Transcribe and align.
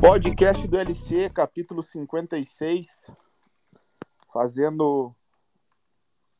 Podcast 0.00 0.66
do 0.68 0.78
LC, 0.78 1.28
capítulo 1.30 1.82
56, 1.82 3.10
fazendo 4.32 5.12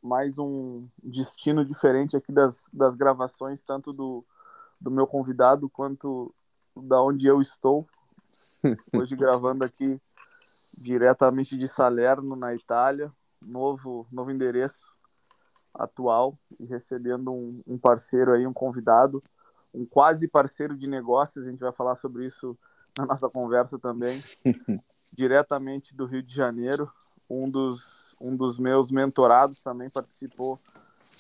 mais 0.01 0.39
um 0.39 0.87
destino 1.03 1.65
diferente 1.65 2.17
aqui 2.17 2.31
das, 2.31 2.71
das 2.73 2.95
gravações, 2.95 3.61
tanto 3.61 3.93
do, 3.93 4.25
do 4.81 4.93
meu 4.93 5.09
convidado 5.09 5.69
quanto 5.69 6.33
da 6.77 7.03
onde 7.03 7.27
eu 7.27 7.41
estou. 7.41 7.85
Hoje 8.95 9.17
gravando 9.17 9.65
aqui 9.65 10.01
diretamente 10.77 11.57
de 11.57 11.67
Salerno, 11.67 12.37
na 12.37 12.55
Itália, 12.55 13.13
novo, 13.45 14.07
novo 14.13 14.31
endereço 14.31 14.95
atual. 15.75 16.39
E 16.61 16.67
recebendo 16.67 17.33
um, 17.33 17.49
um 17.75 17.79
parceiro 17.79 18.33
aí, 18.33 18.47
um 18.47 18.53
convidado, 18.53 19.19
um 19.75 19.85
quase 19.85 20.29
parceiro 20.29 20.79
de 20.79 20.87
negócios, 20.87 21.45
a 21.45 21.51
gente 21.51 21.61
vai 21.61 21.73
falar 21.73 21.97
sobre 21.97 22.25
isso 22.25 22.57
na 22.99 23.07
nossa 23.07 23.29
conversa 23.29 23.79
também, 23.79 24.23
diretamente 25.17 25.95
do 25.95 26.07
Rio 26.07 26.23
de 26.23 26.35
Janeiro, 26.35 26.91
um 27.29 27.49
dos, 27.49 28.15
um 28.21 28.35
dos 28.35 28.59
meus 28.59 28.91
mentorados 28.91 29.59
também 29.61 29.89
participou 29.91 30.59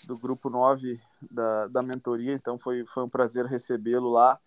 do 0.06 0.20
grupo 0.20 0.50
9 0.50 1.00
da, 1.30 1.66
da 1.68 1.82
mentoria, 1.82 2.32
então 2.32 2.58
foi, 2.58 2.84
foi 2.86 3.04
um 3.04 3.08
prazer 3.08 3.46
recebê-lo 3.46 4.10
lá. 4.10 4.38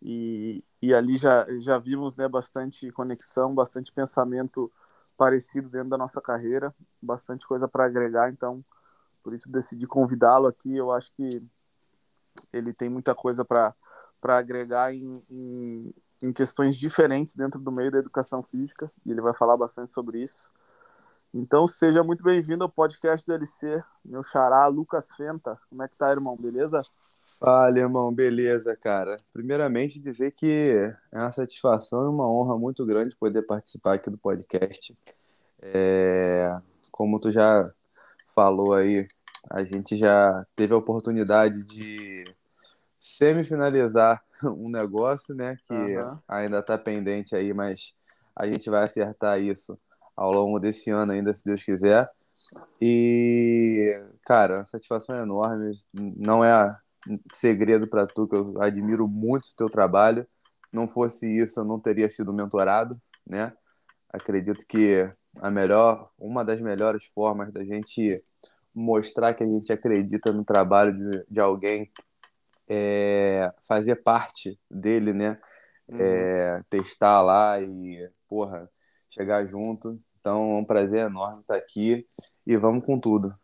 E, 0.00 0.64
e 0.80 0.94
ali 0.94 1.16
já, 1.16 1.46
já 1.58 1.76
vimos 1.78 2.14
né, 2.14 2.28
bastante 2.28 2.90
conexão, 2.92 3.52
bastante 3.54 3.92
pensamento 3.92 4.70
parecido 5.16 5.68
dentro 5.68 5.90
da 5.90 5.98
nossa 5.98 6.20
carreira, 6.20 6.72
bastante 7.02 7.46
coisa 7.46 7.66
para 7.66 7.84
agregar, 7.84 8.30
então 8.30 8.64
por 9.22 9.34
isso 9.34 9.50
decidi 9.50 9.86
convidá-lo 9.86 10.46
aqui, 10.46 10.76
eu 10.76 10.92
acho 10.92 11.12
que 11.14 11.42
ele 12.52 12.72
tem 12.72 12.88
muita 12.88 13.14
coisa 13.14 13.44
para 13.44 13.74
agregar 14.22 14.94
em, 14.94 15.12
em 15.28 15.94
em 16.22 16.32
questões 16.32 16.76
diferentes 16.76 17.34
dentro 17.34 17.60
do 17.60 17.70
meio 17.70 17.90
da 17.90 17.98
educação 17.98 18.42
física, 18.42 18.90
e 19.06 19.10
ele 19.10 19.20
vai 19.20 19.34
falar 19.34 19.56
bastante 19.56 19.92
sobre 19.92 20.22
isso. 20.22 20.50
Então, 21.32 21.66
seja 21.66 22.02
muito 22.02 22.22
bem-vindo 22.22 22.64
ao 22.64 22.70
podcast 22.70 23.26
do 23.26 23.34
LC, 23.34 23.82
meu 24.04 24.22
xará 24.22 24.66
Lucas 24.66 25.08
Fenta. 25.16 25.58
Como 25.68 25.82
é 25.82 25.88
que 25.88 25.96
tá, 25.96 26.10
irmão? 26.10 26.36
Beleza? 26.36 26.82
Fala, 27.38 27.78
irmão. 27.78 28.12
Beleza, 28.12 28.74
cara. 28.76 29.16
Primeiramente, 29.32 30.00
dizer 30.00 30.32
que 30.32 30.74
é 31.12 31.18
uma 31.18 31.30
satisfação 31.30 32.04
e 32.04 32.08
uma 32.08 32.28
honra 32.28 32.58
muito 32.58 32.84
grande 32.84 33.14
poder 33.14 33.42
participar 33.42 33.94
aqui 33.94 34.10
do 34.10 34.18
podcast. 34.18 34.96
É... 35.62 36.58
Como 36.90 37.20
tu 37.20 37.30
já 37.30 37.64
falou 38.34 38.74
aí, 38.74 39.06
a 39.50 39.62
gente 39.62 39.96
já 39.96 40.42
teve 40.56 40.74
a 40.74 40.78
oportunidade 40.78 41.62
de 41.62 42.24
semi-finalizar 42.98 44.22
um 44.44 44.70
negócio, 44.70 45.34
né? 45.34 45.56
Que 45.64 45.74
uhum. 45.74 46.18
ainda 46.26 46.58
está 46.58 46.76
pendente 46.76 47.34
aí, 47.34 47.52
mas 47.54 47.94
a 48.34 48.46
gente 48.46 48.68
vai 48.70 48.84
acertar 48.84 49.40
isso 49.40 49.78
ao 50.16 50.32
longo 50.32 50.58
desse 50.58 50.90
ano 50.90 51.12
ainda, 51.12 51.32
se 51.34 51.44
Deus 51.44 51.62
quiser. 51.62 52.08
E, 52.80 54.02
cara, 54.22 54.64
satisfação 54.64 55.16
é 55.16 55.22
enorme. 55.22 55.74
Não 55.94 56.44
é 56.44 56.76
segredo 57.32 57.86
para 57.88 58.06
tu 58.06 58.26
que 58.26 58.36
eu 58.36 58.60
admiro 58.60 59.06
muito 59.06 59.46
o 59.46 59.56
teu 59.56 59.70
trabalho. 59.70 60.26
Não 60.72 60.88
fosse 60.88 61.26
isso, 61.26 61.60
eu 61.60 61.64
não 61.64 61.80
teria 61.80 62.08
sido 62.08 62.32
mentorado, 62.32 63.00
né? 63.26 63.52
Acredito 64.10 64.66
que 64.66 65.08
a 65.40 65.50
melhor, 65.50 66.10
uma 66.18 66.44
das 66.44 66.60
melhores 66.60 67.04
formas 67.06 67.52
da 67.52 67.64
gente 67.64 68.08
mostrar 68.74 69.34
que 69.34 69.42
a 69.42 69.46
gente 69.46 69.72
acredita 69.72 70.32
no 70.32 70.44
trabalho 70.44 70.92
de, 70.92 71.24
de 71.28 71.40
alguém 71.40 71.90
é, 72.68 73.52
fazer 73.66 73.96
parte 73.96 74.58
dele, 74.70 75.12
né? 75.12 75.40
Uhum. 75.88 75.98
É, 76.00 76.62
testar 76.68 77.22
lá 77.22 77.60
e, 77.60 78.06
porra, 78.28 78.70
chegar 79.08 79.46
junto. 79.46 79.96
Então 80.20 80.52
é 80.52 80.58
um 80.58 80.64
prazer 80.64 81.06
enorme 81.06 81.40
estar 81.40 81.56
aqui 81.56 82.06
e 82.46 82.56
vamos 82.56 82.84
com 82.84 83.00
tudo. 83.00 83.34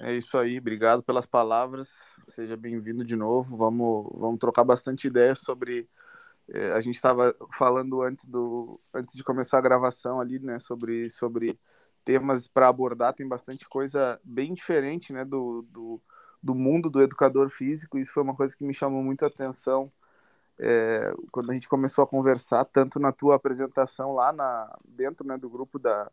É 0.00 0.12
isso 0.12 0.36
aí, 0.36 0.58
obrigado 0.58 1.02
pelas 1.02 1.24
palavras. 1.24 1.88
Seja 2.28 2.56
bem-vindo 2.56 3.04
de 3.04 3.16
novo. 3.16 3.56
Vamos, 3.56 4.10
vamos 4.14 4.38
trocar 4.38 4.64
bastante 4.64 5.06
ideias 5.06 5.40
sobre. 5.40 5.88
É, 6.48 6.72
a 6.72 6.80
gente 6.80 6.96
estava 6.96 7.34
falando 7.56 8.02
antes, 8.02 8.26
do, 8.26 8.78
antes 8.94 9.16
de 9.16 9.24
começar 9.24 9.58
a 9.58 9.62
gravação 9.62 10.20
ali, 10.20 10.38
né, 10.38 10.58
sobre, 10.58 11.08
sobre 11.08 11.58
temas 12.04 12.46
para 12.46 12.68
abordar. 12.68 13.14
Tem 13.14 13.26
bastante 13.26 13.66
coisa 13.68 14.20
bem 14.22 14.52
diferente, 14.52 15.12
né, 15.12 15.24
do, 15.24 15.62
do 15.70 16.00
do 16.46 16.54
mundo 16.54 16.88
do 16.88 17.02
educador 17.02 17.50
físico. 17.50 17.98
Isso 17.98 18.12
foi 18.12 18.22
uma 18.22 18.34
coisa 18.34 18.56
que 18.56 18.64
me 18.64 18.72
chamou 18.72 19.02
muito 19.02 19.24
a 19.24 19.28
atenção 19.28 19.90
é, 20.58 21.12
quando 21.32 21.50
a 21.50 21.54
gente 21.54 21.68
começou 21.68 22.04
a 22.04 22.06
conversar, 22.06 22.64
tanto 22.64 22.98
na 23.00 23.12
tua 23.12 23.34
apresentação 23.34 24.14
lá 24.14 24.32
na, 24.32 24.78
dentro 24.84 25.26
né, 25.26 25.36
do 25.36 25.50
grupo 25.50 25.78
da, 25.78 26.10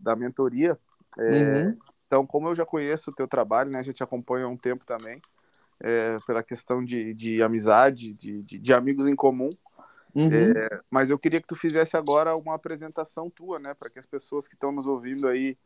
da 0.00 0.14
mentoria. 0.14 0.78
É, 1.18 1.42
uhum. 1.42 1.78
Então, 2.06 2.26
como 2.26 2.48
eu 2.48 2.54
já 2.54 2.64
conheço 2.64 3.10
o 3.10 3.14
teu 3.14 3.26
trabalho, 3.26 3.70
né, 3.70 3.80
a 3.80 3.82
gente 3.82 4.02
acompanha 4.02 4.46
há 4.46 4.48
um 4.48 4.56
tempo 4.56 4.86
também, 4.86 5.20
é, 5.80 6.18
pela 6.26 6.42
questão 6.42 6.84
de, 6.84 7.12
de 7.12 7.42
amizade, 7.42 8.12
de, 8.12 8.42
de, 8.42 8.58
de 8.58 8.72
amigos 8.72 9.06
em 9.06 9.16
comum. 9.16 9.50
Uhum. 10.14 10.30
É, 10.32 10.80
mas 10.88 11.10
eu 11.10 11.18
queria 11.18 11.40
que 11.40 11.48
tu 11.48 11.56
fizesse 11.56 11.96
agora 11.96 12.36
uma 12.36 12.54
apresentação 12.54 13.28
tua, 13.28 13.58
né, 13.58 13.74
para 13.74 13.90
que 13.90 13.98
as 13.98 14.06
pessoas 14.06 14.46
que 14.46 14.54
estão 14.54 14.70
nos 14.70 14.86
ouvindo 14.86 15.28
aí 15.28 15.58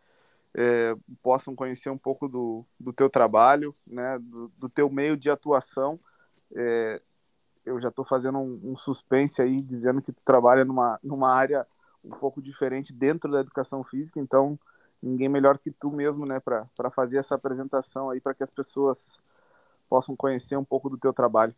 é, 0.54 0.94
possam 1.22 1.54
conhecer 1.54 1.90
um 1.90 1.98
pouco 1.98 2.28
do, 2.28 2.64
do 2.80 2.92
teu 2.92 3.08
trabalho, 3.08 3.72
né, 3.86 4.18
do, 4.18 4.48
do 4.48 4.68
teu 4.74 4.90
meio 4.90 5.16
de 5.16 5.30
atuação. 5.30 5.94
É, 6.54 7.00
eu 7.64 7.80
já 7.80 7.88
estou 7.88 8.04
fazendo 8.04 8.38
um, 8.38 8.60
um, 8.64 8.76
suspense 8.76 9.42
aí, 9.42 9.56
dizendo 9.56 10.00
que 10.00 10.12
tu 10.12 10.20
trabalha 10.24 10.64
numa, 10.64 10.98
numa 11.02 11.32
área 11.32 11.66
um 12.02 12.10
pouco 12.10 12.40
diferente 12.40 12.92
dentro 12.92 13.30
da 13.30 13.40
educação 13.40 13.82
física, 13.82 14.18
então 14.18 14.58
ninguém 15.02 15.28
melhor 15.28 15.58
que 15.58 15.70
tu 15.70 15.90
mesmo, 15.90 16.24
né, 16.24 16.40
para 16.40 16.90
fazer 16.90 17.18
essa 17.18 17.34
apresentação 17.34 18.10
aí, 18.10 18.20
para 18.20 18.34
que 18.34 18.42
as 18.42 18.50
pessoas 18.50 19.18
possam 19.88 20.16
conhecer 20.16 20.56
um 20.56 20.64
pouco 20.64 20.88
do 20.88 20.98
teu 20.98 21.12
trabalho. 21.12 21.54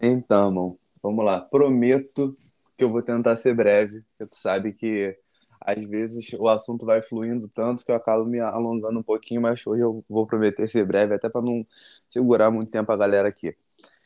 Então, 0.00 0.76
vamos 1.02 1.24
lá. 1.24 1.40
Prometo 1.50 2.32
que 2.76 2.84
eu 2.84 2.90
vou 2.90 3.02
tentar 3.02 3.36
ser 3.36 3.54
breve, 3.54 4.00
porque 4.00 4.30
tu 4.30 4.36
sabe 4.36 4.72
que 4.72 5.16
às 5.60 5.88
vezes 5.88 6.32
o 6.38 6.48
assunto 6.48 6.86
vai 6.86 7.02
fluindo 7.02 7.48
tanto 7.48 7.84
que 7.84 7.90
eu 7.90 7.96
acabo 7.96 8.24
me 8.24 8.40
alongando 8.40 8.98
um 8.98 9.02
pouquinho, 9.02 9.42
mas 9.42 9.64
hoje 9.66 9.82
eu 9.82 10.02
vou 10.08 10.26
prometer 10.26 10.66
ser 10.68 10.84
breve, 10.86 11.14
até 11.14 11.28
para 11.28 11.42
não 11.42 11.66
segurar 12.10 12.50
muito 12.50 12.70
tempo 12.70 12.90
a 12.90 12.96
galera 12.96 13.28
aqui. 13.28 13.54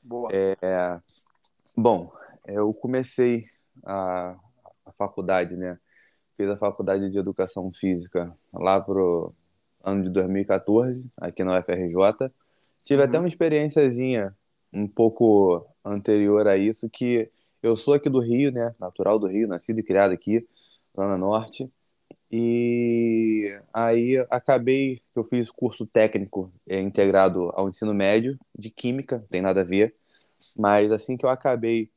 Boa. 0.03 0.31
É, 0.33 0.57
bom, 1.77 2.11
eu 2.47 2.69
comecei 2.81 3.43
a, 3.85 4.37
a 4.85 4.93
faculdade, 4.93 5.57
né? 5.57 5.79
Fiz 6.37 6.49
a 6.49 6.57
faculdade 6.57 7.11
de 7.11 7.19
Educação 7.19 7.73
Física 7.73 8.37
lá 8.53 8.81
pro 8.81 9.33
ano 9.83 10.05
de 10.05 10.11
2014, 10.11 11.09
aqui 11.21 11.43
na 11.43 11.59
UFRJ. 11.59 12.31
Tive 12.85 13.03
uhum. 13.03 13.09
até 13.09 13.19
uma 13.19 13.29
experiênciazinha 13.29 14.37
um 14.73 14.87
pouco 14.87 15.65
anterior 15.85 16.47
a 16.47 16.57
isso, 16.57 16.91
que 16.91 17.31
eu 17.63 17.75
sou 17.77 17.95
aqui 17.95 18.11
do 18.11 18.21
Rio, 18.21 18.53
né? 18.53 18.75
Natural 18.79 19.19
do 19.19 19.27
Rio, 19.27 19.49
nascido 19.49 19.81
e 19.81 19.83
criado 19.83 20.13
aqui 20.13 20.47
lá 20.97 21.09
na 21.09 21.19
Norte. 21.19 21.71
E 22.31 23.57
aí 23.73 24.19
acabei 24.31 24.97
que 25.13 25.19
eu 25.19 25.25
fiz 25.25 25.51
curso 25.51 25.87
técnico 25.87 26.53
é, 26.67 26.81
integrado 26.81 27.51
ao 27.55 27.69
ensino 27.69 27.93
médio 27.95 28.37
de 28.57 28.69
química, 28.69 29.19
não 29.19 29.29
tem 29.29 29.41
nada 29.41 29.61
a 29.61 29.65
ver. 29.65 29.95
Mas 30.59 30.91
assim 30.93 31.17
que 31.17 31.25
eu 31.25 31.31
acabei 31.31 31.89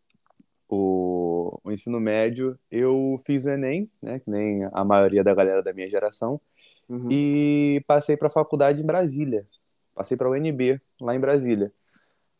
o, 0.69 1.51
o 1.63 1.71
ensino 1.71 1.99
médio, 1.99 2.57
eu 2.69 3.19
fiz 3.25 3.43
o 3.43 3.49
Enem, 3.49 3.89
né, 4.01 4.19
que 4.19 4.29
nem 4.29 4.69
a 4.71 4.85
maioria 4.85 5.23
da 5.23 5.33
galera 5.33 5.63
da 5.63 5.73
minha 5.73 5.89
geração, 5.89 6.39
uhum. 6.87 7.07
e 7.09 7.83
passei 7.87 8.15
para 8.15 8.27
a 8.27 8.31
faculdade 8.31 8.81
em 8.81 8.85
Brasília. 8.85 9.47
Passei 9.95 10.15
para 10.15 10.27
a 10.27 10.31
UNB, 10.31 10.79
lá 11.01 11.15
em 11.15 11.19
Brasília. 11.19 11.71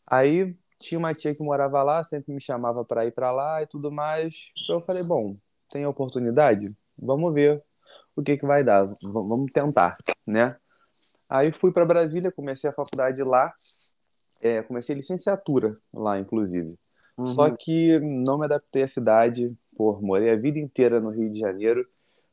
Aí 0.06 0.56
tinha 0.78 0.98
uma 0.98 1.12
tia 1.12 1.34
que 1.34 1.44
morava 1.44 1.82
lá, 1.82 2.02
sempre 2.02 2.32
me 2.32 2.40
chamava 2.40 2.84
para 2.84 3.04
ir 3.04 3.12
para 3.12 3.30
lá 3.30 3.62
e 3.62 3.66
tudo 3.66 3.92
mais. 3.92 4.50
Então 4.62 4.76
eu 4.76 4.80
falei, 4.82 5.02
bom, 5.02 5.36
tem 5.70 5.86
oportunidade? 5.86 6.72
Vamos 6.98 7.32
ver 7.32 7.62
o 8.14 8.22
que, 8.22 8.36
que 8.36 8.46
vai 8.46 8.62
dar. 8.62 8.86
V 8.86 8.94
vamos 9.02 9.52
tentar, 9.52 9.94
né? 10.26 10.56
Aí 11.28 11.52
fui 11.52 11.72
para 11.72 11.86
Brasília, 11.86 12.32
comecei 12.32 12.68
a 12.68 12.72
faculdade 12.72 13.22
lá, 13.22 13.52
é, 14.42 14.62
comecei 14.62 14.96
licenciatura 14.96 15.72
lá, 15.94 16.18
inclusive. 16.18 16.74
Uhum. 17.16 17.26
Só 17.26 17.50
que 17.50 18.00
não 18.00 18.38
me 18.38 18.46
adaptei 18.46 18.82
à 18.82 18.88
cidade, 18.88 19.54
pô, 19.76 19.98
morei 20.00 20.30
a 20.30 20.36
vida 20.36 20.58
inteira 20.58 21.00
no 21.00 21.10
Rio 21.10 21.30
de 21.32 21.38
Janeiro. 21.38 21.86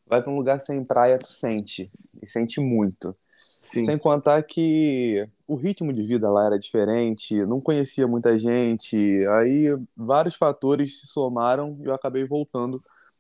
Vai 0.05 0.21
para 0.21 0.31
um 0.31 0.37
lugar 0.37 0.59
sem 0.59 0.81
praia, 0.83 1.19
tu 1.19 1.27
sente, 1.27 1.83
e 2.21 2.27
sente 2.27 2.61
muito. 2.61 3.15
Sim. 3.61 3.83
Sem 3.83 3.97
contar 3.97 4.41
que 4.43 5.23
o 5.45 5.55
ritmo 5.55 5.91
de 5.91 6.01
vida 6.01 6.29
lá 6.29 6.45
era 6.45 6.57
diferente, 6.57 7.35
não 7.45 7.59
conhecia 7.59 8.07
muita 8.07 8.39
gente, 8.39 8.95
aí 9.27 9.77
vários 9.97 10.35
fatores 10.35 11.01
se 11.01 11.07
somaram 11.07 11.77
e 11.81 11.85
eu 11.85 11.93
acabei 11.93 12.25
voltando 12.25 12.77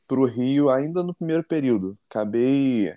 para 0.07 0.19
o 0.19 0.25
Rio 0.25 0.69
ainda 0.69 1.03
no 1.03 1.13
primeiro 1.13 1.43
período. 1.43 1.97
Acabei. 2.09 2.93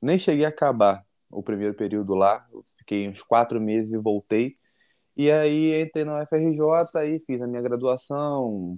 Nem 0.00 0.18
cheguei 0.18 0.44
a 0.44 0.48
acabar 0.48 1.04
o 1.30 1.42
primeiro 1.42 1.74
período 1.74 2.14
lá. 2.14 2.46
Eu 2.52 2.62
fiquei 2.78 3.08
uns 3.08 3.22
quatro 3.22 3.60
meses 3.60 3.92
e 3.92 3.98
voltei. 3.98 4.50
E 5.16 5.30
aí 5.30 5.82
entrei 5.82 6.04
na 6.04 6.20
UFRJ, 6.20 6.98
aí 6.98 7.20
fiz 7.20 7.40
a 7.40 7.46
minha 7.46 7.62
graduação, 7.62 8.74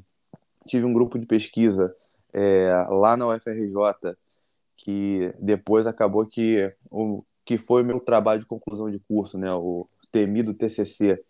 tive 0.66 0.84
um 0.84 0.92
grupo 0.92 1.18
de 1.18 1.24
pesquisa 1.24 1.94
é, 2.32 2.70
lá 2.90 3.16
na 3.16 3.26
UFRJ 3.28 4.14
que 4.76 5.34
depois 5.40 5.86
acabou 5.86 6.26
que 6.26 6.72
o 6.90 7.18
que 7.44 7.56
foi 7.56 7.82
o 7.82 7.86
meu 7.86 8.00
trabalho 8.00 8.40
de 8.40 8.46
conclusão 8.46 8.90
de 8.90 8.98
curso, 8.98 9.38
né, 9.38 9.52
o 9.52 9.86
temido 10.10 10.52
TCC. 10.52 11.22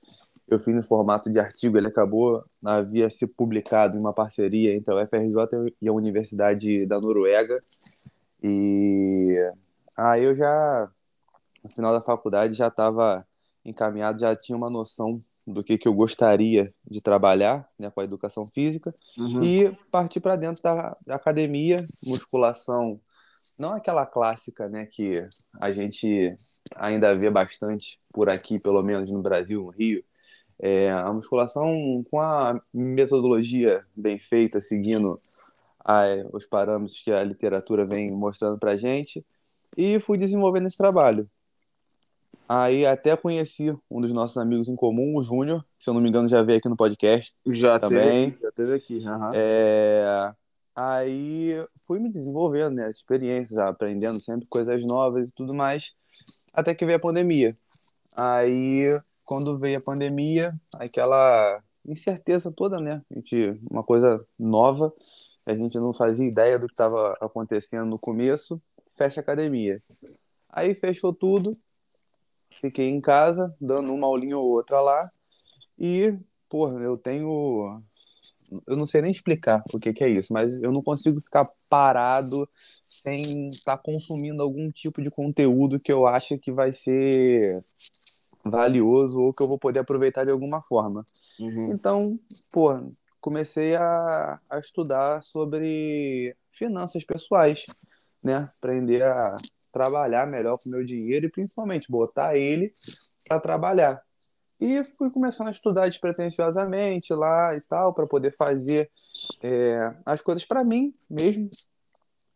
Eu 0.49 0.59
fiz 0.61 0.75
no 0.75 0.83
formato 0.83 1.31
de 1.31 1.39
artigo, 1.39 1.77
ele 1.77 1.89
acabou 1.89 2.41
havia 2.65 3.11
se 3.11 3.27
publicado 3.27 3.97
em 3.97 4.01
uma 4.01 4.13
parceria 4.13 4.75
entre 4.75 4.93
a 4.93 5.03
UFRJ 5.03 5.75
e 5.83 5.89
a 5.89 5.93
Universidade 5.93 6.87
da 6.87 7.01
Noruega. 7.01 7.57
E 8.43 9.37
aí 9.97 10.23
eu 10.23 10.37
já 10.37 10.89
no 11.67 11.71
final 11.71 11.93
da 11.93 12.01
faculdade 12.01 12.55
já 12.55 12.69
estava 12.69 13.27
encaminhado, 13.65 14.21
já 14.21 14.35
tinha 14.37 14.57
uma 14.57 14.71
noção 14.71 15.21
do 15.47 15.63
que, 15.63 15.79
que 15.79 15.87
eu 15.87 15.95
gostaria 15.95 16.73
de 16.89 17.01
trabalhar 17.01 17.69
né, 17.79 17.91
com 17.91 18.01
a 18.01 18.05
educação 18.05 18.49
física 18.49 18.91
uhum. 19.19 19.43
e 19.43 19.77
partir 19.91 20.21
para 20.21 20.37
dentro 20.37 20.63
da, 20.63 20.97
da, 21.07 21.15
academia, 21.17 21.77
musculação, 22.05 23.01
não 23.59 23.75
aquela 23.75 24.05
clássica 24.07 24.69
né, 24.69 24.87
que 24.87 25.27
a 25.61 25.71
gente 25.71 26.35
ainda 26.75 27.15
vê 27.15 27.31
bastante 27.31 27.99
por 28.13 28.29
aqui, 28.29 28.61
pelo 28.61 28.83
menos 28.83 29.11
no 29.13 29.23
Brasil, 29.23 29.63
no 29.63 29.71
Rio, 29.71 30.05
é, 30.59 30.91
a 30.91 31.13
musculação 31.13 32.05
com 32.11 32.21
a 32.21 32.61
metodologia 32.73 33.85
bem 33.95 34.19
feita, 34.19 34.61
seguindo 34.61 35.15
a, 35.85 36.05
os 36.33 36.47
parâmetros 36.47 37.03
que 37.03 37.13
a 37.13 37.23
literatura 37.23 37.87
vem 37.87 38.11
mostrando 38.17 38.59
para 38.59 38.77
gente, 38.77 39.25
e 39.77 40.01
fui 40.01 40.17
desenvolvendo 40.19 40.69
esse 40.69 40.77
trabalho. 40.77 41.29
Aí 42.49 42.87
até 42.87 43.17
conheci 43.17 43.77
um 43.91 44.01
dos 44.01 44.13
nossos 44.13 44.37
amigos 44.37 44.69
em 44.69 44.77
comum, 44.77 45.17
o 45.17 45.23
Júnior, 45.23 45.65
se 45.79 45.91
eu 45.91 45.95
não 45.95 46.01
me 46.01 46.09
engano 46.09 46.29
já 46.29 46.43
veio 46.43 46.59
aqui 46.59 46.69
no 46.69 46.77
podcast. 46.77 47.35
Já 47.47 47.79
também. 47.79 48.31
Teve, 48.31 48.43
já 48.43 48.53
teve 48.53 48.75
aqui. 48.75 48.99
Uhum. 48.99 49.31
É... 49.35 50.17
Aí 50.75 51.55
fui 51.87 51.99
me 52.01 52.13
desenvolvendo, 52.13 52.75
né? 52.75 52.91
Experiências, 52.91 53.59
aprendendo 53.59 54.21
sempre 54.21 54.47
coisas 54.49 54.85
novas 54.85 55.29
e 55.29 55.33
tudo 55.33 55.55
mais, 55.55 55.91
até 56.53 56.75
que 56.75 56.85
veio 56.87 56.99
a 56.99 57.01
pandemia. 57.01 57.57
Aí, 58.17 58.97
quando 59.27 59.59
veio 59.59 59.79
a 59.79 59.83
pandemia, 59.83 60.55
aquela 60.75 61.61
incerteza 61.85 62.51
toda, 62.51 62.81
né? 62.81 63.03
A 63.11 63.15
gente, 63.15 63.49
uma 63.71 63.83
coisa 63.83 64.25
nova, 64.39 64.95
a 65.47 65.55
gente 65.55 65.77
não 65.77 65.93
fazia 65.93 66.27
ideia 66.27 66.59
do 66.59 66.67
que 66.67 66.73
estava 66.73 67.15
acontecendo 67.21 67.87
no 67.87 67.99
começo, 67.99 68.61
fecha 68.93 69.21
a 69.21 69.23
academia. 69.23 69.75
Aí 70.49 70.75
fechou 70.75 71.13
tudo, 71.13 71.51
fiquei 72.61 72.87
em 72.87 73.01
casa, 73.01 73.55
dando 73.61 73.93
uma 73.93 74.07
aulinha 74.07 74.39
ou 74.39 74.49
outra 74.49 74.81
lá. 74.81 75.05
E, 75.79 76.17
porra, 76.49 76.81
eu 76.81 76.95
tenho. 76.95 77.83
Eu 78.67 78.77
não 78.77 78.87
sei 78.87 79.03
nem 79.03 79.11
explicar 79.11 79.61
o 79.75 79.79
que, 79.79 79.93
que 79.93 80.05
é 80.05 80.09
isso, 80.09 80.33
mas 80.33 80.55
eu 80.63 80.71
não 80.71 80.81
consigo 80.81 81.21
ficar 81.21 81.45
parado 81.69 82.49
sem 82.81 83.49
estar 83.49 83.77
tá 83.77 83.83
consumindo 83.83 84.43
algum 84.43 84.71
tipo 84.71 85.03
de 85.03 85.11
conteúdo 85.11 85.81
que 85.81 85.93
eu 85.93 86.07
acho 86.07 86.39
que 86.39 86.53
vai 86.53 86.73
ser 86.73 87.61
valioso 88.51 89.19
ou 89.19 89.33
que 89.33 89.43
eu 89.43 89.49
vou 89.49 89.59
poder 89.59 89.81
aproveitar 89.81 90.25
de 90.25 90.31
alguma 90.31 90.63
forma. 90.63 91.03
Uhum. 91.39 91.73
Então, 91.73 92.19
porra, 92.53 92.87
comecei 93.21 93.75
a, 93.77 94.41
a 94.51 94.59
estudar 94.59 95.23
sobre 95.23 96.37
finanças 96.53 97.05
pessoais, 97.05 97.65
né? 98.23 98.47
Aprender 98.59 99.03
a 99.03 99.37
trabalhar 99.73 100.27
melhor 100.27 100.59
com 100.59 100.69
o 100.69 100.73
meu 100.73 100.85
dinheiro 100.85 101.27
e 101.27 101.31
principalmente 101.31 101.91
botar 101.91 102.37
ele 102.37 102.71
para 103.29 103.41
trabalhar. 103.41 104.03
E 104.59 104.83
fui 104.85 105.11
começando 105.11 105.49
a 105.49 105.51
estudar 105.51 105.89
despretensiosamente 105.89 107.13
lá 107.13 107.55
e 107.55 107.61
tal, 107.69 107.93
para 107.93 108.07
poder 108.07 108.35
fazer 108.35 108.91
é, 109.43 109.93
as 110.05 110.23
coisas 110.23 110.45
para 110.47 110.65
mim 110.65 110.93
mesmo. 111.11 111.51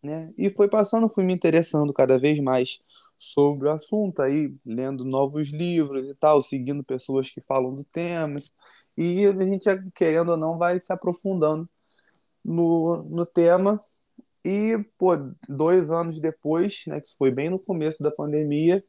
Né? 0.03 0.33
E 0.37 0.51
foi 0.51 0.69
passando, 0.69 1.09
fui 1.09 1.25
me 1.25 1.33
interessando 1.33 1.93
cada 1.93 2.19
vez 2.19 2.39
mais 2.41 2.79
sobre 3.21 3.69
o 3.69 3.73
assunto, 3.73 4.23
aí 4.23 4.55
lendo 4.65 5.05
novos 5.05 5.51
livros 5.51 6.09
e 6.09 6.15
tal, 6.15 6.41
seguindo 6.41 6.83
pessoas 6.83 7.31
que 7.31 7.43
falam 7.43 7.75
do 7.75 7.85
tema. 7.85 8.37
E 8.97 9.27
a 9.27 9.43
gente, 9.45 9.69
querendo 9.95 10.31
ou 10.31 10.37
não, 10.39 10.57
vai 10.57 10.81
se 10.81 10.91
aprofundando 10.91 11.69
no, 12.43 13.03
no 13.03 13.27
tema 13.27 13.79
e, 14.43 14.79
pô, 14.97 15.13
dois 15.47 15.91
anos 15.91 16.19
depois, 16.19 16.85
né, 16.87 16.99
que 16.99 17.15
foi 17.19 17.31
bem 17.31 17.51
no 17.51 17.59
começo 17.59 18.03
da 18.03 18.11
pandemia, 18.11 18.83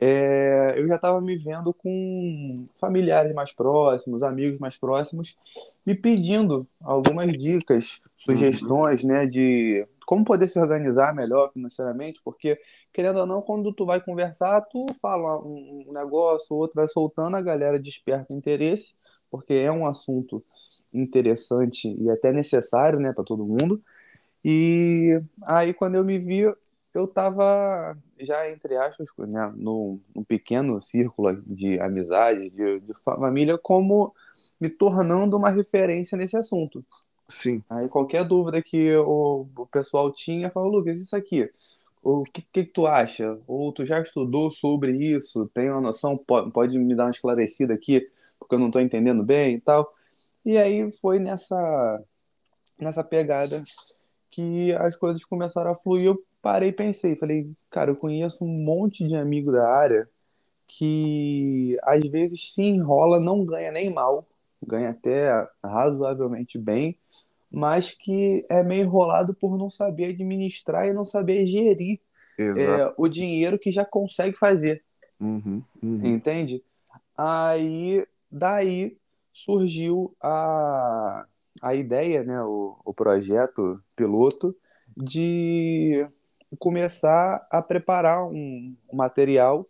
é, 0.00 0.74
eu 0.76 0.88
já 0.88 0.96
estava 0.96 1.20
me 1.20 1.36
vendo 1.36 1.72
com 1.72 2.54
familiares 2.80 3.34
mais 3.34 3.52
próximos, 3.52 4.22
amigos 4.22 4.58
mais 4.58 4.76
próximos, 4.76 5.36
me 5.84 5.94
pedindo 5.94 6.66
algumas 6.82 7.30
dicas, 7.38 8.00
sugestões, 8.16 9.02
uhum. 9.02 9.10
né, 9.10 9.26
de 9.26 9.86
como 10.06 10.24
poder 10.24 10.48
se 10.48 10.58
organizar 10.58 11.14
melhor 11.14 11.52
financeiramente, 11.52 12.20
porque, 12.24 12.58
querendo 12.92 13.20
ou 13.20 13.26
não, 13.26 13.42
quando 13.42 13.72
tu 13.72 13.86
vai 13.86 14.00
conversar, 14.00 14.60
tu 14.62 14.84
fala 15.00 15.38
um, 15.42 15.90
negócio, 15.92 16.56
outro 16.56 16.76
vai 16.76 16.88
soltando, 16.88 17.36
a 17.36 17.42
galera 17.42 17.78
desperta 17.78 18.34
interesse, 18.34 18.94
porque 19.30 19.54
é 19.54 19.70
um 19.70 19.86
assunto 19.86 20.44
interessante 20.92 21.94
e 22.00 22.10
até 22.10 22.32
necessário, 22.32 23.00
né, 23.00 23.12
para 23.12 23.24
todo 23.24 23.48
mundo. 23.48 23.78
E 24.44 25.18
aí, 25.42 25.72
quando 25.74 25.94
eu 25.96 26.04
me 26.04 26.18
vi, 26.18 26.42
eu 26.94 27.04
estava 27.04 27.96
já, 28.20 28.48
entre 28.50 28.76
aspas, 28.76 29.08
né, 29.32 29.52
num, 29.56 30.00
num, 30.14 30.22
pequeno 30.22 30.80
círculo 30.80 31.42
de 31.46 31.80
amizade, 31.80 32.50
de, 32.50 32.80
de, 32.80 32.94
família, 33.02 33.58
como 33.58 34.14
me 34.60 34.68
tornando 34.68 35.36
uma 35.36 35.50
referência 35.50 36.16
nesse 36.16 36.36
assunto. 36.36 36.84
Sim. 37.34 37.62
Aí, 37.68 37.88
qualquer 37.88 38.24
dúvida 38.24 38.62
que 38.62 38.94
o, 38.96 39.46
pessoal 39.70 40.12
tinha, 40.12 40.50
falou, 40.50 40.70
Lucas, 40.70 41.00
isso 41.00 41.16
aqui, 41.16 41.50
o 42.00 42.22
que, 42.22 42.42
que, 42.42 42.64
que, 42.64 42.72
tu 42.72 42.86
acha? 42.86 43.36
Ou 43.46 43.72
tu 43.72 43.84
já 43.84 44.00
estudou 44.00 44.52
sobre 44.52 44.96
isso? 44.96 45.50
Tem 45.52 45.68
uma 45.68 45.80
noção? 45.80 46.16
Pode, 46.16 46.52
pode 46.52 46.78
me 46.78 46.94
dar 46.94 47.06
uma 47.06 47.10
esclarecida 47.10 47.74
aqui, 47.74 48.08
porque 48.38 48.54
eu 48.54 48.58
não 48.58 48.68
estou 48.68 48.80
entendendo 48.80 49.24
bem 49.24 49.56
e 49.56 49.60
tal. 49.60 49.92
E 50.44 50.56
aí 50.56 50.90
foi 50.92 51.18
nessa, 51.18 52.02
nessa 52.78 53.02
pegada 53.02 53.62
que 54.30 54.72
as 54.74 54.96
coisas 54.96 55.24
começaram 55.24 55.72
a 55.72 55.76
fluir, 55.76 56.06
eu 56.06 56.22
parei 56.40 56.68
e 56.68 56.72
pensei, 56.72 57.16
falei, 57.16 57.50
cara, 57.68 57.90
eu 57.90 57.96
conheço 57.96 58.44
um 58.44 58.54
monte 58.60 59.06
de 59.06 59.16
amigo 59.16 59.50
da 59.50 59.68
área 59.68 60.08
que 60.68 61.76
às 61.82 62.00
vezes 62.02 62.52
se 62.52 62.62
enrola, 62.62 63.20
não 63.20 63.44
ganha 63.44 63.72
nem 63.72 63.92
mal, 63.92 64.24
ganha 64.64 64.90
até 64.90 65.48
razoavelmente 65.62 66.58
bem, 66.58 66.96
mas 67.54 67.92
que 67.92 68.44
é 68.48 68.62
meio 68.62 68.82
enrolado 68.82 69.32
por 69.32 69.56
não 69.56 69.70
saber 69.70 70.06
administrar 70.06 70.88
e 70.88 70.92
não 70.92 71.04
saber 71.04 71.46
gerir 71.46 72.00
é, 72.38 72.92
o 72.96 73.06
dinheiro 73.08 73.58
que 73.58 73.70
já 73.70 73.84
consegue 73.84 74.36
fazer. 74.36 74.82
Uhum, 75.20 75.62
uhum. 75.82 76.00
Entende? 76.02 76.62
Aí, 77.16 78.04
daí 78.30 78.96
surgiu 79.32 80.14
a, 80.20 81.26
a 81.62 81.74
ideia, 81.74 82.24
né, 82.24 82.42
o, 82.42 82.76
o 82.84 82.92
projeto 82.92 83.80
piloto, 83.94 84.54
de 84.96 86.06
começar 86.58 87.46
a 87.50 87.62
preparar 87.62 88.24
um, 88.26 88.76
um 88.92 88.96
material 88.96 89.64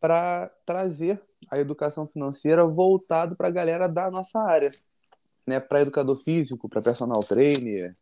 para 0.00 0.50
trazer 0.64 1.20
a 1.50 1.58
educação 1.58 2.06
financeira 2.06 2.64
voltado 2.64 3.36
para 3.36 3.48
a 3.48 3.52
galera 3.52 3.88
da 3.88 4.10
nossa 4.10 4.40
área, 4.40 4.70
né, 5.46 5.60
para 5.60 5.80
educador 5.80 6.16
físico, 6.16 6.68
para 6.68 6.82
personal 6.82 7.20
trainer, 7.20 7.92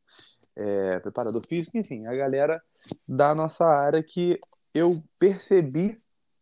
é, 0.57 1.01
preparador 1.01 1.43
físico, 1.47 1.77
enfim, 1.77 2.07
a 2.07 2.13
galera 2.13 2.63
da 3.09 3.35
nossa 3.35 3.65
área 3.65 4.03
que 4.03 4.39
eu 4.73 4.91
percebi 5.19 5.95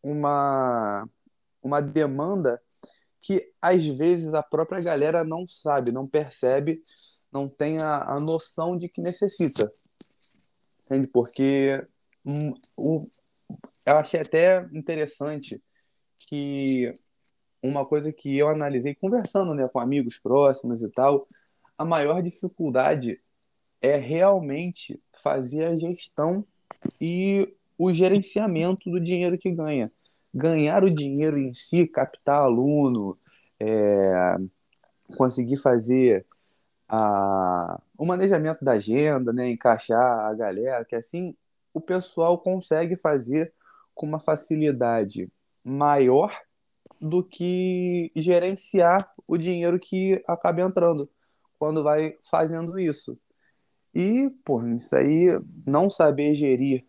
uma, 0.02 1.08
uma 1.62 1.80
demanda 1.80 2.60
que 3.20 3.52
às 3.60 3.84
vezes 3.86 4.34
a 4.34 4.42
própria 4.42 4.82
galera 4.82 5.24
não 5.24 5.46
sabe, 5.48 5.92
não 5.92 6.06
percebe, 6.06 6.82
não 7.32 7.48
tem 7.48 7.78
a, 7.80 8.14
a 8.14 8.20
noção 8.20 8.76
de 8.76 8.88
que 8.88 9.00
necessita. 9.00 9.70
Entende? 10.84 11.06
Porque 11.06 11.78
um, 12.26 12.52
eu 13.86 13.96
achei 13.96 14.20
até 14.20 14.68
interessante 14.72 15.62
que 16.18 16.92
uma 17.62 17.86
coisa 17.86 18.12
que 18.12 18.36
eu 18.36 18.48
analisei 18.48 18.94
conversando 18.94 19.54
né, 19.54 19.68
com 19.68 19.78
amigos 19.78 20.18
próximos 20.18 20.82
e 20.82 20.88
tal, 20.88 21.26
a 21.78 21.84
maior 21.84 22.22
dificuldade 22.22 23.20
é 23.80 23.96
realmente 23.96 25.00
fazer 25.12 25.72
a 25.72 25.76
gestão 25.76 26.42
e 27.00 27.54
o 27.78 27.92
gerenciamento 27.92 28.90
do 28.90 29.00
dinheiro 29.00 29.38
que 29.38 29.50
ganha. 29.50 29.90
Ganhar 30.34 30.82
o 30.84 30.90
dinheiro 30.90 31.38
em 31.38 31.52
si, 31.52 31.86
captar 31.86 32.36
aluno, 32.36 33.12
é, 33.60 34.36
conseguir 35.16 35.58
fazer 35.58 36.24
a, 36.88 37.80
o 37.98 38.06
manejamento 38.06 38.64
da 38.64 38.72
agenda, 38.72 39.32
né, 39.32 39.50
encaixar 39.50 40.26
a 40.26 40.34
galera, 40.34 40.84
que 40.84 40.96
assim 40.96 41.36
o 41.74 41.80
pessoal 41.80 42.38
consegue 42.38 42.96
fazer 42.96 43.52
com 43.94 44.06
uma 44.06 44.20
facilidade 44.20 45.30
maior 45.64 46.32
do 47.02 47.24
que 47.24 48.12
gerenciar 48.14 49.10
o 49.28 49.36
dinheiro 49.36 49.78
que 49.80 50.22
acaba 50.26 50.62
entrando. 50.62 51.04
quando 51.58 51.82
vai 51.82 52.16
fazendo 52.28 52.78
isso. 52.78 53.16
E, 53.94 54.30
pô, 54.44 54.64
isso 54.68 54.96
aí, 54.96 55.28
não 55.66 55.88
saber 55.88 56.34
gerir, 56.34 56.84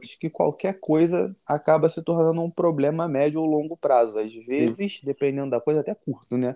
acho 0.00 0.18
que 0.20 0.30
qualquer 0.30 0.78
coisa 0.80 1.32
acaba 1.46 1.88
se 1.88 2.02
tornando 2.04 2.40
um 2.42 2.50
problema 2.50 3.08
médio 3.08 3.40
ou 3.40 3.46
longo 3.46 3.76
prazo. 3.76 4.20
Às 4.20 4.32
vezes, 4.46 4.98
Sim. 4.98 5.06
dependendo 5.06 5.50
da 5.50 5.60
coisa, 5.60 5.80
até 5.80 5.94
curto, 5.94 6.36
né? 6.36 6.52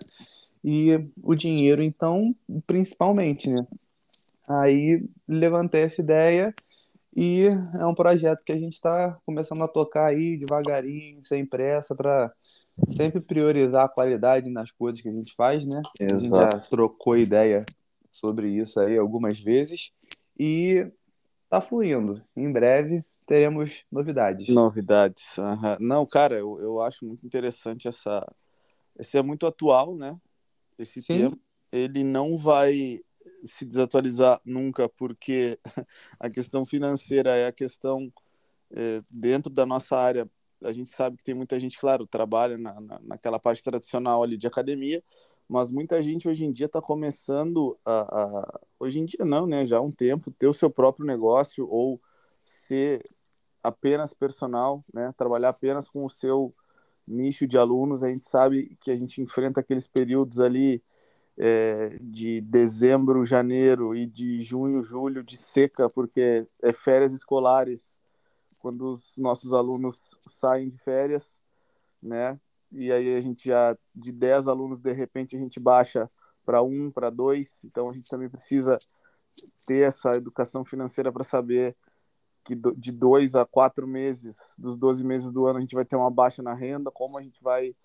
E 0.63 0.91
o 1.21 1.35
dinheiro, 1.35 1.83
então, 1.83 2.33
principalmente, 2.65 3.49
né? 3.49 3.65
Aí 4.47 5.03
levantei 5.27 5.81
essa 5.81 6.01
ideia 6.01 6.45
e 7.17 7.47
é 7.47 7.85
um 7.87 7.95
projeto 7.95 8.43
que 8.45 8.51
a 8.51 8.57
gente 8.57 8.75
está 8.75 9.17
começando 9.25 9.63
a 9.63 9.67
tocar 9.67 10.05
aí 10.05 10.37
devagarinho, 10.37 11.25
sem 11.25 11.43
pressa, 11.43 11.95
para 11.95 12.31
sempre 12.95 13.19
priorizar 13.19 13.85
a 13.85 13.89
qualidade 13.89 14.51
nas 14.51 14.69
coisas 14.69 15.01
que 15.01 15.09
a 15.09 15.15
gente 15.15 15.33
faz, 15.33 15.65
né? 15.65 15.81
Exato. 15.99 16.13
A 16.13 16.19
gente 16.19 16.29
já 16.29 16.59
trocou 16.69 17.17
ideia 17.17 17.65
sobre 18.11 18.51
isso 18.51 18.79
aí 18.79 18.99
algumas 18.99 19.39
vezes 19.39 19.89
e 20.39 20.87
tá 21.49 21.59
fluindo. 21.59 22.21
Em 22.35 22.51
breve 22.51 23.03
teremos 23.25 23.83
novidades. 23.91 24.49
Novidades. 24.49 25.39
Uhum. 25.39 25.77
Não, 25.79 26.05
cara, 26.05 26.35
eu, 26.35 26.59
eu 26.61 26.81
acho 26.83 27.03
muito 27.03 27.25
interessante 27.25 27.87
essa. 27.87 28.23
Esse 28.99 29.17
é 29.17 29.23
muito 29.23 29.47
atual, 29.47 29.95
né? 29.95 30.15
Esse 30.77 31.01
Sim. 31.01 31.17
tema. 31.17 31.37
Ele 31.73 32.03
não 32.03 32.37
vai 32.37 33.01
se 33.45 33.65
desatualizar 33.65 34.41
nunca, 34.45 34.89
porque 34.89 35.57
a 36.19 36.29
questão 36.29 36.65
financeira 36.65 37.35
é 37.35 37.47
a 37.47 37.51
questão 37.51 38.11
é, 38.71 39.01
dentro 39.09 39.51
da 39.51 39.65
nossa 39.65 39.97
área. 39.97 40.29
A 40.63 40.73
gente 40.73 40.89
sabe 40.89 41.17
que 41.17 41.23
tem 41.23 41.35
muita 41.35 41.59
gente, 41.59 41.79
claro, 41.79 42.07
trabalha 42.07 42.57
na, 42.57 42.79
na, 42.81 42.99
naquela 43.01 43.39
parte 43.39 43.63
tradicional 43.63 44.23
ali 44.23 44.37
de 44.37 44.47
academia, 44.47 45.01
mas 45.47 45.71
muita 45.71 46.01
gente 46.01 46.27
hoje 46.27 46.43
em 46.43 46.51
dia 46.51 46.65
está 46.65 46.81
começando 46.81 47.77
a, 47.85 48.01
a, 48.01 48.59
hoje 48.79 48.99
em 48.99 49.05
dia 49.05 49.23
não, 49.23 49.45
né, 49.45 49.65
já 49.65 49.77
há 49.77 49.81
um 49.81 49.91
tempo 49.91 50.31
ter 50.31 50.47
o 50.47 50.53
seu 50.53 50.69
próprio 50.69 51.05
negócio 51.05 51.67
ou 51.69 52.01
ser 52.11 53.07
apenas 53.63 54.13
personal, 54.13 54.77
né, 54.93 55.13
trabalhar 55.17 55.49
apenas 55.49 55.87
com 55.87 56.05
o 56.05 56.09
seu 56.09 56.51
nicho 57.07 57.47
de 57.47 57.57
alunos. 57.57 58.03
A 58.03 58.11
gente 58.11 58.23
sabe 58.23 58.75
que 58.81 58.91
a 58.91 58.95
gente 58.95 59.21
enfrenta 59.21 59.59
aqueles 59.59 59.87
períodos 59.87 60.39
ali 60.39 60.83
é, 61.37 61.97
de 62.01 62.41
dezembro, 62.41 63.25
janeiro 63.25 63.95
e 63.95 64.05
de 64.05 64.41
junho, 64.43 64.85
julho 64.85 65.23
de 65.23 65.37
seca, 65.37 65.89
porque 65.89 66.45
é 66.61 66.73
férias 66.73 67.13
escolares 67.13 67.99
quando 68.59 68.93
os 68.93 69.17
nossos 69.17 69.53
alunos 69.53 69.99
saem 70.21 70.67
de 70.67 70.77
férias, 70.79 71.39
né? 72.01 72.39
e 72.71 72.91
aí 72.91 73.15
a 73.15 73.21
gente 73.21 73.47
já, 73.47 73.77
de 73.95 74.11
10 74.11 74.47
alunos, 74.47 74.79
de 74.79 74.91
repente 74.91 75.35
a 75.35 75.39
gente 75.39 75.59
baixa 75.59 76.05
para 76.45 76.61
um, 76.61 76.91
para 76.91 77.09
dois, 77.09 77.63
então 77.65 77.89
a 77.89 77.93
gente 77.93 78.09
também 78.09 78.29
precisa 78.29 78.77
ter 79.65 79.83
essa 79.83 80.15
educação 80.15 80.65
financeira 80.65 81.11
para 81.11 81.23
saber 81.23 81.75
que 82.43 82.55
de 82.55 82.91
dois 82.91 83.35
a 83.35 83.45
quatro 83.45 83.85
meses, 83.85 84.55
dos 84.57 84.77
12 84.77 85.03
meses 85.03 85.31
do 85.31 85.45
ano, 85.45 85.57
a 85.57 85.61
gente 85.61 85.75
vai 85.75 85.83
ter 85.83 85.97
uma 85.97 86.09
baixa 86.09 86.41
na 86.41 86.53
renda, 86.53 86.89
como 86.89 87.17
a 87.17 87.21
gente 87.21 87.41
vai 87.43 87.75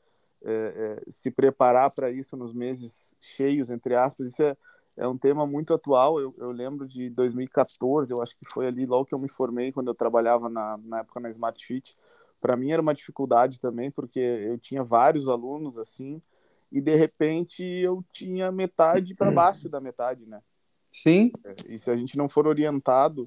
é, 0.45 0.99
é, 1.07 1.11
se 1.11 1.31
preparar 1.31 1.93
para 1.93 2.11
isso 2.11 2.37
nos 2.37 2.53
meses 2.53 3.15
cheios, 3.21 3.71
entre 3.71 3.95
aspas, 3.95 4.31
isso 4.31 4.43
é, 4.43 4.55
é 4.97 5.09
um 5.09 5.17
tema 5.17 5.47
muito 5.47 5.73
atual, 5.73 6.21
eu, 6.21 6.35
eu 6.39 6.51
lembro 6.51 6.87
de 6.87 7.11
2014, 7.11 8.13
eu 8.13 8.21
acho 8.21 8.37
que 8.37 8.45
foi 8.53 8.67
ali 8.67 8.85
logo 8.85 9.07
que 9.07 9.15
eu 9.15 9.19
me 9.19 9.29
formei, 9.29 9.73
quando 9.73 9.89
eu 9.89 9.95
trabalhava 9.95 10.49
na, 10.49 10.79
na 10.79 11.01
época 11.01 11.21
na 11.21 11.31
Smart 11.31 11.65
Fit, 11.65 11.97
para 12.41 12.57
mim 12.57 12.73
era 12.73 12.83
uma 12.83 12.95
dificuldade 12.95 13.61
também, 13.61 13.91
porque 13.91 14.21
eu 14.21 14.59
tinha 14.59 14.83
vários 14.83 15.29
alunos 15.29 15.79
assim, 15.79 16.21
e 16.71 16.81
de 16.81 16.95
repente 16.95 17.63
eu 17.63 17.99
tinha 18.13 18.51
metade 18.51 19.15
para 19.15 19.31
baixo 19.31 19.69
da 19.69 19.81
metade, 19.81 20.27
né? 20.27 20.41
Sim. 20.93 21.31
É, 21.45 21.53
e 21.53 21.79
se 21.79 21.91
a 21.91 21.97
gente 21.97 22.19
não 22.19 22.29
for 22.29 22.47
orientado 22.47 23.23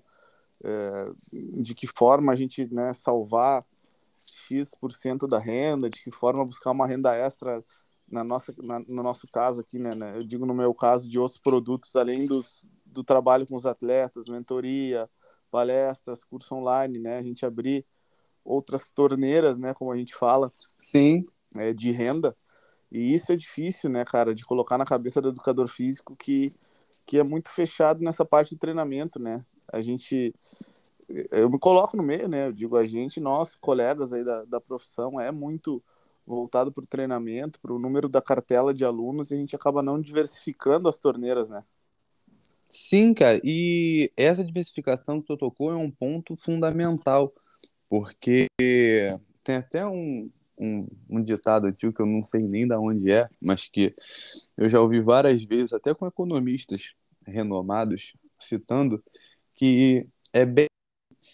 é, 0.64 1.12
de 1.62 1.74
que 1.74 1.88
forma 1.88 2.32
a 2.32 2.36
gente 2.36 2.72
né, 2.74 2.94
salvar 2.94 3.66
X% 4.48 5.28
da 5.28 5.40
renda, 5.40 5.90
de 5.90 6.02
que 6.02 6.12
forma 6.12 6.46
buscar 6.46 6.72
uma 6.72 6.88
renda 6.88 7.16
extra 7.16 7.64
na 8.08 8.24
nossa, 8.24 8.54
na, 8.60 8.80
no 8.80 9.02
nosso 9.02 9.28
caso 9.28 9.62
aqui, 9.62 9.80
né, 9.80 9.96
né, 9.96 10.14
Eu 10.16 10.20
digo 10.20 10.46
no 10.46 10.54
meu 10.54 10.74
caso 10.74 11.10
de 11.10 11.18
outros 11.20 11.40
produtos, 11.40 11.96
além 11.96 12.26
dos, 12.26 12.66
do 12.86 13.04
trabalho 13.04 13.48
com 13.48 13.56
os 13.56 13.66
atletas, 13.66 14.28
mentoria, 14.28 15.10
palestras, 15.52 16.24
curso 16.24 16.56
online, 16.56 17.00
né? 17.00 17.18
A 17.18 17.24
gente 17.24 17.46
abrir 17.46 17.86
outras 18.44 18.92
torneiras, 18.92 19.58
né, 19.58 19.74
como 19.74 19.92
a 19.92 19.98
gente 19.98 20.16
fala. 20.16 20.52
Sim. 20.78 21.26
É, 21.58 21.74
de 21.74 21.92
renda. 21.92 22.36
E 22.92 23.14
isso 23.14 23.32
é 23.32 23.36
difícil, 23.36 23.90
né, 23.90 24.06
cara, 24.06 24.36
de 24.36 24.46
colocar 24.46 24.78
na 24.78 24.86
cabeça 24.86 25.20
do 25.20 25.30
educador 25.30 25.68
físico 25.68 26.16
que, 26.16 26.54
que 27.06 27.18
é 27.18 27.24
muito 27.24 27.50
fechado 27.50 28.04
nessa 28.04 28.24
parte 28.24 28.54
do 28.54 28.60
treinamento, 28.60 29.20
né? 29.20 29.44
A 29.74 29.82
gente. 29.82 30.34
Eu 31.32 31.50
me 31.50 31.60
coloco 31.60 31.96
no 31.96 32.04
meio, 32.04 32.28
né? 32.28 32.48
Eu 32.48 32.54
digo, 32.54 32.78
a 32.78 32.86
gente, 32.86 33.20
nós, 33.20 33.56
colegas 33.56 34.12
aí 34.12 34.24
da, 34.24 34.44
da 34.46 34.62
profissão, 34.62 35.20
é 35.20 35.32
muito 35.32 35.84
voltado 36.26 36.72
para 36.72 36.84
o 36.84 36.88
treinamento, 36.88 37.60
para 37.60 37.74
o 37.74 37.80
número 37.80 38.10
da 38.10 38.22
cartela 38.22 38.74
de 38.74 38.84
alunos, 38.84 39.30
e 39.30 39.36
a 39.36 39.38
gente 39.38 39.56
acaba 39.56 39.84
não 39.84 40.02
diversificando 40.02 40.90
as 40.90 40.98
torneiras, 40.98 41.50
né? 41.50 41.64
Sim, 42.70 43.14
cara, 43.14 43.40
e 43.44 44.12
essa 44.18 44.44
diversificação 44.44 45.22
que 45.22 45.28
tu 45.28 45.38
tocou 45.38 45.72
é 45.72 45.76
um 45.76 45.90
ponto 45.90 46.36
fundamental 46.36 47.34
porque 47.90 48.48
tem 49.44 49.56
até 49.56 49.86
um, 49.86 50.30
um, 50.58 50.88
um, 51.10 51.22
ditado 51.22 51.68
antigo 51.68 51.94
que 51.94 52.02
eu 52.02 52.06
não 52.06 52.24
sei 52.24 52.42
nem 52.42 52.68
de 52.68 52.76
onde 52.76 53.12
é, 53.12 53.28
mas 53.44 53.68
que 53.68 53.94
eu 54.58 54.68
já 54.68 54.82
ouvi 54.82 55.00
várias 55.00 55.44
vezes, 55.44 55.72
até 55.72 55.94
com 55.94 56.08
economistas 56.08 56.96
renomados, 57.26 58.14
citando, 58.40 59.02
que 59.56 60.08
é 60.34 60.46
bem 60.46 60.68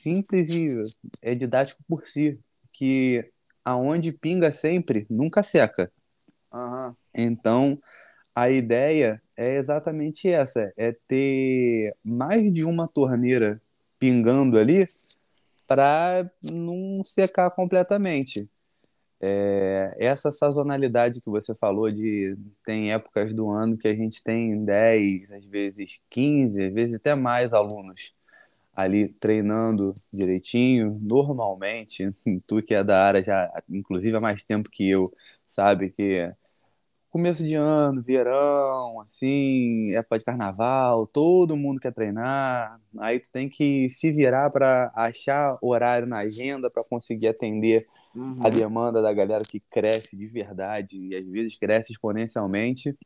simples 0.01 0.49
e 0.49 0.75
é 1.21 1.35
didático 1.35 1.81
por 1.87 2.07
si, 2.07 2.39
que 2.71 3.29
aonde 3.63 4.11
pinga 4.11 4.51
sempre, 4.51 5.05
nunca 5.09 5.43
seca. 5.43 5.91
Uhum. 6.53 6.95
Então, 7.15 7.81
a 8.35 8.49
ideia 8.49 9.21
é 9.37 9.57
exatamente 9.57 10.29
essa, 10.29 10.71
é 10.77 10.95
ter 11.07 11.95
mais 12.03 12.51
de 12.51 12.63
uma 12.63 12.87
torneira 12.87 13.61
pingando 13.99 14.57
ali 14.57 14.83
para 15.67 16.25
não 16.51 17.03
secar 17.05 17.51
completamente. 17.51 18.49
É, 19.23 19.95
essa 19.99 20.31
sazonalidade 20.31 21.21
que 21.21 21.29
você 21.29 21.53
falou 21.53 21.91
de 21.91 22.35
tem 22.65 22.91
épocas 22.91 23.31
do 23.31 23.51
ano 23.51 23.77
que 23.77 23.87
a 23.87 23.95
gente 23.95 24.23
tem 24.23 24.65
10, 24.65 25.31
às 25.31 25.45
vezes 25.45 26.01
15, 26.09 26.59
às 26.59 26.73
vezes 26.73 26.95
até 26.95 27.13
mais 27.13 27.53
alunos 27.53 28.15
ali 28.73 29.09
treinando 29.19 29.93
direitinho. 30.13 30.99
Normalmente, 31.01 32.09
tu 32.47 32.61
que 32.61 32.73
é 32.73 32.83
da 32.83 33.05
área 33.05 33.23
já, 33.23 33.51
inclusive 33.69 34.15
há 34.17 34.21
mais 34.21 34.43
tempo 34.43 34.69
que 34.69 34.89
eu, 34.89 35.05
sabe 35.49 35.91
que 35.91 36.31
começo 37.11 37.45
de 37.45 37.55
ano, 37.55 38.01
verão, 38.01 39.01
assim, 39.01 39.93
época 39.93 40.17
de 40.17 40.23
carnaval, 40.23 41.05
todo 41.05 41.57
mundo 41.57 41.81
quer 41.81 41.93
treinar. 41.93 42.79
Aí 42.99 43.19
tu 43.19 43.29
tem 43.29 43.49
que 43.49 43.89
se 43.89 44.11
virar 44.13 44.49
para 44.49 44.89
achar 44.95 45.57
horário 45.61 46.07
na 46.07 46.19
agenda 46.19 46.69
para 46.69 46.83
conseguir 46.89 47.27
atender 47.27 47.81
uhum. 48.15 48.39
a 48.45 48.49
demanda 48.49 49.01
da 49.01 49.11
galera 49.11 49.43
que 49.45 49.59
cresce 49.59 50.15
de 50.15 50.25
verdade 50.25 50.97
e 50.97 51.13
às 51.13 51.27
vezes 51.27 51.57
cresce 51.57 51.91
exponencialmente. 51.91 52.97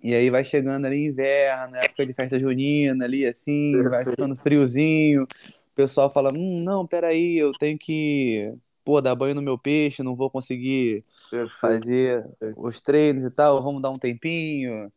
E 0.00 0.14
aí 0.14 0.30
vai 0.30 0.44
chegando 0.44 0.86
ali 0.86 1.06
inverno, 1.06 1.76
época 1.76 2.06
de 2.06 2.12
festa 2.12 2.38
junina 2.38 3.04
ali 3.04 3.26
assim, 3.26 3.82
vai 3.82 4.04
ficando 4.04 4.36
friozinho. 4.36 5.24
O 5.24 5.74
pessoal 5.74 6.10
fala: 6.10 6.30
"Hum, 6.32 6.62
não, 6.64 6.86
peraí, 6.86 7.36
eu 7.38 7.52
tenho 7.52 7.76
que 7.78 8.54
pô, 8.88 9.02
dar 9.02 9.14
banho 9.14 9.34
no 9.34 9.42
meu 9.42 9.58
peixe, 9.58 10.02
não 10.02 10.16
vou 10.16 10.30
conseguir 10.30 11.02
Perfeito. 11.30 11.60
fazer 11.60 12.26
os 12.56 12.80
treinos 12.80 13.22
e 13.22 13.30
tal, 13.30 13.62
vamos 13.62 13.82
dar 13.82 13.90
um 13.90 13.98
tempinho. 13.98 14.90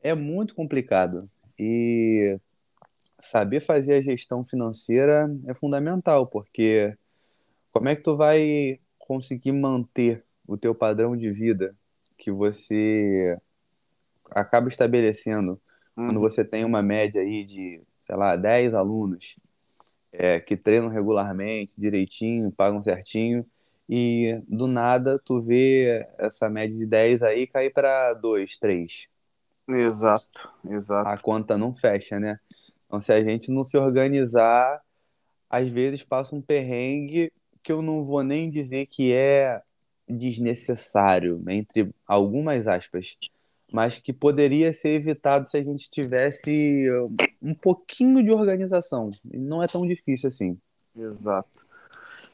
É 0.00 0.14
muito 0.14 0.54
complicado. 0.54 1.18
E 1.58 2.38
saber 3.20 3.58
fazer 3.58 3.94
a 3.94 4.00
gestão 4.00 4.44
financeira 4.44 5.28
é 5.48 5.54
fundamental, 5.54 6.24
porque 6.24 6.96
como 7.72 7.88
é 7.88 7.96
que 7.96 8.02
tu 8.02 8.16
vai 8.16 8.78
conseguir 8.96 9.50
manter 9.50 10.22
o 10.46 10.56
teu 10.56 10.72
padrão 10.72 11.16
de 11.16 11.32
vida 11.32 11.74
que 12.16 12.30
você 12.30 13.36
acaba 14.34 14.68
estabelecendo 14.68 15.60
uhum. 15.96 16.06
quando 16.06 16.20
você 16.20 16.44
tem 16.44 16.64
uma 16.64 16.82
média 16.82 17.22
aí 17.22 17.44
de, 17.44 17.80
sei 18.06 18.16
lá, 18.16 18.36
10 18.36 18.74
alunos 18.74 19.34
é, 20.12 20.40
que 20.40 20.56
treinam 20.56 20.88
regularmente, 20.88 21.72
direitinho, 21.76 22.52
pagam 22.52 22.82
certinho, 22.82 23.46
e 23.88 24.40
do 24.48 24.66
nada 24.66 25.20
tu 25.24 25.40
vê 25.40 26.02
essa 26.18 26.48
média 26.48 26.76
de 26.76 26.86
10 26.86 27.22
aí 27.22 27.46
cair 27.46 27.72
para 27.72 28.14
2, 28.14 28.56
3. 28.58 29.08
Exato, 29.68 30.52
exato. 30.66 31.08
A 31.08 31.16
conta 31.18 31.56
não 31.56 31.74
fecha, 31.74 32.18
né? 32.18 32.38
Então, 32.86 33.00
se 33.00 33.12
a 33.12 33.22
gente 33.22 33.50
não 33.50 33.64
se 33.64 33.76
organizar, 33.78 34.80
às 35.48 35.68
vezes 35.68 36.04
passa 36.04 36.34
um 36.36 36.42
perrengue 36.42 37.32
que 37.62 37.72
eu 37.72 37.80
não 37.80 38.04
vou 38.04 38.22
nem 38.22 38.50
dizer 38.50 38.86
que 38.86 39.12
é 39.12 39.62
desnecessário, 40.08 41.36
entre 41.48 41.88
algumas 42.06 42.66
aspas, 42.66 43.16
mas 43.72 43.98
que 43.98 44.12
poderia 44.12 44.74
ser 44.74 44.90
evitado 44.90 45.48
se 45.48 45.56
a 45.56 45.62
gente 45.62 45.90
tivesse 45.90 46.90
um 47.40 47.54
pouquinho 47.54 48.22
de 48.22 48.30
organização. 48.30 49.10
Não 49.24 49.62
é 49.62 49.66
tão 49.66 49.86
difícil 49.86 50.28
assim. 50.28 50.58
Exato. 50.94 51.62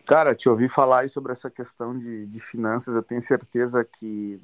Cara, 0.05 0.35
te 0.35 0.49
ouvi 0.49 0.69
falar 0.69 1.09
sobre 1.09 1.31
essa 1.33 1.49
questão 1.49 1.97
de, 1.97 2.27
de 2.27 2.41
finanças. 2.41 2.95
Eu 2.95 3.03
tenho 3.03 3.23
certeza 3.23 3.85
que, 3.85 4.41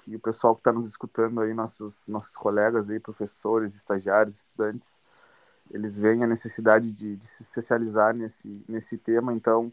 que 0.00 0.14
o 0.14 0.20
pessoal 0.20 0.54
que 0.54 0.60
está 0.60 0.72
nos 0.72 0.88
escutando 0.88 1.40
aí, 1.40 1.52
nossos, 1.52 2.06
nossos 2.06 2.36
colegas 2.36 2.88
aí, 2.88 3.00
professores, 3.00 3.74
estagiários, 3.74 4.44
estudantes, 4.44 5.00
eles 5.72 5.96
veem 5.96 6.22
a 6.22 6.26
necessidade 6.26 6.92
de, 6.92 7.16
de 7.16 7.26
se 7.26 7.42
especializar 7.42 8.14
nesse, 8.14 8.62
nesse 8.68 8.96
tema. 8.96 9.32
Então, 9.32 9.66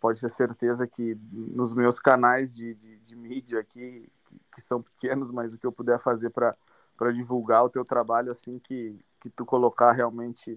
pode 0.00 0.20
ter 0.20 0.30
certeza 0.30 0.86
que 0.86 1.18
nos 1.32 1.74
meus 1.74 1.98
canais 1.98 2.54
de, 2.54 2.72
de, 2.72 2.96
de 2.98 3.16
mídia 3.16 3.60
aqui, 3.60 4.08
que, 4.54 4.60
são 4.60 4.82
pequenos, 4.82 5.30
mas 5.30 5.52
o 5.52 5.58
que 5.58 5.66
eu 5.66 5.72
puder 5.72 6.00
fazer 6.00 6.30
para 6.32 7.12
divulgar 7.12 7.64
o 7.64 7.70
teu 7.70 7.84
trabalho, 7.84 8.30
assim 8.30 8.58
que, 8.58 8.98
que 9.20 9.30
tu 9.30 9.44
colocar 9.44 9.92
realmente 9.92 10.56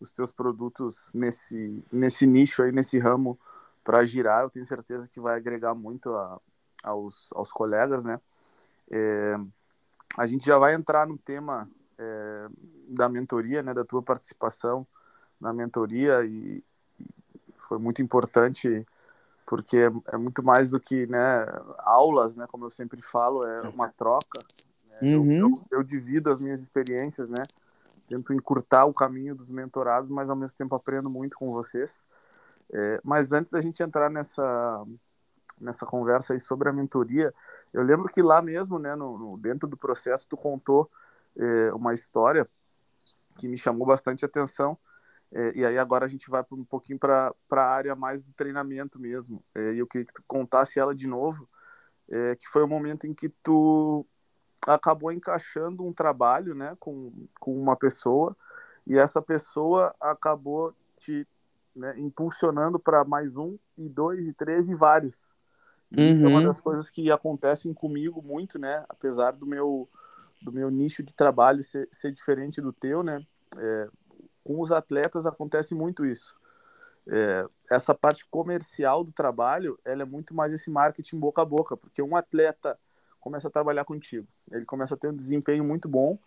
os 0.00 0.12
teus 0.12 0.30
produtos 0.30 1.10
nesse, 1.14 1.82
nesse 1.92 2.26
nicho 2.26 2.62
aí, 2.62 2.72
nesse 2.72 2.98
ramo 2.98 3.38
para 3.82 4.04
girar, 4.04 4.42
eu 4.42 4.50
tenho 4.50 4.66
certeza 4.66 5.08
que 5.08 5.20
vai 5.20 5.36
agregar 5.36 5.74
muito 5.74 6.14
a, 6.14 6.40
aos, 6.82 7.30
aos 7.34 7.52
colegas, 7.52 8.02
né? 8.02 8.20
É, 8.90 9.36
a 10.16 10.26
gente 10.26 10.44
já 10.44 10.58
vai 10.58 10.74
entrar 10.74 11.06
no 11.06 11.18
tema 11.18 11.68
é, 11.98 12.48
da 12.88 13.08
mentoria, 13.08 13.62
né, 13.62 13.72
da 13.72 13.84
tua 13.84 14.02
participação 14.02 14.86
na 15.40 15.52
mentoria 15.52 16.24
e, 16.24 16.62
foi 17.68 17.78
muito 17.78 18.02
importante 18.02 18.86
porque 19.46 19.78
é, 19.78 19.92
é, 20.12 20.16
muito 20.16 20.42
mais 20.42 20.70
do 20.70 20.80
que 20.80 21.06
né, 21.06 21.46
aulas, 21.78 22.34
né, 22.34 22.46
como 22.50 22.64
eu 22.64 22.70
sempre 22.70 23.00
falo, 23.02 23.44
é 23.44 23.68
uma 23.68 23.88
troca. 23.88 24.40
Né? 25.02 25.16
Uhum. 25.16 25.32
Eu, 25.32 25.40
eu, 25.40 25.52
eu, 25.70 25.82
divido 25.82 26.30
as 26.30 26.40
minhas 26.40 26.60
experiências, 26.60 27.28
né, 27.28 27.42
tento 28.08 28.32
encurtar 28.32 28.86
o 28.86 28.94
caminho 28.94 29.34
dos 29.34 29.50
mentorados, 29.50 30.10
mas 30.10 30.30
ao 30.30 30.36
mesmo 30.36 30.56
tempo 30.56 30.74
aprendo 30.74 31.10
muito 31.10 31.36
com 31.36 31.50
vocês. 31.50 32.04
É, 32.72 33.00
mas 33.04 33.32
antes 33.32 33.52
da 33.52 33.60
gente 33.60 33.82
entrar 33.82 34.10
nessa 34.10 34.84
nessa 35.60 35.86
conversa 35.86 36.32
aí 36.32 36.40
sobre 36.40 36.68
a 36.68 36.72
mentoria, 36.72 37.32
eu 37.72 37.82
lembro 37.82 38.08
que 38.08 38.20
lá 38.20 38.42
mesmo, 38.42 38.76
né, 38.76 38.96
no, 38.96 39.16
no 39.16 39.38
dentro 39.38 39.68
do 39.68 39.76
processo, 39.76 40.26
tu 40.28 40.36
contou 40.36 40.90
é, 41.36 41.72
uma 41.72 41.94
história 41.94 42.48
que 43.36 43.46
me 43.46 43.56
chamou 43.56 43.86
bastante 43.86 44.24
atenção 44.24 44.76
é, 45.34 45.52
e 45.58 45.66
aí 45.66 45.76
agora 45.76 46.06
a 46.06 46.08
gente 46.08 46.30
vai 46.30 46.44
um 46.52 46.64
pouquinho 46.64 46.96
para 46.96 47.34
a 47.50 47.60
área 47.60 47.96
mais 47.96 48.22
do 48.22 48.32
treinamento 48.32 49.00
mesmo. 49.00 49.42
É, 49.52 49.72
e 49.72 49.80
eu 49.80 49.86
queria 49.86 50.06
que 50.06 50.14
tu 50.14 50.22
contasse 50.28 50.78
ela 50.78 50.94
de 50.94 51.08
novo, 51.08 51.48
é, 52.08 52.36
que 52.36 52.48
foi 52.48 52.62
o 52.62 52.68
momento 52.68 53.04
em 53.04 53.12
que 53.12 53.28
tu 53.28 54.06
acabou 54.64 55.10
encaixando 55.10 55.84
um 55.84 55.92
trabalho 55.92 56.54
né, 56.54 56.76
com, 56.78 57.26
com 57.40 57.58
uma 57.58 57.76
pessoa 57.76 58.36
e 58.86 58.96
essa 58.96 59.20
pessoa 59.20 59.94
acabou 60.00 60.72
te 60.98 61.26
né, 61.74 61.94
impulsionando 61.98 62.78
para 62.78 63.04
mais 63.04 63.36
um, 63.36 63.58
e 63.76 63.88
dois, 63.88 64.28
e 64.28 64.32
três, 64.32 64.68
e 64.68 64.74
vários. 64.74 65.34
Uhum. 65.90 66.12
Isso 66.12 66.24
é 66.24 66.28
uma 66.28 66.38
uhum. 66.38 66.46
das 66.46 66.60
coisas 66.60 66.88
que 66.88 67.10
acontecem 67.10 67.74
comigo 67.74 68.22
muito, 68.22 68.58
né? 68.58 68.84
Apesar 68.88 69.32
do 69.32 69.46
meu, 69.46 69.88
do 70.40 70.52
meu 70.52 70.70
nicho 70.70 71.02
de 71.02 71.12
trabalho 71.12 71.64
ser, 71.64 71.88
ser 71.90 72.12
diferente 72.12 72.60
do 72.60 72.72
teu, 72.72 73.02
né? 73.02 73.20
É, 73.58 73.88
com 74.44 74.60
os 74.60 74.70
atletas 74.70 75.26
acontece 75.26 75.74
muito 75.74 76.04
isso. 76.04 76.38
É, 77.06 77.46
essa 77.70 77.94
parte 77.94 78.24
comercial 78.26 79.02
do 79.02 79.12
trabalho, 79.12 79.78
ela 79.84 80.02
é 80.02 80.06
muito 80.06 80.34
mais 80.34 80.52
esse 80.52 80.70
marketing 80.70 81.18
boca 81.18 81.42
a 81.42 81.44
boca, 81.44 81.76
porque 81.76 82.00
um 82.02 82.16
atleta 82.16 82.78
começa 83.20 83.48
a 83.48 83.50
trabalhar 83.50 83.84
contigo, 83.84 84.28
ele 84.50 84.64
começa 84.64 84.94
a 84.94 84.98
ter 84.98 85.08
um 85.08 85.16
desempenho 85.16 85.64
muito 85.64 85.88
bom, 85.88 86.18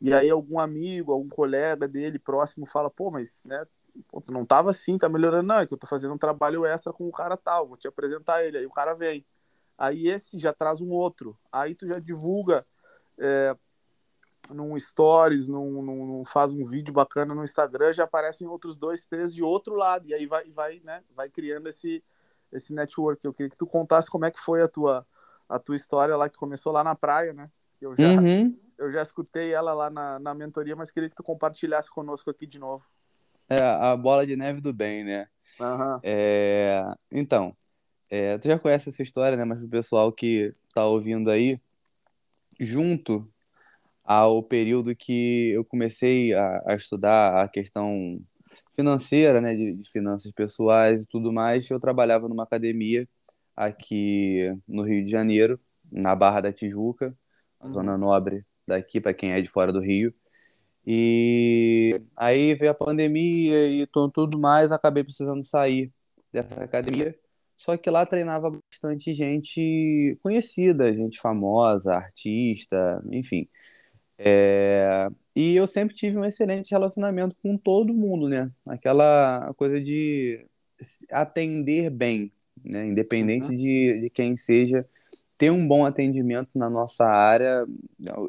e 0.00 0.12
aí 0.12 0.28
algum 0.28 0.58
amigo, 0.58 1.12
algum 1.12 1.28
colega 1.28 1.88
dele 1.88 2.18
próximo 2.18 2.66
fala, 2.66 2.90
pô, 2.90 3.10
mas 3.10 3.42
né, 3.44 3.64
pô, 4.08 4.22
não 4.28 4.44
tava 4.44 4.70
assim, 4.70 4.98
tá 4.98 5.08
melhorando, 5.08 5.48
não, 5.48 5.60
é 5.60 5.66
que 5.66 5.72
eu 5.72 5.78
tô 5.78 5.86
fazendo 5.86 6.14
um 6.14 6.18
trabalho 6.18 6.66
extra 6.66 6.92
com 6.92 7.08
o 7.08 7.12
cara 7.12 7.36
tal, 7.36 7.66
vou 7.66 7.76
te 7.76 7.88
apresentar 7.88 8.44
ele, 8.44 8.58
aí 8.58 8.66
o 8.66 8.70
cara 8.70 8.94
vem. 8.94 9.24
Aí 9.78 10.08
esse 10.08 10.38
já 10.38 10.52
traz 10.52 10.80
um 10.80 10.90
outro, 10.90 11.36
aí 11.52 11.74
tu 11.74 11.86
já 11.86 11.98
divulga 12.00 12.66
é, 13.18 13.56
num 14.50 14.78
stories, 14.78 15.48
num, 15.48 15.82
num, 15.82 16.06
num, 16.06 16.24
faz 16.24 16.52
um 16.52 16.64
vídeo 16.64 16.92
bacana 16.92 17.34
no 17.34 17.44
Instagram, 17.44 17.92
já 17.92 18.04
aparecem 18.04 18.46
outros 18.46 18.76
dois, 18.76 19.04
três 19.06 19.34
de 19.34 19.42
outro 19.42 19.74
lado, 19.74 20.06
e 20.06 20.14
aí 20.14 20.26
vai, 20.26 20.50
vai, 20.50 20.80
né, 20.84 21.02
vai 21.14 21.28
criando 21.28 21.68
esse, 21.68 22.02
esse 22.52 22.72
network. 22.72 23.24
Eu 23.24 23.32
queria 23.32 23.50
que 23.50 23.56
tu 23.56 23.66
contasse 23.66 24.10
como 24.10 24.24
é 24.24 24.30
que 24.30 24.40
foi 24.40 24.62
a 24.62 24.68
tua, 24.68 25.06
a 25.48 25.58
tua 25.58 25.76
história 25.76 26.16
lá, 26.16 26.28
que 26.28 26.36
começou 26.36 26.72
lá 26.72 26.82
na 26.82 26.94
praia, 26.94 27.32
né? 27.32 27.50
Eu 27.80 27.94
já, 27.94 28.08
uhum. 28.08 28.58
eu 28.78 28.90
já 28.90 29.02
escutei 29.02 29.52
ela 29.52 29.74
lá 29.74 29.90
na, 29.90 30.18
na 30.18 30.34
mentoria, 30.34 30.74
mas 30.74 30.90
queria 30.90 31.08
que 31.08 31.16
tu 31.16 31.22
compartilhasse 31.22 31.90
conosco 31.90 32.30
aqui 32.30 32.46
de 32.46 32.58
novo. 32.58 32.84
É, 33.48 33.60
a 33.60 33.96
bola 33.96 34.26
de 34.26 34.36
neve 34.36 34.60
do 34.60 34.72
bem, 34.72 35.04
né? 35.04 35.28
Uhum. 35.60 35.98
É, 36.02 36.82
então, 37.10 37.54
é, 38.10 38.38
tu 38.38 38.48
já 38.48 38.58
conhece 38.58 38.88
essa 38.88 39.02
história, 39.02 39.36
né? 39.36 39.44
Mas 39.44 39.62
o 39.62 39.68
pessoal 39.68 40.12
que 40.12 40.50
tá 40.74 40.84
ouvindo 40.86 41.30
aí, 41.30 41.60
junto 42.58 43.28
ao 44.06 44.42
período 44.42 44.94
que 44.94 45.50
eu 45.50 45.64
comecei 45.64 46.32
a, 46.32 46.62
a 46.66 46.74
estudar 46.76 47.42
a 47.42 47.48
questão 47.48 48.20
financeira, 48.74 49.40
né, 49.40 49.54
de, 49.54 49.74
de, 49.74 49.90
finanças 49.90 50.30
pessoais 50.32 51.04
e 51.04 51.08
tudo 51.08 51.32
mais, 51.32 51.68
eu 51.70 51.80
trabalhava 51.80 52.28
numa 52.28 52.44
academia 52.44 53.08
aqui 53.56 54.52
no 54.68 54.82
Rio 54.82 55.04
de 55.04 55.10
Janeiro, 55.10 55.58
na 55.90 56.14
Barra 56.14 56.42
da 56.42 56.52
Tijuca, 56.52 57.16
a 57.58 57.66
uhum. 57.66 57.72
zona 57.72 57.98
nobre 57.98 58.44
daqui 58.66 59.00
para 59.00 59.14
quem 59.14 59.32
é 59.32 59.40
de 59.40 59.48
fora 59.48 59.72
do 59.72 59.80
Rio. 59.80 60.14
E 60.86 62.00
aí 62.16 62.54
veio 62.54 62.70
a 62.70 62.74
pandemia 62.74 63.66
e 63.66 63.86
tudo 63.86 64.38
mais, 64.38 64.70
acabei 64.70 65.02
precisando 65.02 65.42
sair 65.42 65.90
dessa 66.32 66.62
academia. 66.62 67.16
Só 67.56 67.76
que 67.76 67.88
lá 67.90 68.04
treinava 68.04 68.50
bastante 68.70 69.14
gente 69.14 70.16
conhecida, 70.22 70.92
gente 70.92 71.18
famosa, 71.18 71.94
artista, 71.94 73.02
enfim. 73.10 73.48
É... 74.18 75.08
E 75.34 75.54
eu 75.54 75.66
sempre 75.66 75.94
tive 75.94 76.16
um 76.16 76.24
excelente 76.24 76.70
relacionamento 76.70 77.36
com 77.42 77.56
todo 77.56 77.92
mundo, 77.92 78.28
né? 78.28 78.50
Aquela 78.66 79.52
coisa 79.56 79.80
de 79.80 80.46
atender 81.10 81.90
bem, 81.90 82.32
né? 82.64 82.86
Independente 82.86 83.48
uhum. 83.50 83.56
de, 83.56 84.00
de 84.00 84.10
quem 84.10 84.36
seja, 84.36 84.86
ter 85.38 85.50
um 85.50 85.66
bom 85.66 85.84
atendimento 85.84 86.50
na 86.54 86.70
nossa 86.70 87.04
área, 87.04 87.66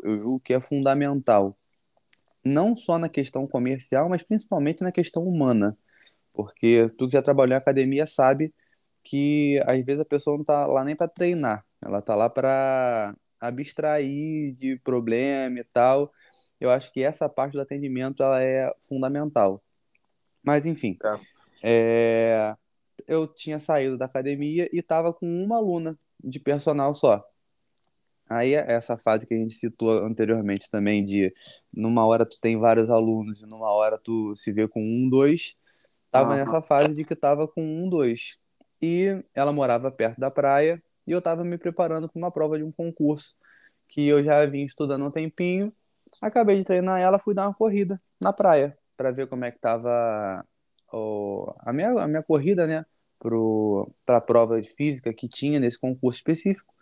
eu 0.03 0.19
julgo 0.19 0.39
que 0.41 0.53
é 0.53 0.59
fundamental. 0.59 1.57
Não 2.43 2.75
só 2.75 2.97
na 2.97 3.09
questão 3.09 3.45
comercial, 3.47 4.09
mas 4.09 4.23
principalmente 4.23 4.83
na 4.83 4.91
questão 4.91 5.23
humana. 5.23 5.77
Porque 6.33 6.89
tu 6.97 7.07
que 7.07 7.13
já 7.13 7.21
trabalhou 7.21 7.53
em 7.53 7.57
academia 7.57 8.05
sabe 8.05 8.53
que 9.03 9.61
às 9.65 9.83
vezes 9.83 10.01
a 10.01 10.05
pessoa 10.05 10.35
não 10.35 10.41
está 10.41 10.65
lá 10.67 10.83
nem 10.83 10.95
para 10.95 11.07
treinar, 11.07 11.65
ela 11.83 11.99
está 11.99 12.13
lá 12.13 12.29
para 12.29 13.15
abstrair 13.39 14.53
de 14.55 14.77
problema 14.83 15.59
e 15.59 15.63
tal. 15.63 16.11
Eu 16.59 16.69
acho 16.69 16.91
que 16.91 17.03
essa 17.03 17.29
parte 17.29 17.53
do 17.53 17.61
atendimento 17.61 18.23
ela 18.23 18.41
é 18.41 18.59
fundamental. 18.87 19.61
Mas, 20.43 20.65
enfim, 20.65 20.97
é, 21.63 22.55
eu 23.07 23.27
tinha 23.27 23.59
saído 23.59 23.97
da 23.97 24.05
academia 24.05 24.69
e 24.71 24.79
estava 24.79 25.13
com 25.13 25.25
uma 25.25 25.57
aluna 25.57 25.97
de 26.23 26.39
personal 26.39 26.93
só. 26.93 27.23
Aí, 28.29 28.55
essa 28.55 28.97
fase 28.97 29.25
que 29.25 29.33
a 29.33 29.37
gente 29.37 29.53
citou 29.53 30.03
anteriormente 30.03 30.69
também, 30.69 31.03
de 31.03 31.33
numa 31.75 32.05
hora 32.05 32.25
tu 32.25 32.37
tem 32.39 32.57
vários 32.57 32.89
alunos 32.89 33.41
e 33.41 33.45
numa 33.45 33.69
hora 33.71 33.97
tu 33.97 34.35
se 34.35 34.51
vê 34.51 34.67
com 34.67 34.81
um, 34.81 35.09
dois, 35.09 35.55
tava 36.11 36.31
uhum. 36.31 36.37
nessa 36.37 36.61
fase 36.61 36.93
de 36.93 37.05
que 37.05 37.15
tava 37.15 37.47
com 37.47 37.61
um, 37.61 37.89
dois. 37.89 38.37
E 38.81 39.23
ela 39.33 39.53
morava 39.53 39.89
perto 39.89 40.19
da 40.19 40.29
praia, 40.29 40.81
e 41.07 41.11
eu 41.11 41.19
estava 41.19 41.43
me 41.43 41.57
preparando 41.57 42.09
para 42.09 42.19
uma 42.19 42.31
prova 42.31 42.57
de 42.57 42.63
um 42.63 42.71
concurso 42.71 43.33
que 43.87 44.05
eu 44.07 44.23
já 44.23 44.45
vim 44.45 44.63
estudando 44.63 45.05
um 45.05 45.11
tempinho. 45.11 45.73
Acabei 46.21 46.59
de 46.59 46.65
treinar 46.65 46.99
ela, 46.99 47.17
fui 47.17 47.33
dar 47.33 47.47
uma 47.47 47.53
corrida 47.53 47.95
na 48.19 48.33
praia 48.33 48.77
para 48.97 49.11
ver 49.11 49.27
como 49.27 49.45
é 49.45 49.51
que 49.51 49.59
tava 49.59 50.45
o, 50.91 51.53
a, 51.59 51.71
minha, 51.71 51.89
a 51.91 52.07
minha 52.07 52.23
corrida, 52.23 52.67
né, 52.67 52.85
para 54.05 54.17
a 54.17 54.21
prova 54.21 54.61
de 54.61 54.69
física 54.69 55.13
que 55.13 55.27
tinha 55.27 55.59
nesse 55.59 55.79
concurso 55.79 56.19
específico. 56.19 56.73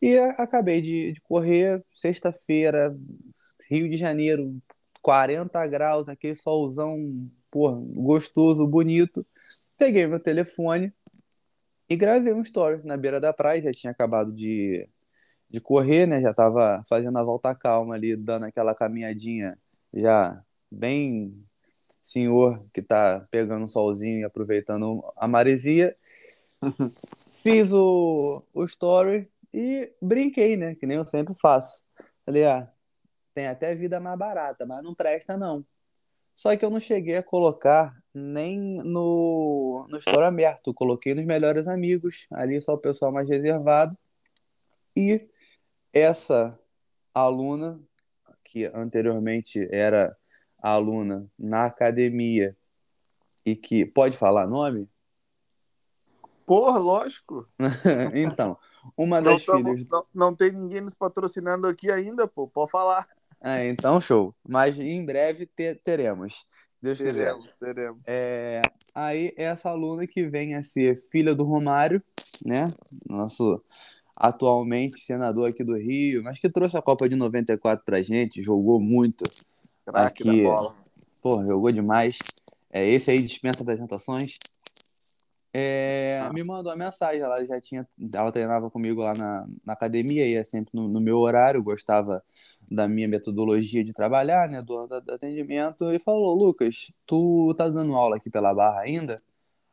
E 0.00 0.16
acabei 0.18 0.80
de, 0.80 1.12
de 1.12 1.20
correr 1.20 1.84
sexta-feira, 1.94 2.96
Rio 3.68 3.88
de 3.88 3.96
Janeiro, 3.96 4.56
40 5.02 5.66
graus, 5.66 6.08
aquele 6.08 6.34
solzão, 6.34 7.28
porra, 7.50 7.78
gostoso, 7.78 8.66
bonito. 8.66 9.26
Peguei 9.76 10.06
meu 10.06 10.20
telefone, 10.20 10.92
e 11.90 11.96
gravei 11.96 12.32
um 12.32 12.42
story 12.42 12.80
na 12.84 12.96
beira 12.96 13.20
da 13.20 13.32
praia, 13.32 13.60
já 13.62 13.72
tinha 13.72 13.90
acabado 13.90 14.32
de, 14.32 14.88
de 15.50 15.60
correr, 15.60 16.06
né? 16.06 16.20
Já 16.20 16.32
tava 16.32 16.84
fazendo 16.88 17.18
a 17.18 17.24
volta 17.24 17.52
calma 17.54 17.96
ali, 17.96 18.14
dando 18.16 18.44
aquela 18.46 18.74
caminhadinha 18.74 19.58
já 19.92 20.40
bem 20.70 21.44
senhor 22.04 22.64
que 22.72 22.80
tá 22.80 23.22
pegando 23.30 23.64
um 23.64 23.68
solzinho 23.68 24.20
e 24.20 24.24
aproveitando 24.24 25.02
a 25.16 25.26
maresia. 25.26 25.96
Fiz 27.42 27.72
o, 27.72 28.40
o 28.54 28.64
story 28.64 29.28
e 29.52 29.92
brinquei, 30.00 30.56
né? 30.56 30.76
Que 30.76 30.86
nem 30.86 30.96
eu 30.96 31.04
sempre 31.04 31.34
faço. 31.34 31.82
Falei, 32.24 32.46
ah, 32.46 32.70
tem 33.34 33.48
até 33.48 33.74
vida 33.74 33.98
mais 33.98 34.18
barata, 34.18 34.64
mas 34.66 34.82
não 34.84 34.94
presta 34.94 35.36
não. 35.36 35.64
Só 36.40 36.56
que 36.56 36.64
eu 36.64 36.70
não 36.70 36.80
cheguei 36.80 37.18
a 37.18 37.22
colocar 37.22 37.94
nem 38.14 38.58
no, 38.58 39.86
no 39.90 39.98
store 39.98 40.24
aberto. 40.24 40.72
Coloquei 40.72 41.14
nos 41.14 41.26
melhores 41.26 41.68
amigos, 41.68 42.26
ali 42.32 42.58
só 42.62 42.72
o 42.72 42.78
pessoal 42.78 43.12
mais 43.12 43.28
reservado. 43.28 43.94
E 44.96 45.28
essa 45.92 46.58
aluna, 47.12 47.78
que 48.42 48.64
anteriormente 48.72 49.68
era 49.70 50.16
aluna 50.62 51.30
na 51.38 51.66
academia 51.66 52.56
e 53.44 53.54
que. 53.54 53.84
Pode 53.84 54.16
falar 54.16 54.46
nome? 54.46 54.88
Porra, 56.46 56.78
lógico. 56.78 57.46
então, 58.16 58.56
uma 58.96 59.20
das 59.20 59.46
não, 59.46 59.58
filhas. 59.58 59.86
Não, 59.90 60.06
não 60.14 60.34
tem 60.34 60.52
ninguém 60.52 60.80
nos 60.80 60.94
patrocinando 60.94 61.66
aqui 61.66 61.90
ainda, 61.90 62.26
pô. 62.26 62.48
Pode 62.48 62.70
falar. 62.70 63.06
É, 63.42 63.68
então, 63.68 64.00
show. 64.00 64.34
Mas 64.46 64.76
em 64.76 65.04
breve 65.04 65.46
ter, 65.46 65.80
teremos. 65.82 66.44
Deus 66.82 66.98
teremos, 66.98 67.52
quiser. 67.52 67.74
teremos. 67.74 68.02
É, 68.06 68.62
aí, 68.94 69.32
essa 69.36 69.70
aluna 69.70 70.06
que 70.06 70.26
vem 70.26 70.54
a 70.54 70.62
ser 70.62 70.96
filha 71.10 71.34
do 71.34 71.44
Romário, 71.44 72.02
né? 72.44 72.66
Nosso 73.08 73.62
atualmente 74.16 75.00
senador 75.00 75.48
aqui 75.48 75.64
do 75.64 75.76
Rio, 75.76 76.22
mas 76.22 76.38
que 76.38 76.50
trouxe 76.50 76.76
a 76.76 76.82
Copa 76.82 77.08
de 77.08 77.16
94 77.16 77.82
pra 77.84 78.02
gente, 78.02 78.42
jogou 78.42 78.78
muito. 78.78 79.24
Craque 79.86 80.28
aqui. 80.28 80.42
da 80.42 80.48
bola. 80.48 80.76
Pô, 81.22 81.42
jogou 81.44 81.72
demais. 81.72 82.18
É, 82.70 82.86
esse 82.88 83.10
aí 83.10 83.22
dispensa 83.22 83.62
apresentações. 83.62 84.36
É, 85.52 86.20
ah. 86.22 86.32
Me 86.32 86.44
mandou 86.44 86.72
uma 86.72 86.84
mensagem, 86.84 87.20
ela 87.20 87.44
já 87.44 87.60
tinha, 87.60 87.86
ela 88.14 88.30
treinava 88.30 88.70
comigo 88.70 89.02
lá 89.02 89.12
na, 89.14 89.46
na 89.64 89.72
academia, 89.72 90.26
ia 90.26 90.44
sempre 90.44 90.70
no, 90.74 90.88
no 90.88 91.00
meu 91.00 91.18
horário, 91.18 91.62
gostava 91.62 92.22
da 92.70 92.86
minha 92.86 93.08
metodologia 93.08 93.84
de 93.84 93.92
trabalhar, 93.92 94.48
né, 94.48 94.60
do, 94.60 94.86
do, 94.86 95.12
atendimento, 95.12 95.90
e 95.92 95.98
falou, 95.98 96.36
Lucas, 96.36 96.92
tu 97.04 97.52
tá 97.56 97.68
dando 97.68 97.96
aula 97.96 98.16
aqui 98.16 98.30
pela 98.30 98.54
Barra 98.54 98.82
ainda? 98.82 99.16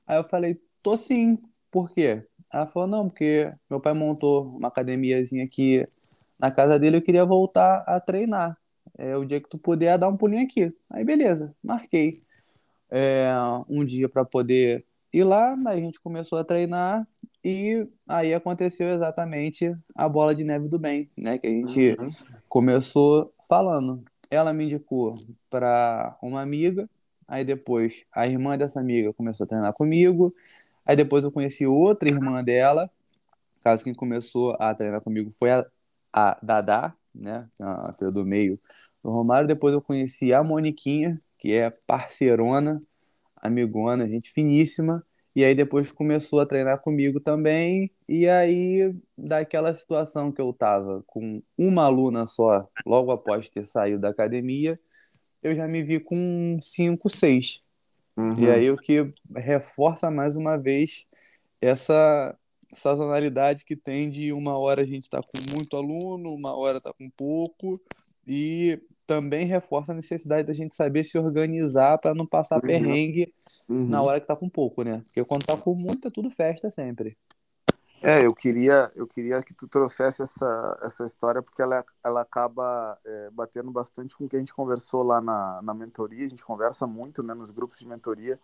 Aí 0.07 0.17
eu 0.17 0.23
falei, 0.23 0.59
tô 0.81 0.95
sim, 0.95 1.33
por 1.71 1.91
quê? 1.93 2.25
Ela 2.51 2.65
falou, 2.65 2.87
não, 2.87 3.09
porque 3.09 3.49
meu 3.69 3.79
pai 3.79 3.93
montou 3.93 4.47
uma 4.57 4.69
academiazinha 4.69 5.43
aqui 5.43 5.83
na 6.39 6.49
casa 6.49 6.79
dele, 6.79 6.97
eu 6.97 7.01
queria 7.01 7.25
voltar 7.25 7.83
a 7.85 7.99
treinar. 7.99 8.57
É 8.97 9.15
o 9.15 9.25
dia 9.25 9.39
que 9.39 9.49
tu 9.49 9.59
puder 9.59 9.97
dar 9.99 10.07
um 10.07 10.17
pulinho 10.17 10.43
aqui. 10.43 10.69
Aí 10.89 11.03
beleza, 11.03 11.55
marquei 11.63 12.09
é, 12.89 13.29
um 13.69 13.85
dia 13.85 14.09
para 14.09 14.25
poder 14.25 14.85
ir 15.13 15.23
lá, 15.23 15.53
a 15.67 15.75
gente 15.75 15.99
começou 15.99 16.37
a 16.37 16.43
treinar 16.43 17.03
e 17.43 17.85
aí 18.07 18.33
aconteceu 18.33 18.89
exatamente 18.89 19.73
a 19.95 20.07
bola 20.07 20.35
de 20.35 20.43
neve 20.43 20.67
do 20.67 20.77
bem, 20.77 21.05
né? 21.17 21.37
Que 21.37 21.47
a 21.47 21.49
gente 21.49 21.97
uhum. 21.99 22.07
começou 22.49 23.33
falando. 23.47 24.03
Ela 24.29 24.53
me 24.53 24.65
indicou 24.65 25.13
para 25.49 26.17
uma 26.21 26.41
amiga, 26.41 26.83
aí 27.27 27.45
depois 27.45 28.03
a 28.13 28.27
irmã 28.27 28.57
dessa 28.57 28.79
amiga 28.79 29.13
começou 29.13 29.45
a 29.45 29.47
treinar 29.47 29.73
comigo, 29.73 30.35
aí 30.85 30.95
depois 30.95 31.23
eu 31.23 31.31
conheci 31.31 31.65
outra 31.65 32.09
irmã 32.09 32.43
dela, 32.43 32.89
caso 33.63 33.83
quem 33.83 33.93
começou 33.93 34.55
a 34.59 34.73
treinar 34.75 35.01
comigo 35.01 35.29
foi 35.31 35.51
a, 35.51 35.65
a 36.11 36.37
Dada, 36.41 36.93
né? 37.15 37.39
A 37.61 37.93
filha 37.97 38.11
do 38.11 38.25
meio 38.25 38.59
do 39.03 39.09
Romário. 39.09 39.47
Depois 39.47 39.73
eu 39.73 39.81
conheci 39.81 40.33
a 40.33 40.43
Moniquinha, 40.43 41.17
que 41.39 41.53
é 41.53 41.69
parceirona, 41.85 42.79
amigona, 43.47 44.07
gente 44.07 44.31
finíssima. 44.31 45.03
E 45.35 45.45
aí 45.45 45.53
depois 45.53 45.91
começou 45.91 46.39
a 46.39 46.45
treinar 46.45 46.81
comigo 46.81 47.19
também. 47.19 47.91
E 48.09 48.27
aí, 48.27 48.91
daquela 49.17 49.73
situação 49.73 50.31
que 50.31 50.41
eu 50.41 50.51
tava 50.51 51.03
com 51.05 51.41
uma 51.57 51.83
aluna 51.85 52.25
só, 52.25 52.67
logo 52.85 53.11
após 53.11 53.49
ter 53.49 53.63
saído 53.63 53.99
da 53.99 54.09
academia, 54.09 54.75
eu 55.43 55.55
já 55.55 55.67
me 55.67 55.83
vi 55.83 55.99
com 55.99 56.57
cinco, 56.61 57.07
seis. 57.07 57.69
Uhum. 58.17 58.33
E 58.43 58.49
aí 58.49 58.71
o 58.71 58.77
que 58.77 59.05
reforça 59.35 60.09
mais 60.09 60.35
uma 60.35 60.57
vez 60.57 61.05
essa 61.61 62.35
sazonalidade 62.73 63.63
que 63.63 63.75
tem 63.75 64.09
de 64.09 64.33
uma 64.33 64.57
hora 64.57 64.81
a 64.81 64.85
gente 64.85 65.09
tá 65.09 65.21
com 65.21 65.55
muito 65.55 65.77
aluno, 65.77 66.29
uma 66.33 66.57
hora 66.57 66.81
tá 66.81 66.91
com 66.91 67.09
pouco, 67.11 67.71
e 68.27 68.81
também 69.07 69.45
reforça 69.45 69.93
a 69.93 69.95
necessidade 69.95 70.45
da 70.45 70.53
gente 70.53 70.75
saber 70.75 71.05
se 71.05 71.17
organizar 71.17 71.97
para 71.97 72.13
não 72.13 72.27
passar 72.27 72.55
uhum. 72.57 72.61
perrengue 72.61 73.31
uhum. 73.67 73.87
na 73.87 74.01
hora 74.01 74.19
que 74.19 74.27
tá 74.27 74.35
com 74.35 74.49
pouco, 74.49 74.83
né? 74.83 74.93
Porque 74.95 75.23
quando 75.23 75.45
tá 75.45 75.55
com 75.63 75.73
muito 75.73 76.09
é 76.09 76.11
tudo 76.11 76.29
festa 76.29 76.69
sempre. 76.69 77.17
É, 78.03 78.23
eu 78.23 78.33
queria, 78.35 78.91
eu 78.95 79.07
queria 79.07 79.41
que 79.41 79.55
tu 79.55 79.67
trouxesse 79.67 80.21
essa, 80.21 80.79
essa 80.83 81.05
história 81.05 81.41
porque 81.41 81.61
ela, 81.61 81.83
ela 82.05 82.21
acaba 82.21 82.95
é, 83.03 83.29
batendo 83.31 83.71
bastante 83.71 84.15
com 84.15 84.25
o 84.25 84.29
que 84.29 84.35
a 84.35 84.39
gente 84.39 84.53
conversou 84.53 85.01
lá 85.01 85.19
na, 85.19 85.61
na 85.63 85.73
mentoria. 85.73 86.25
A 86.25 86.29
gente 86.29 86.45
conversa 86.45 86.85
muito, 86.85 87.25
né, 87.25 87.33
nos 87.33 87.49
grupos 87.49 87.79
de 87.79 87.87
mentoria 87.87 88.37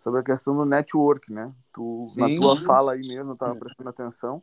sobre 0.00 0.20
a 0.20 0.22
questão 0.22 0.54
do 0.54 0.64
network, 0.64 1.32
né? 1.32 1.52
Tu 1.72 2.06
Sim. 2.10 2.20
na 2.20 2.28
tua 2.40 2.60
fala 2.60 2.92
aí 2.92 3.00
mesmo, 3.00 3.32
eu 3.32 3.36
tava 3.36 3.56
prestando 3.56 3.90
atenção 3.90 4.42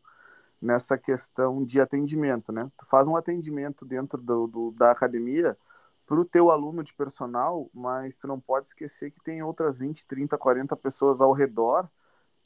nessa 0.61 0.97
questão 0.97 1.63
de 1.63 1.79
atendimento, 1.79 2.51
né? 2.51 2.69
Tu 2.77 2.85
faz 2.85 3.07
um 3.07 3.15
atendimento 3.15 3.85
dentro 3.85 4.21
do, 4.21 4.47
do 4.47 4.71
da 4.71 4.91
academia 4.91 5.57
para 6.05 6.19
o 6.19 6.25
teu 6.25 6.49
aluno 6.49 6.83
de 6.83 6.93
personal, 6.93 7.69
mas 7.73 8.17
tu 8.17 8.27
não 8.27 8.39
pode 8.39 8.67
esquecer 8.67 9.11
que 9.11 9.21
tem 9.23 9.43
outras 9.43 9.77
20, 9.77 10.05
30, 10.05 10.37
40 10.37 10.75
pessoas 10.75 11.21
ao 11.21 11.31
redor 11.33 11.87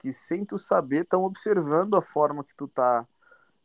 que 0.04 0.12
sem 0.12 0.43
tu 0.43 0.58
saber 0.58 1.04
estão 1.04 1.23
observando 1.23 1.95
a 1.95 2.02
forma 2.02 2.43
que 2.43 2.54
tu 2.54 2.67
tá 2.67 3.08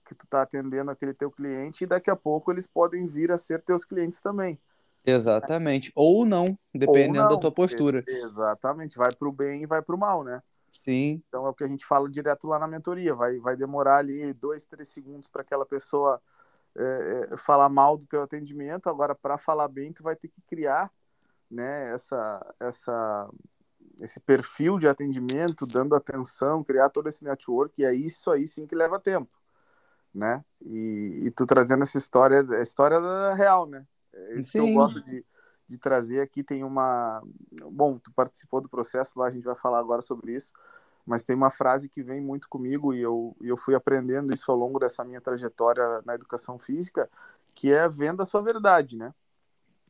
que 0.07 0.15
tu 0.15 0.27
tá 0.27 0.41
atendendo 0.43 0.91
aquele 0.91 1.13
teu 1.13 1.31
cliente 1.31 1.85
e 1.85 1.87
daqui 1.87 2.11
a 2.11 2.17
pouco 2.17 2.51
eles 2.51 2.67
podem 2.67 3.07
vir 3.07 3.31
a 3.31 3.37
ser 3.37 3.61
teus 3.61 3.85
clientes 3.85 4.23
também. 4.23 4.59
Exatamente. 5.05 5.93
Ou 5.95 6.25
não, 6.25 6.47
dependendo 6.75 7.19
Ou 7.19 7.25
não. 7.25 7.35
da 7.35 7.37
tua 7.37 7.53
postura. 7.53 8.03
Exatamente. 8.07 8.97
Vai 8.97 9.13
para 9.15 9.29
o 9.29 9.33
bem 9.33 9.65
e 9.65 9.67
vai 9.67 9.83
para 9.83 9.95
o 9.95 9.99
mal, 9.99 10.25
né? 10.25 10.41
Sim. 10.89 11.23
Então 11.29 11.47
é 11.47 11.51
o 11.51 11.55
que 11.55 11.65
a 11.65 11.69
gente 11.69 11.85
fala 11.85 12.09
direto 12.09 12.47
lá 12.47 12.59
na 12.59 12.67
mentoria. 12.67 13.15
Vai, 13.15 13.39
vai 13.39 13.55
demorar 13.55 13.99
ali 13.99 14.33
dois, 14.33 14.65
três 14.65 14.89
segundos 14.89 15.29
para 15.29 15.43
aquela 15.43 15.67
pessoa 15.67 16.19
é, 16.75 17.29
é, 17.31 17.37
falar 17.37 17.69
mal 17.69 17.99
do 17.99 18.07
teu 18.07 18.23
atendimento. 18.23 18.89
Agora, 18.89 19.15
para 19.15 19.37
falar 19.37 19.69
bem, 19.69 19.93
tu 19.93 20.03
vai 20.03 20.17
ter 20.17 20.29
que 20.29 20.41
criar 20.41 20.91
né, 21.51 21.93
essa, 21.93 22.55
essa, 22.59 23.29
esse 24.01 24.19
perfil 24.19 24.79
de 24.79 24.89
atendimento, 24.89 25.67
dando 25.67 25.95
atenção, 25.95 26.65
criar 26.65 26.89
todo 26.89 27.07
esse 27.07 27.23
network. 27.23 27.83
E 27.83 27.85
é 27.85 27.95
isso 27.95 28.31
aí 28.31 28.49
sim 28.49 28.67
que 28.67 28.75
leva 28.75 28.99
tempo. 28.99 29.31
Né? 30.15 30.43
E, 30.63 31.25
e 31.27 31.31
tu 31.33 31.45
trazendo 31.45 31.83
essa 31.83 31.99
história, 31.99 32.41
a 32.41 32.63
história 32.63 32.99
real, 33.35 33.67
né? 33.67 33.87
É 34.15 34.39
isso 34.39 34.53
sim. 34.53 34.63
que 34.63 34.71
eu 34.71 34.73
gosto 34.73 35.03
de, 35.03 35.23
de 35.69 35.77
trazer 35.77 36.21
aqui. 36.23 36.43
Tem 36.43 36.65
uma. 36.65 37.21
Bom, 37.71 37.99
tu 37.99 38.11
participou 38.15 38.63
do 38.63 38.71
processo 38.71 39.19
lá, 39.19 39.27
a 39.27 39.31
gente 39.31 39.45
vai 39.45 39.55
falar 39.55 39.81
agora 39.81 40.01
sobre 40.01 40.35
isso 40.35 40.51
mas 41.09 41.23
tem 41.23 41.35
uma 41.35 41.49
frase 41.49 41.89
que 41.89 42.03
vem 42.03 42.21
muito 42.21 42.51
comigo 42.51 42.93
e 42.93 43.01
eu, 43.01 43.35
eu 43.41 43.57
fui 43.57 43.75
aprendendo 43.75 44.33
isso 44.33 44.53
ao 44.53 44.59
longo 44.59 44.79
dessa 44.79 45.03
minha 45.03 45.23
trajetória 45.23 46.03
na 46.05 46.15
educação 46.15 46.59
física, 46.59 47.09
que 47.55 47.73
é 47.73 47.89
venda 47.89 48.25
a 48.25 48.27
sua 48.27 48.43
verdade, 48.43 48.95
né? 48.95 49.15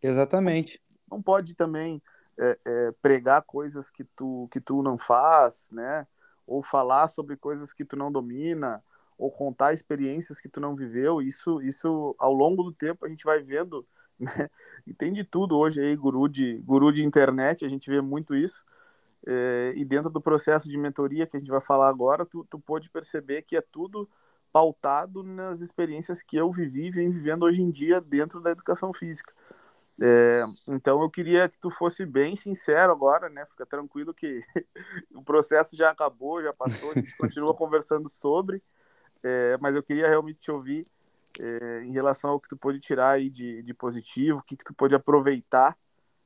Exatamente. 0.01 0.81
Não 1.11 1.21
pode 1.21 1.55
também 1.55 2.01
é, 2.39 2.59
é, 2.65 2.93
pregar 3.03 3.43
coisas 3.43 3.91
que 3.91 4.05
tu, 4.05 4.49
que 4.53 4.61
tu 4.61 4.81
não 4.81 4.97
faz, 4.97 5.69
né? 5.73 6.05
Ou 6.47 6.63
falar 6.63 7.09
sobre 7.09 7.37
coisas 7.37 7.73
que 7.73 7.85
tu 7.85 7.97
não 7.97 8.13
domina, 8.13 8.81
ou 9.19 9.29
contar 9.29 9.73
experiências 9.73 10.41
que 10.41 10.49
tu 10.49 10.61
não 10.61 10.77
viveu. 10.77 11.21
Isso, 11.21 11.61
isso 11.63 12.15
ao 12.17 12.33
longo 12.33 12.63
do 12.63 12.73
tempo 12.73 13.05
a 13.05 13.09
gente 13.09 13.25
vai 13.25 13.43
vendo, 13.43 13.85
né? 14.21 14.49
E 14.87 14.95
tem 14.95 15.13
de 15.13 15.25
tudo 15.25 15.59
hoje 15.59 15.81
aí, 15.81 15.97
guru 15.97 16.29
de, 16.29 16.59
guru 16.59 16.93
de 16.93 17.05
internet, 17.05 17.65
a 17.65 17.69
gente 17.69 17.91
vê 17.91 18.01
muito 18.01 18.37
isso 18.37 18.63
é, 19.27 19.73
e 19.75 19.85
dentro 19.85 20.11
do 20.11 20.21
processo 20.21 20.69
de 20.69 20.79
mentoria 20.79 21.27
que 21.27 21.37
a 21.37 21.41
gente 21.41 21.51
vai 21.51 21.61
falar 21.61 21.89
agora, 21.89 22.25
tu, 22.25 22.47
tu 22.49 22.59
pôde 22.59 22.91
perceber 22.91 23.43
que 23.43 23.57
é 23.57 23.61
tudo 23.61 24.09
pautado 24.53 25.23
nas 25.23 25.61
experiências 25.61 26.23
que 26.23 26.37
eu 26.37 26.51
vivi 26.51 26.87
e 26.87 26.91
venho 26.91 27.13
vivendo 27.13 27.45
hoje 27.45 27.61
em 27.61 27.71
dia 27.71 28.01
dentro 28.01 28.41
da 28.41 28.51
educação 28.51 28.93
física. 28.93 29.33
É, 30.01 30.45
então 30.69 31.03
eu 31.03 31.11
queria 31.11 31.49
que 31.49 31.59
tu 31.59 31.71
fosse 31.71 32.07
bem 32.07 32.37
sincero 32.37 32.93
agora, 32.93 33.29
né? 33.29 33.45
Fica 33.47 33.67
tranquilo 33.67 34.15
que 34.15 34.41
o 35.13 35.23
processo 35.23 35.77
já 35.77 35.91
acabou, 35.91 36.43
já 36.43 36.53
passou, 36.57 36.93
a 36.93 36.95
gente 36.95 37.17
continua 37.19 37.53
conversando 37.53 38.09
sobre, 38.09 38.63
é, 39.23 39.59
mas 39.59 39.75
eu 39.75 39.83
queria 39.83 40.09
realmente 40.09 40.39
te 40.39 40.51
ouvir 40.51 40.85
é, 41.43 41.81
em 41.81 41.93
relação 41.93 42.31
ao 42.31 42.41
que 42.41 42.49
tu 42.49 42.57
pôde 42.57 42.79
tirar 42.79 43.15
aí 43.15 43.29
de, 43.29 43.63
de 43.63 43.75
positivo, 43.75 44.39
o 44.39 44.43
que, 44.43 44.57
que 44.57 44.65
tu 44.65 44.73
pôde 44.73 44.95
aproveitar 44.95 45.77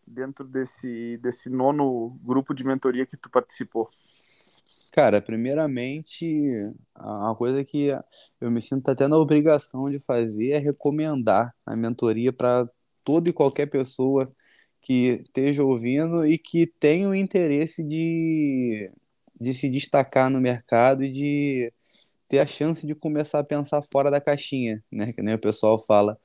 dentro 0.08 0.44
desse, 0.44 1.18
desse 1.18 1.50
nono 1.50 2.08
grupo 2.22 2.54
de 2.54 2.64
mentoria 2.64 3.06
que 3.06 3.16
tu 3.16 3.30
participou? 3.30 3.90
Cara, 4.90 5.22
primeiramente, 5.22 6.58
a 6.94 7.34
coisa 7.34 7.64
que 7.64 7.88
eu 8.40 8.50
me 8.50 8.60
sinto 8.60 8.90
até 8.90 9.08
na 9.08 9.16
obrigação 9.16 9.90
de 9.90 9.98
fazer 9.98 10.52
é 10.52 10.58
recomendar 10.58 11.54
a 11.64 11.74
mentoria 11.74 12.32
para 12.32 12.68
toda 13.02 13.30
e 13.30 13.32
qualquer 13.32 13.66
pessoa 13.66 14.22
que 14.82 15.22
esteja 15.24 15.62
ouvindo 15.62 16.26
e 16.26 16.36
que 16.36 16.66
tenha 16.66 17.08
o 17.08 17.14
interesse 17.14 17.82
de, 17.82 18.90
de 19.40 19.54
se 19.54 19.70
destacar 19.70 20.28
no 20.28 20.40
mercado 20.40 21.04
e 21.04 21.10
de 21.10 21.72
ter 22.28 22.40
a 22.40 22.46
chance 22.46 22.86
de 22.86 22.94
começar 22.94 23.38
a 23.38 23.44
pensar 23.44 23.82
fora 23.92 24.10
da 24.10 24.20
caixinha, 24.20 24.82
né? 24.90 25.06
Que 25.14 25.22
nem 25.22 25.34
o 25.34 25.40
pessoal 25.40 25.82
fala 25.84 26.18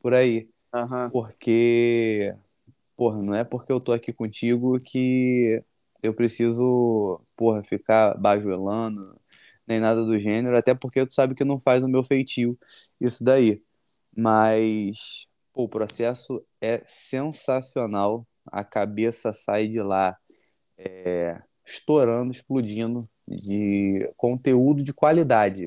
por 0.00 0.14
aí. 0.14 0.48
Uhum. 0.74 1.10
Porque, 1.10 2.34
porra, 2.96 3.16
não 3.24 3.34
é 3.34 3.44
porque 3.44 3.72
eu 3.72 3.78
tô 3.78 3.92
aqui 3.92 4.12
contigo 4.12 4.74
que 4.86 5.62
eu 6.02 6.14
preciso, 6.14 7.20
porra, 7.36 7.62
ficar 7.64 8.16
bajuelando, 8.18 9.00
nem 9.66 9.80
nada 9.80 10.04
do 10.04 10.18
gênero, 10.18 10.56
até 10.56 10.74
porque 10.74 11.06
tu 11.06 11.14
sabe 11.14 11.34
que 11.34 11.44
não 11.44 11.58
faz 11.58 11.82
o 11.82 11.88
meu 11.88 12.04
feitio 12.04 12.50
isso 13.00 13.24
daí. 13.24 13.62
Mas 14.16 15.26
pô, 15.52 15.64
o 15.64 15.68
processo 15.68 16.44
é 16.60 16.78
sensacional, 16.86 18.26
a 18.46 18.62
cabeça 18.62 19.32
sai 19.32 19.68
de 19.68 19.80
lá 19.80 20.16
é, 20.76 21.40
estourando, 21.64 22.30
explodindo 22.30 22.98
de 23.28 24.10
conteúdo 24.16 24.82
de 24.82 24.92
qualidade. 24.92 25.66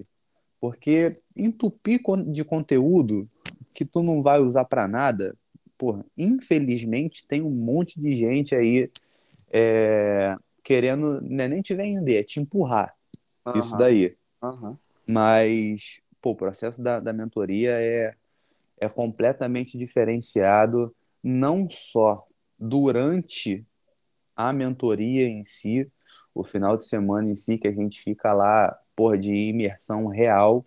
Porque 0.60 1.10
entupir 1.36 2.02
de 2.28 2.44
conteúdo 2.44 3.24
que 3.76 3.86
tu 3.86 4.02
não 4.02 4.22
vai 4.24 4.40
usar 4.40 4.66
para 4.66 4.88
nada, 4.88 5.36
porra, 5.78 6.06
infelizmente 6.18 7.26
tem 7.26 7.42
um 7.42 7.50
monte 7.50 8.00
de 8.02 8.12
gente 8.14 8.56
aí 8.56 8.90
é, 9.52 10.36
querendo 10.64 11.22
né, 11.22 11.48
nem 11.48 11.62
te 11.62 11.74
vender, 11.76 12.18
é 12.18 12.24
te 12.24 12.40
empurrar. 12.40 12.96
Uhum. 13.46 13.60
Isso 13.60 13.78
daí. 13.78 14.16
Uhum. 14.42 14.76
Mas, 15.08 16.02
pô, 16.22 16.32
o 16.32 16.36
processo 16.36 16.82
da, 16.82 17.00
da 17.00 17.14
mentoria 17.14 17.72
é, 17.72 18.14
é 18.80 18.90
completamente 18.90 19.78
diferenciado, 19.78 20.94
não 21.24 21.70
só 21.70 22.22
durante 22.60 23.66
a 24.36 24.52
mentoria 24.52 25.28
em 25.28 25.44
si, 25.46 25.90
o 26.34 26.44
final 26.44 26.78
de 26.78 26.86
semana 26.86 27.30
em 27.30 27.36
si, 27.36 27.58
que 27.58 27.68
a 27.68 27.74
gente 27.74 28.02
fica 28.02 28.34
lá, 28.34 28.78
porra, 28.96 29.18
de 29.18 29.34
imersão 29.34 30.08
real 30.08 30.60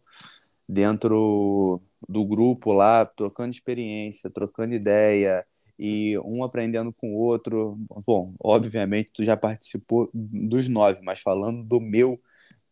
dentro 0.68 1.80
do 2.10 2.24
grupo 2.24 2.72
lá, 2.72 3.06
trocando 3.06 3.50
experiência, 3.50 4.28
trocando 4.28 4.74
ideia, 4.74 5.44
e 5.78 6.18
um 6.18 6.42
aprendendo 6.42 6.92
com 6.92 7.14
o 7.14 7.18
outro. 7.18 7.78
Bom, 8.04 8.34
obviamente 8.42 9.12
tu 9.14 9.24
já 9.24 9.36
participou 9.36 10.10
dos 10.12 10.68
nove, 10.68 11.00
mas 11.02 11.20
falando 11.20 11.62
do 11.62 11.80
meu, 11.80 12.18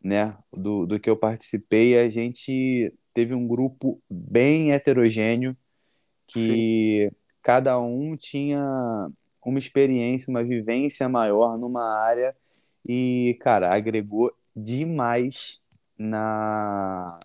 né, 0.03 0.25
do, 0.53 0.85
do 0.87 0.99
que 0.99 1.09
eu 1.09 1.17
participei, 1.17 1.99
a 1.99 2.09
gente 2.09 2.93
teve 3.15 3.33
um 3.33 3.47
grupo 3.47 4.03
bem 4.11 4.73
heterogêneo 4.73 5.57
que 6.27 7.09
Sim. 7.09 7.17
cada 7.41 7.81
um 7.81 8.11
tinha 8.11 8.69
uma 9.47 9.59
experiência, 9.59 10.31
uma 10.31 10.43
vivência 10.43 11.09
maior 11.09 11.59
numa 11.59 12.03
área 12.09 12.37
e, 12.87 13.39
cara, 13.41 13.73
agregou 13.73 14.31
demais 14.55 15.59
na 15.97 17.19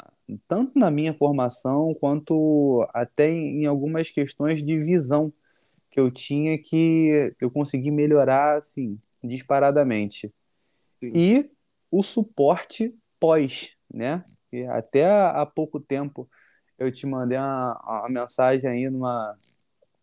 tanto 0.48 0.78
na 0.78 0.90
minha 0.90 1.14
formação 1.14 1.94
quanto 2.00 2.88
até 2.94 3.30
em 3.30 3.66
algumas 3.66 4.10
questões 4.10 4.64
de 4.64 4.78
visão 4.78 5.32
que 5.92 6.00
eu 6.00 6.10
tinha 6.10 6.58
que 6.58 7.36
eu 7.40 7.52
consegui 7.52 7.92
melhorar 7.92 8.58
assim 8.58 8.98
disparadamente. 9.24 10.34
Sim. 11.00 11.12
E 11.14 11.52
o 11.92 12.02
suporte 12.02 12.96
pós, 13.20 13.72
né? 13.94 14.24
E 14.52 14.64
até 14.70 15.06
há 15.06 15.46
pouco 15.46 15.80
tempo 15.80 16.28
eu 16.80 16.92
te 16.92 17.06
mandei 17.06 17.38
uma, 17.38 17.80
uma 17.84 18.22
mensagem 18.22 18.70
aí 18.70 18.90
numa 18.90 19.36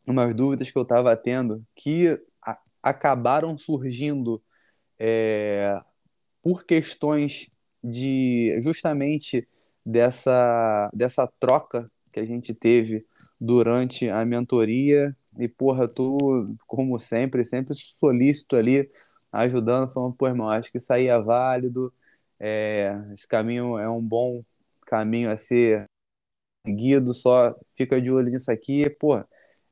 umas 0.06 0.34
dúvidas 0.34 0.70
que 0.70 0.78
eu 0.78 0.82
estava 0.82 1.16
tendo 1.16 1.64
que 1.74 2.20
a, 2.42 2.58
acabaram 2.82 3.56
surgindo 3.56 4.40
é, 4.98 5.78
por 6.42 6.64
questões 6.64 7.46
de 7.82 8.58
justamente 8.62 9.46
dessa, 9.84 10.90
dessa 10.92 11.26
troca 11.38 11.84
que 12.12 12.20
a 12.20 12.24
gente 12.24 12.54
teve 12.54 13.06
durante 13.40 14.08
a 14.08 14.24
mentoria. 14.24 15.14
E, 15.38 15.48
porra, 15.48 15.86
tu, 15.86 16.16
como 16.66 16.98
sempre, 16.98 17.44
sempre 17.44 17.74
solícito 17.74 18.56
ali, 18.56 18.90
ajudando, 19.32 19.92
falando, 19.92 20.14
pô, 20.14 20.26
irmão, 20.26 20.48
acho 20.48 20.70
que 20.72 20.78
isso 20.78 20.92
aí 20.92 21.06
é 21.06 21.18
válido, 21.20 21.92
é, 22.38 22.92
esse 23.14 23.28
caminho 23.28 23.78
é 23.78 23.88
um 23.88 24.02
bom 24.02 24.42
caminho 24.86 25.30
a 25.30 25.36
ser 25.36 25.84
seguido, 26.66 27.14
só 27.14 27.56
fica 27.76 28.00
de 28.00 28.10
olho 28.10 28.30
nisso 28.30 28.50
aqui, 28.50 28.90
pô, 28.90 29.22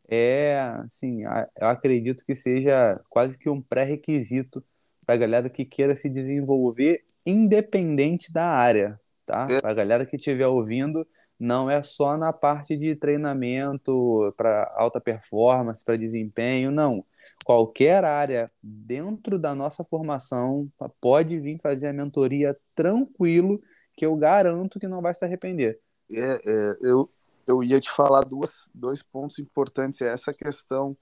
é, 0.09 0.61
assim, 0.87 1.23
eu 1.25 1.68
acredito 1.68 2.25
que 2.25 2.35
seja 2.35 2.94
quase 3.11 3.38
que 3.38 3.49
um 3.49 3.61
pré-requisito 3.61 4.62
para 5.07 5.14
a 5.16 5.18
galera 5.18 5.51
que 5.51 5.64
queira 5.64 5.97
se 5.97 6.09
desenvolver 6.09 7.05
independente 7.27 8.33
da 8.33 8.47
área, 8.47 8.90
tá? 9.29 9.47
Para 9.61 9.71
a 9.71 9.75
galera 9.75 10.07
que 10.07 10.17
estiver 10.17 10.47
ouvindo, 10.47 11.07
não 11.38 11.71
é 11.71 11.83
só 11.83 12.17
na 12.17 12.33
parte 12.33 12.77
de 12.77 12.97
treinamento 12.97 14.33
para 14.37 14.73
alta 14.77 15.01
performance, 15.01 15.85
para 15.85 15.95
desempenho, 15.95 16.71
não. 16.71 17.05
Qualquer 17.45 18.05
área 18.05 18.47
dentro 18.62 19.38
da 19.38 19.55
nossa 19.55 19.85
formação 19.85 20.69
pode 21.01 21.38
vir 21.38 21.61
fazer 21.61 21.88
a 21.88 21.93
mentoria 21.93 22.57
tranquilo, 22.75 23.61
que 23.95 24.07
eu 24.07 24.17
garanto 24.17 24.81
que 24.81 24.88
não 24.88 25.03
vai 25.03 25.14
se 25.14 25.25
arrepender. 25.25 25.79
É, 26.12 26.41
é, 26.45 26.77
eu, 26.81 27.11
eu 27.47 27.62
ia 27.62 27.81
te 27.81 27.91
falar 27.91 28.23
duas, 28.23 28.69
dois 28.75 29.03
pontos 29.03 29.38
importantes. 29.38 30.01
É 30.01 30.09
essa 30.09 30.33
questão 30.33 30.97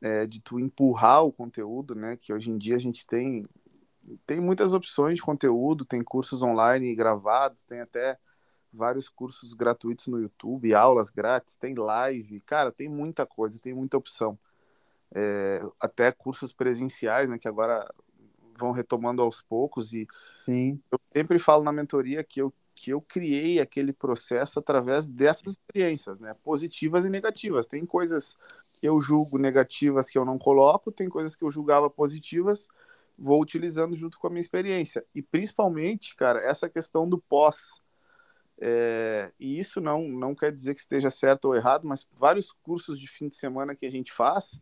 é, 0.00 0.26
de 0.26 0.40
tu 0.40 0.58
empurrar 0.58 1.24
o 1.24 1.32
conteúdo, 1.32 1.94
né? 1.94 2.16
Que 2.16 2.32
hoje 2.32 2.50
em 2.50 2.56
dia 2.56 2.76
a 2.76 2.80
gente 2.80 3.06
tem, 3.06 3.44
tem 4.26 4.40
muitas 4.40 4.72
opções 4.74 5.16
de 5.16 5.22
conteúdo, 5.22 5.84
tem 5.84 6.02
cursos 6.02 6.42
online 6.42 6.94
gravados, 6.94 7.62
tem 7.62 7.80
até 7.80 8.18
vários 8.72 9.08
cursos 9.08 9.52
gratuitos 9.54 10.06
no 10.06 10.20
YouTube, 10.20 10.74
aulas 10.74 11.10
grátis, 11.10 11.56
tem 11.56 11.74
live, 11.74 12.40
cara, 12.40 12.70
tem 12.70 12.88
muita 12.88 13.26
coisa, 13.26 13.58
tem 13.60 13.74
muita 13.74 13.96
opção. 13.96 14.38
É, 15.12 15.60
até 15.80 16.12
cursos 16.12 16.52
presenciais, 16.52 17.28
né, 17.28 17.38
que 17.38 17.48
agora 17.48 17.88
vão 18.56 18.70
retomando 18.70 19.22
aos 19.22 19.42
poucos 19.42 19.92
e 19.92 20.06
Sim. 20.30 20.80
eu 20.92 21.00
sempre 21.04 21.38
falo 21.38 21.64
na 21.64 21.72
mentoria 21.72 22.22
que 22.22 22.40
eu 22.40 22.52
que 22.72 22.94
eu 22.94 23.00
criei 23.02 23.60
aquele 23.60 23.92
processo 23.92 24.58
através 24.58 25.06
dessas 25.06 25.48
experiências, 25.48 26.22
né, 26.22 26.32
positivas 26.42 27.04
e 27.04 27.10
negativas. 27.10 27.66
Tem 27.66 27.84
coisas 27.84 28.38
que 28.72 28.88
eu 28.88 28.98
julgo 28.98 29.36
negativas 29.36 30.08
que 30.08 30.16
eu 30.16 30.24
não 30.24 30.38
coloco, 30.38 30.90
tem 30.90 31.06
coisas 31.06 31.36
que 31.36 31.44
eu 31.44 31.50
julgava 31.50 31.90
positivas, 31.90 32.68
vou 33.20 33.40
utilizando 33.40 33.94
junto 33.94 34.18
com 34.18 34.26
a 34.26 34.30
minha 34.30 34.40
experiência. 34.40 35.04
E 35.14 35.20
principalmente, 35.20 36.16
cara, 36.16 36.40
essa 36.40 36.70
questão 36.70 37.06
do 37.06 37.18
pós, 37.18 37.74
é, 38.58 39.30
e 39.38 39.60
isso 39.60 39.80
não, 39.80 40.08
não 40.08 40.34
quer 40.34 40.50
dizer 40.50 40.74
que 40.74 40.80
esteja 40.80 41.10
certo 41.10 41.44
ou 41.46 41.54
errado, 41.54 41.86
mas 41.86 42.08
vários 42.18 42.50
cursos 42.50 42.98
de 42.98 43.06
fim 43.06 43.28
de 43.28 43.34
semana 43.34 43.76
que 43.76 43.84
a 43.84 43.90
gente 43.90 44.10
faz, 44.10 44.58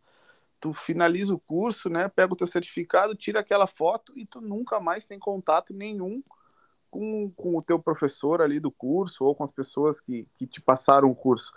tu 0.59 0.73
finaliza 0.73 1.33
o 1.33 1.39
curso, 1.39 1.89
né, 1.89 2.09
pega 2.09 2.33
o 2.33 2.35
teu 2.35 2.45
certificado, 2.45 3.15
tira 3.15 3.39
aquela 3.39 3.65
foto 3.65 4.11
e 4.17 4.25
tu 4.25 4.41
nunca 4.41 4.77
mais 4.79 5.07
tem 5.07 5.17
contato 5.17 5.73
nenhum 5.73 6.21
com, 6.91 7.31
com 7.31 7.55
o 7.55 7.61
teu 7.61 7.79
professor 7.79 8.41
ali 8.41 8.59
do 8.59 8.69
curso 8.69 9.23
ou 9.23 9.33
com 9.33 9.43
as 9.43 9.51
pessoas 9.51 10.01
que, 10.01 10.27
que 10.37 10.45
te 10.45 10.59
passaram 10.59 11.09
o 11.09 11.15
curso. 11.15 11.53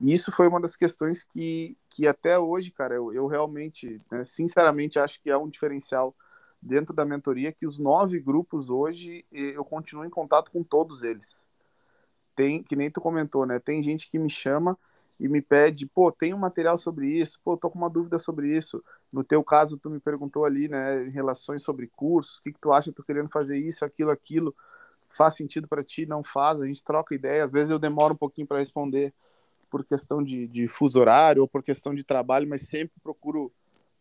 E 0.00 0.12
isso 0.12 0.32
foi 0.32 0.48
uma 0.48 0.60
das 0.60 0.74
questões 0.74 1.22
que, 1.22 1.76
que 1.90 2.06
até 2.06 2.38
hoje, 2.38 2.70
cara, 2.70 2.94
eu, 2.94 3.12
eu 3.12 3.26
realmente, 3.26 3.94
né, 4.10 4.24
sinceramente, 4.24 4.98
acho 4.98 5.20
que 5.20 5.28
é 5.28 5.36
um 5.36 5.48
diferencial 5.48 6.14
dentro 6.66 6.92
da 6.92 7.04
mentoria 7.04 7.52
que 7.52 7.66
os 7.66 7.78
nove 7.78 8.18
grupos 8.20 8.68
hoje 8.68 9.24
eu 9.30 9.64
continuo 9.64 10.04
em 10.04 10.10
contato 10.10 10.50
com 10.50 10.62
todos 10.62 11.02
eles. 11.02 11.46
Tem, 12.34 12.62
que 12.62 12.76
nem 12.76 12.90
tu 12.90 13.00
comentou, 13.00 13.46
né? 13.46 13.58
Tem 13.58 13.82
gente 13.82 14.10
que 14.10 14.18
me 14.18 14.28
chama 14.28 14.76
e 15.18 15.28
me 15.28 15.40
pede, 15.40 15.86
pô, 15.86 16.12
tem 16.12 16.34
um 16.34 16.38
material 16.38 16.76
sobre 16.76 17.06
isso, 17.08 17.40
pô, 17.42 17.56
tô 17.56 17.70
com 17.70 17.78
uma 17.78 17.88
dúvida 17.88 18.18
sobre 18.18 18.54
isso. 18.54 18.82
No 19.10 19.24
teu 19.24 19.42
caso, 19.42 19.78
tu 19.78 19.88
me 19.88 19.98
perguntou 19.98 20.44
ali, 20.44 20.68
né, 20.68 21.04
em 21.06 21.10
relações 21.10 21.62
sobre 21.62 21.86
cursos, 21.86 22.38
o 22.38 22.42
que, 22.42 22.52
que 22.52 22.60
tu 22.60 22.70
acha, 22.72 22.92
tô 22.92 23.02
querendo 23.02 23.30
fazer 23.30 23.56
isso, 23.56 23.82
aquilo, 23.82 24.10
aquilo, 24.10 24.54
faz 25.08 25.34
sentido 25.34 25.66
para 25.66 25.82
ti, 25.82 26.04
não 26.04 26.22
faz, 26.22 26.60
a 26.60 26.66
gente 26.66 26.84
troca 26.84 27.14
ideia, 27.14 27.42
às 27.44 27.52
vezes 27.52 27.70
eu 27.70 27.78
demoro 27.78 28.12
um 28.12 28.16
pouquinho 28.16 28.46
para 28.46 28.58
responder 28.58 29.14
por 29.70 29.84
questão 29.84 30.22
de, 30.22 30.46
de 30.46 30.68
fuso 30.68 31.00
horário 31.00 31.40
ou 31.40 31.48
por 31.48 31.62
questão 31.62 31.94
de 31.94 32.04
trabalho, 32.04 32.46
mas 32.46 32.62
sempre 32.62 33.00
procuro 33.02 33.50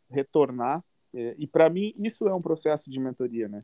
retornar, 0.09 0.83
e 1.37 1.47
para 1.47 1.69
mim 1.69 1.93
isso 1.97 2.27
é 2.27 2.33
um 2.33 2.41
processo 2.41 2.89
de 2.89 2.99
mentoria, 2.99 3.47
né? 3.47 3.61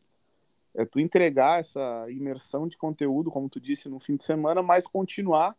é 0.74 0.86
tu 0.86 1.00
entregar 1.00 1.60
essa 1.60 2.06
imersão 2.10 2.68
de 2.68 2.78
conteúdo, 2.78 3.30
como 3.30 3.50
tu 3.50 3.60
disse, 3.60 3.90
no 3.90 4.00
fim 4.00 4.16
de 4.16 4.24
semana, 4.24 4.62
mas 4.62 4.88
continuar. 4.88 5.56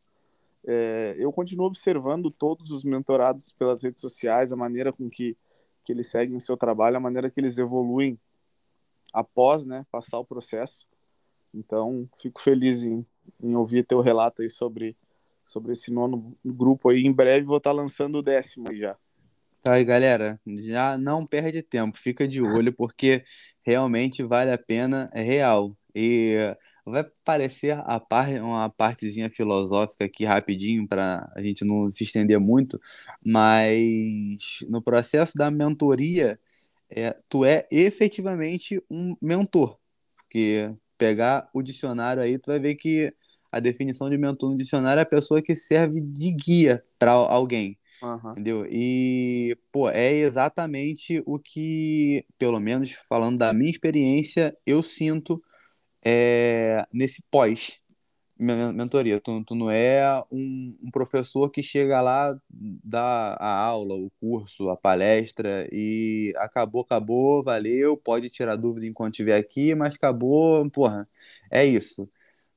É, 0.65 1.15
eu 1.19 1.33
continuo 1.33 1.67
observando 1.67 2.29
todos 2.39 2.71
os 2.71 2.85
mentorados 2.85 3.53
pelas 3.53 3.83
redes 3.83 4.01
sociais, 4.01 4.53
a 4.53 4.57
maneira 4.57 4.93
com 4.93 5.11
que, 5.11 5.37
que 5.85 5.93
eles 5.93 6.07
seguem 6.07 6.37
o 6.37 6.41
seu 6.41 6.57
trabalho, 6.57 6.97
a 6.97 7.01
maneira 7.01 7.31
que 7.31 7.41
eles 7.41 7.59
evoluem 7.59 8.19
após 9.13 9.65
né, 9.65 9.85
passar 9.91 10.19
o 10.19 10.25
processo. 10.25 10.87
Então, 11.53 12.09
fico 12.19 12.41
feliz 12.41 12.83
em, 12.85 13.05
em 13.43 13.55
ouvir 13.55 13.85
teu 13.85 14.01
relato 14.01 14.41
aí 14.41 14.49
sobre, 14.49 14.97
sobre 15.45 15.73
esse 15.73 15.93
nono 15.93 16.35
grupo 16.45 16.89
aí. 16.89 17.05
Em 17.05 17.13
breve 17.13 17.45
vou 17.45 17.59
estar 17.59 17.73
lançando 17.73 18.19
o 18.19 18.23
décimo 18.23 18.75
já. 18.75 18.97
Tá 19.63 19.75
aí, 19.75 19.85
galera, 19.85 20.41
já 20.65 20.99
não 20.99 21.25
perde 21.25 21.63
tempo, 21.63 21.97
fica 21.97 22.27
de 22.27 22.43
olho, 22.43 22.75
porque 22.75 23.25
realmente 23.65 24.21
vale 24.25 24.51
a 24.51 24.59
pena, 24.59 25.07
é 25.13 25.23
real. 25.23 25.77
E 25.95 26.37
vai 26.85 27.05
parecer 27.25 27.79
a 27.85 28.01
par, 28.01 28.29
uma 28.43 28.69
partezinha 28.71 29.31
filosófica 29.31 30.05
aqui 30.05 30.25
rapidinho 30.25 30.89
para 30.89 31.31
a 31.37 31.41
gente 31.43 31.65
não 31.65 31.89
se 31.91 32.03
estender 32.03 32.41
muito, 32.41 32.81
mas 33.25 34.65
no 34.69 34.83
processo 34.83 35.37
da 35.39 35.49
mentoria, 35.51 36.41
é, 36.91 37.17
tu 37.31 37.45
é 37.45 37.67
efetivamente 37.71 38.83
um 38.91 39.17
mentor, 39.23 39.79
porque 40.17 40.71
pegar 40.99 41.49
o 41.55 41.63
dicionário 41.63 42.23
aí, 42.23 42.39
tu 42.39 42.49
vai 42.49 42.59
ver 42.61 42.75
que 42.77 43.13
a 43.53 43.61
definição 43.61 44.11
de 44.11 44.19
mentor 44.19 44.51
no 44.51 44.57
dicionário 44.57 45.01
é 45.01 45.03
a 45.03 45.07
pessoa 45.07 45.43
que 45.43 45.55
serve 45.55 46.01
de 46.01 46.33
guia 46.33 46.85
para 46.99 47.13
alguém. 47.13 47.79
Uhum. 48.03 48.33
Entendeu? 48.33 48.67
E, 48.71 49.57
pô, 49.71 49.89
é 49.89 50.13
exatamente 50.13 51.23
o 51.25 51.39
que, 51.39 52.25
pelo 52.37 52.59
menos 52.59 52.93
falando 52.93 53.39
da 53.39 53.53
minha 53.53 53.71
experiência, 53.71 54.57
eu 54.67 54.83
sinto 54.83 55.43
é, 56.05 56.85
nesse 56.93 57.23
pós 57.31 57.81
mentoria. 58.43 59.21
Tu, 59.21 59.45
tu 59.45 59.55
não 59.55 59.71
é 59.71 60.23
um, 60.31 60.77
um, 60.83 60.91
professor 60.91 61.51
que 61.51 61.63
chega 61.63 62.01
lá, 62.01 62.37
dá 62.51 63.37
a 63.39 63.57
aula, 63.57 63.95
o 63.95 64.11
curso, 64.21 64.69
a 64.71 64.77
palestra 64.77 65.69
e 65.73 66.33
acabou, 66.37 66.83
acabou, 66.83 67.43
valeu, 67.43 67.97
pode 67.97 68.29
tirar 68.31 68.57
dúvida 68.57 68.87
enquanto 68.87 69.15
estiver 69.15 69.37
aqui, 69.37 69.75
mas 69.75 69.95
acabou, 69.95 70.69
porra, 70.71 71.09
é 71.51 71.65
isso. 71.65 72.09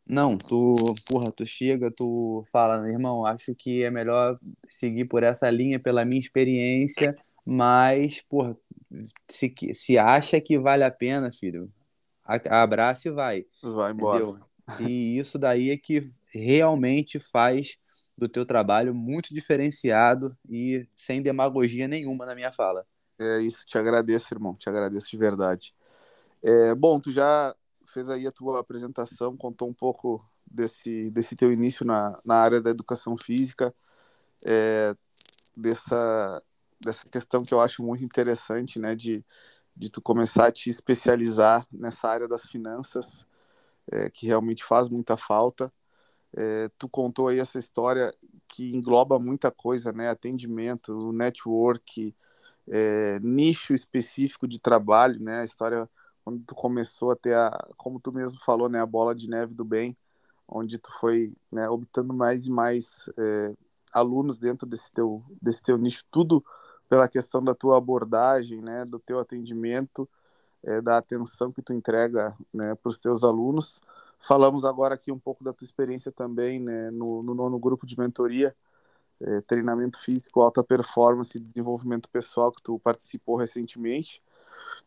Não, 0.07 0.37
tu, 0.37 0.93
porra, 1.07 1.31
tu 1.31 1.43
chega, 1.45 1.89
tu 1.89 2.45
fala, 2.51 2.87
irmão, 2.87 3.25
acho 3.25 3.55
que 3.55 3.83
é 3.83 3.89
melhor 3.89 4.35
seguir 4.69 5.05
por 5.05 5.23
essa 5.23 5.49
linha 5.49 5.79
pela 5.79 6.05
minha 6.05 6.19
experiência, 6.19 7.15
mas, 7.43 8.21
porra, 8.21 8.55
se, 9.27 9.53
se 9.73 9.97
acha 9.97 10.39
que 10.39 10.59
vale 10.59 10.83
a 10.83 10.91
pena, 10.91 11.31
filho, 11.31 11.71
abraça 12.23 13.07
e 13.07 13.11
vai. 13.11 13.45
Vai 13.63 13.91
embora. 13.91 14.23
Entendeu? 14.23 14.39
E 14.79 15.17
isso 15.17 15.39
daí 15.39 15.71
é 15.71 15.77
que 15.77 16.07
realmente 16.27 17.19
faz 17.19 17.77
do 18.17 18.29
teu 18.29 18.45
trabalho 18.45 18.93
muito 18.93 19.33
diferenciado 19.33 20.35
e 20.49 20.87
sem 20.95 21.21
demagogia 21.21 21.87
nenhuma 21.87 22.25
na 22.25 22.35
minha 22.35 22.51
fala. 22.51 22.85
É 23.21 23.39
isso, 23.41 23.65
te 23.65 23.77
agradeço, 23.77 24.33
irmão, 24.33 24.53
te 24.53 24.69
agradeço 24.69 25.09
de 25.09 25.17
verdade. 25.17 25.73
É, 26.43 26.75
bom, 26.75 26.99
tu 26.99 27.11
já 27.11 27.55
fez 27.95 28.09
aí 28.09 28.27
a 28.27 28.31
tua 28.31 28.59
apresentação, 28.59 29.33
contou 29.37 29.69
um 29.69 29.73
pouco 29.73 30.21
desse, 30.45 31.09
desse 31.09 31.33
teu 31.33 31.49
início 31.49 31.85
na, 31.85 32.19
na 32.25 32.35
área 32.35 32.61
da 32.61 32.69
educação 32.69 33.17
física, 33.17 33.73
é, 34.45 34.93
dessa, 35.55 36.43
dessa 36.77 37.07
questão 37.07 37.41
que 37.45 37.53
eu 37.53 37.61
acho 37.61 37.81
muito 37.81 38.03
interessante, 38.03 38.77
né, 38.79 38.95
de, 38.95 39.25
de 39.73 39.89
tu 39.89 40.01
começar 40.01 40.47
a 40.47 40.51
te 40.51 40.69
especializar 40.69 41.65
nessa 41.71 42.09
área 42.09 42.27
das 42.27 42.45
finanças, 42.45 43.25
é, 43.89 44.09
que 44.09 44.27
realmente 44.27 44.61
faz 44.61 44.89
muita 44.89 45.15
falta. 45.15 45.69
É, 46.35 46.69
tu 46.77 46.89
contou 46.89 47.29
aí 47.29 47.39
essa 47.39 47.57
história 47.57 48.13
que 48.49 48.75
engloba 48.75 49.17
muita 49.17 49.49
coisa, 49.49 49.93
né, 49.93 50.09
atendimento, 50.09 51.13
network, 51.13 52.13
é, 52.67 53.19
nicho 53.21 53.73
específico 53.73 54.45
de 54.45 54.59
trabalho, 54.59 55.17
né, 55.23 55.39
a 55.39 55.43
história 55.45 55.89
quando 56.25 56.43
tu 56.43 56.55
começou 56.55 57.11
a 57.11 57.15
ter 57.15 57.35
a, 57.35 57.51
como 57.77 57.99
tu 57.99 58.11
mesmo 58.11 58.39
falou, 58.43 58.67
né, 58.67 58.81
a 58.81 58.85
bola 58.85 59.13
de 59.13 59.29
neve 59.29 59.53
do 59.53 59.63
bem, 59.63 59.95
onde 60.47 60.79
tu 60.79 60.91
foi, 60.99 61.31
né, 61.51 61.69
obtendo 61.69 62.13
mais 62.15 62.47
e 62.47 62.51
mais 62.51 63.07
é, 63.15 63.53
alunos 63.93 64.39
dentro 64.39 64.67
desse 64.67 64.91
teu, 64.91 65.23
desse 65.39 65.61
teu 65.61 65.77
nicho, 65.77 66.03
tudo 66.09 66.43
pela 66.89 67.07
questão 67.07 67.43
da 67.43 67.53
tua 67.53 67.77
abordagem, 67.77 68.59
né, 68.59 68.85
do 68.85 68.97
teu 68.97 69.19
atendimento, 69.19 70.09
é, 70.63 70.81
da 70.81 70.97
atenção 70.97 71.51
que 71.51 71.61
tu 71.61 71.73
entrega, 71.73 72.35
né, 72.51 72.73
para 72.73 72.89
os 72.89 72.97
teus 72.97 73.23
alunos. 73.23 73.79
Falamos 74.19 74.65
agora 74.65 74.95
aqui 74.95 75.11
um 75.11 75.19
pouco 75.19 75.43
da 75.43 75.53
tua 75.53 75.65
experiência 75.65 76.11
também, 76.11 76.59
né, 76.59 76.89
no, 76.89 77.19
no 77.21 77.35
nono 77.35 77.59
grupo 77.59 77.85
de 77.85 77.99
mentoria, 77.99 78.55
é, 79.21 79.41
treinamento 79.41 79.99
físico, 79.99 80.41
alta 80.41 80.63
performance 80.63 81.37
e 81.37 81.41
desenvolvimento 81.41 82.09
pessoal 82.09 82.51
que 82.51 82.63
tu 82.63 82.79
participou 82.79 83.35
recentemente. 83.35 84.21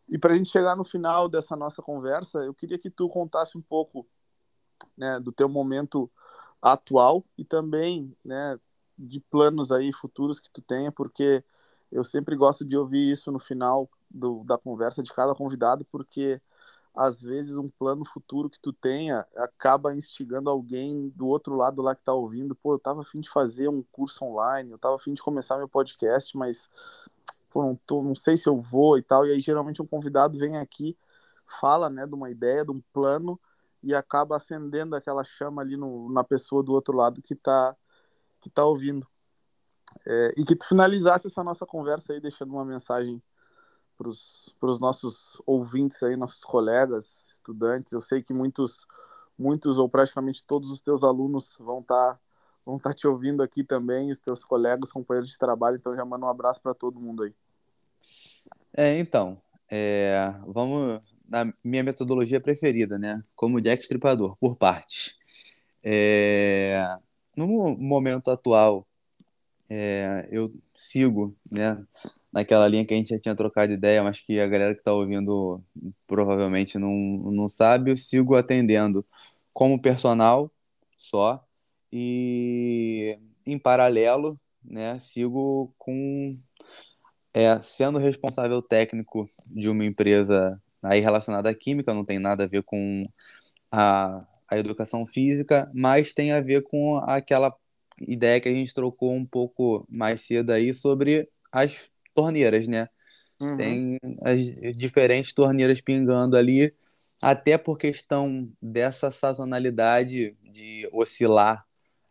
E 0.08 0.18
para 0.18 0.34
a 0.34 0.36
gente 0.36 0.50
chegar 0.50 0.76
no 0.76 0.84
final 0.84 1.28
dessa 1.28 1.56
nossa 1.56 1.82
conversa, 1.82 2.40
eu 2.40 2.54
queria 2.54 2.78
que 2.78 2.90
tu 2.90 3.08
contasse 3.08 3.56
um 3.56 3.62
pouco 3.62 4.06
né, 4.96 5.18
do 5.20 5.32
teu 5.32 5.48
momento 5.48 6.10
atual 6.60 7.24
e 7.36 7.44
também 7.44 8.16
né, 8.24 8.58
de 8.98 9.20
planos 9.20 9.70
aí 9.70 9.92
futuros 9.92 10.40
que 10.40 10.50
tu 10.50 10.60
tenha, 10.60 10.90
porque 10.90 11.44
eu 11.90 12.04
sempre 12.04 12.36
gosto 12.36 12.64
de 12.64 12.76
ouvir 12.76 13.10
isso 13.10 13.30
no 13.30 13.38
final 13.38 13.88
do, 14.10 14.44
da 14.44 14.58
conversa 14.58 15.02
de 15.02 15.12
cada 15.12 15.34
convidado, 15.34 15.84
porque 15.84 16.40
às 16.94 17.22
vezes 17.22 17.56
um 17.56 17.68
plano 17.68 18.04
futuro 18.04 18.50
que 18.50 18.58
tu 18.58 18.72
tenha 18.72 19.24
acaba 19.36 19.94
instigando 19.94 20.50
alguém 20.50 21.10
do 21.10 21.28
outro 21.28 21.54
lado 21.54 21.80
lá 21.80 21.94
que 21.94 22.02
tá 22.02 22.12
ouvindo, 22.12 22.56
pô, 22.56 22.74
eu 22.74 22.78
tava 22.78 23.02
afim 23.02 23.20
de 23.20 23.30
fazer 23.30 23.68
um 23.68 23.84
curso 23.92 24.24
online, 24.24 24.72
eu 24.72 24.78
tava 24.78 24.96
afim 24.96 25.14
de 25.14 25.22
começar 25.22 25.56
meu 25.58 25.68
podcast, 25.68 26.36
mas 26.36 26.68
pô, 27.50 27.62
não, 27.62 27.76
tô, 27.86 28.02
não 28.02 28.14
sei 28.14 28.36
se 28.36 28.48
eu 28.48 28.60
vou 28.60 28.98
e 28.98 29.02
tal. 29.02 29.26
E 29.26 29.32
aí 29.32 29.40
geralmente 29.40 29.82
um 29.82 29.86
convidado 29.86 30.38
vem 30.38 30.56
aqui, 30.58 30.96
fala, 31.46 31.88
né, 31.90 32.06
de 32.06 32.14
uma 32.14 32.30
ideia, 32.30 32.64
de 32.64 32.70
um 32.70 32.80
plano 32.92 33.40
e 33.82 33.94
acaba 33.94 34.36
acendendo 34.36 34.96
aquela 34.96 35.24
chama 35.24 35.62
ali 35.62 35.76
no, 35.76 36.10
na 36.12 36.24
pessoa 36.24 36.62
do 36.62 36.72
outro 36.72 36.96
lado 36.96 37.22
que 37.22 37.34
está 37.34 37.76
que 38.40 38.50
tá 38.50 38.64
ouvindo. 38.64 39.06
É, 40.06 40.34
e 40.36 40.44
que 40.44 40.54
tu 40.54 40.66
finalizasse 40.66 41.26
essa 41.26 41.42
nossa 41.42 41.66
conversa 41.66 42.12
aí 42.12 42.20
deixando 42.20 42.52
uma 42.52 42.64
mensagem 42.64 43.22
para 43.96 44.08
os 44.08 44.78
nossos 44.78 45.42
ouvintes 45.44 46.02
aí, 46.04 46.16
nossos 46.16 46.44
colegas, 46.44 47.32
estudantes. 47.32 47.92
Eu 47.92 48.00
sei 48.00 48.22
que 48.22 48.32
muitos, 48.32 48.86
muitos 49.36 49.76
ou 49.76 49.88
praticamente 49.88 50.44
todos 50.44 50.70
os 50.70 50.80
teus 50.80 51.02
alunos 51.02 51.56
vão 51.58 51.80
estar 51.80 52.14
tá 52.14 52.20
vão 52.68 52.76
estar 52.76 52.90
tá 52.90 52.94
te 52.94 53.06
ouvindo 53.06 53.42
aqui 53.42 53.64
também, 53.64 54.10
os 54.12 54.18
teus 54.18 54.44
colegas, 54.44 54.92
companheiros 54.92 55.30
de 55.30 55.38
trabalho, 55.38 55.76
então 55.76 55.96
já 55.96 56.04
mando 56.04 56.26
um 56.26 56.28
abraço 56.28 56.60
para 56.60 56.74
todo 56.74 57.00
mundo 57.00 57.22
aí. 57.22 57.32
É, 58.76 58.98
então, 58.98 59.40
é, 59.70 60.34
vamos 60.46 61.00
na 61.30 61.50
minha 61.64 61.82
metodologia 61.82 62.38
preferida, 62.38 62.98
né? 62.98 63.22
Como 63.34 63.60
Jack 63.60 63.82
Stripador, 63.82 64.36
por 64.36 64.54
partes. 64.54 65.16
É, 65.82 66.94
no 67.34 67.46
momento 67.78 68.30
atual, 68.30 68.86
é, 69.70 70.28
eu 70.30 70.52
sigo, 70.74 71.34
né? 71.50 71.82
Naquela 72.30 72.68
linha 72.68 72.84
que 72.84 72.92
a 72.92 72.96
gente 72.98 73.14
já 73.14 73.18
tinha 73.18 73.34
trocado 73.34 73.72
ideia, 73.72 74.02
mas 74.02 74.20
que 74.20 74.38
a 74.38 74.46
galera 74.46 74.74
que 74.74 74.80
está 74.80 74.92
ouvindo 74.92 75.62
provavelmente 76.06 76.78
não, 76.78 76.90
não 77.32 77.48
sabe, 77.48 77.92
eu 77.92 77.96
sigo 77.96 78.36
atendendo 78.36 79.02
como 79.54 79.80
personal 79.80 80.52
só, 80.98 81.47
e 81.92 83.18
em 83.46 83.58
paralelo, 83.58 84.38
né, 84.64 84.98
sigo 85.00 85.72
com 85.78 86.30
é, 87.32 87.60
sendo 87.62 87.98
responsável 87.98 88.60
técnico 88.60 89.28
de 89.54 89.68
uma 89.68 89.84
empresa 89.84 90.60
aí 90.82 91.00
relacionada 91.00 91.48
à 91.48 91.54
química, 91.54 91.92
não 91.92 92.04
tem 92.04 92.18
nada 92.18 92.44
a 92.44 92.46
ver 92.46 92.62
com 92.62 93.04
a, 93.70 94.18
a 94.50 94.58
educação 94.58 95.06
física, 95.06 95.70
mas 95.74 96.12
tem 96.12 96.32
a 96.32 96.40
ver 96.40 96.62
com 96.62 96.96
aquela 96.98 97.54
ideia 98.00 98.40
que 98.40 98.48
a 98.48 98.52
gente 98.52 98.74
trocou 98.74 99.12
um 99.12 99.24
pouco 99.24 99.86
mais 99.96 100.20
cedo 100.20 100.50
aí 100.50 100.72
sobre 100.72 101.28
as 101.50 101.90
torneiras, 102.14 102.68
né? 102.68 102.88
Uhum. 103.40 103.56
Tem 103.56 103.98
as 104.22 104.40
diferentes 104.76 105.32
torneiras 105.32 105.80
pingando 105.80 106.36
ali, 106.36 106.74
até 107.22 107.58
por 107.58 107.76
questão 107.76 108.48
dessa 108.60 109.10
sazonalidade 109.10 110.36
de 110.42 110.88
oscilar 110.92 111.58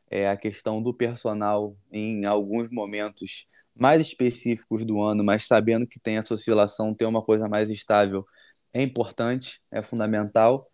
é, 0.10 0.30
a 0.30 0.38
questão 0.38 0.82
do 0.82 0.94
personal 0.94 1.74
em 1.92 2.26
alguns 2.26 2.70
momentos 2.70 3.48
mais 3.76 4.02
específicos 4.02 4.84
do 4.84 5.02
ano, 5.02 5.24
mas 5.24 5.44
sabendo 5.46 5.86
que 5.86 6.00
tem 6.00 6.18
essa 6.18 6.34
oscilação, 6.34 6.94
ter 6.94 7.06
uma 7.06 7.22
coisa 7.22 7.48
mais 7.48 7.70
estável 7.70 8.26
é 8.74 8.82
importante, 8.82 9.62
é 9.72 9.82
fundamental. 9.82 10.70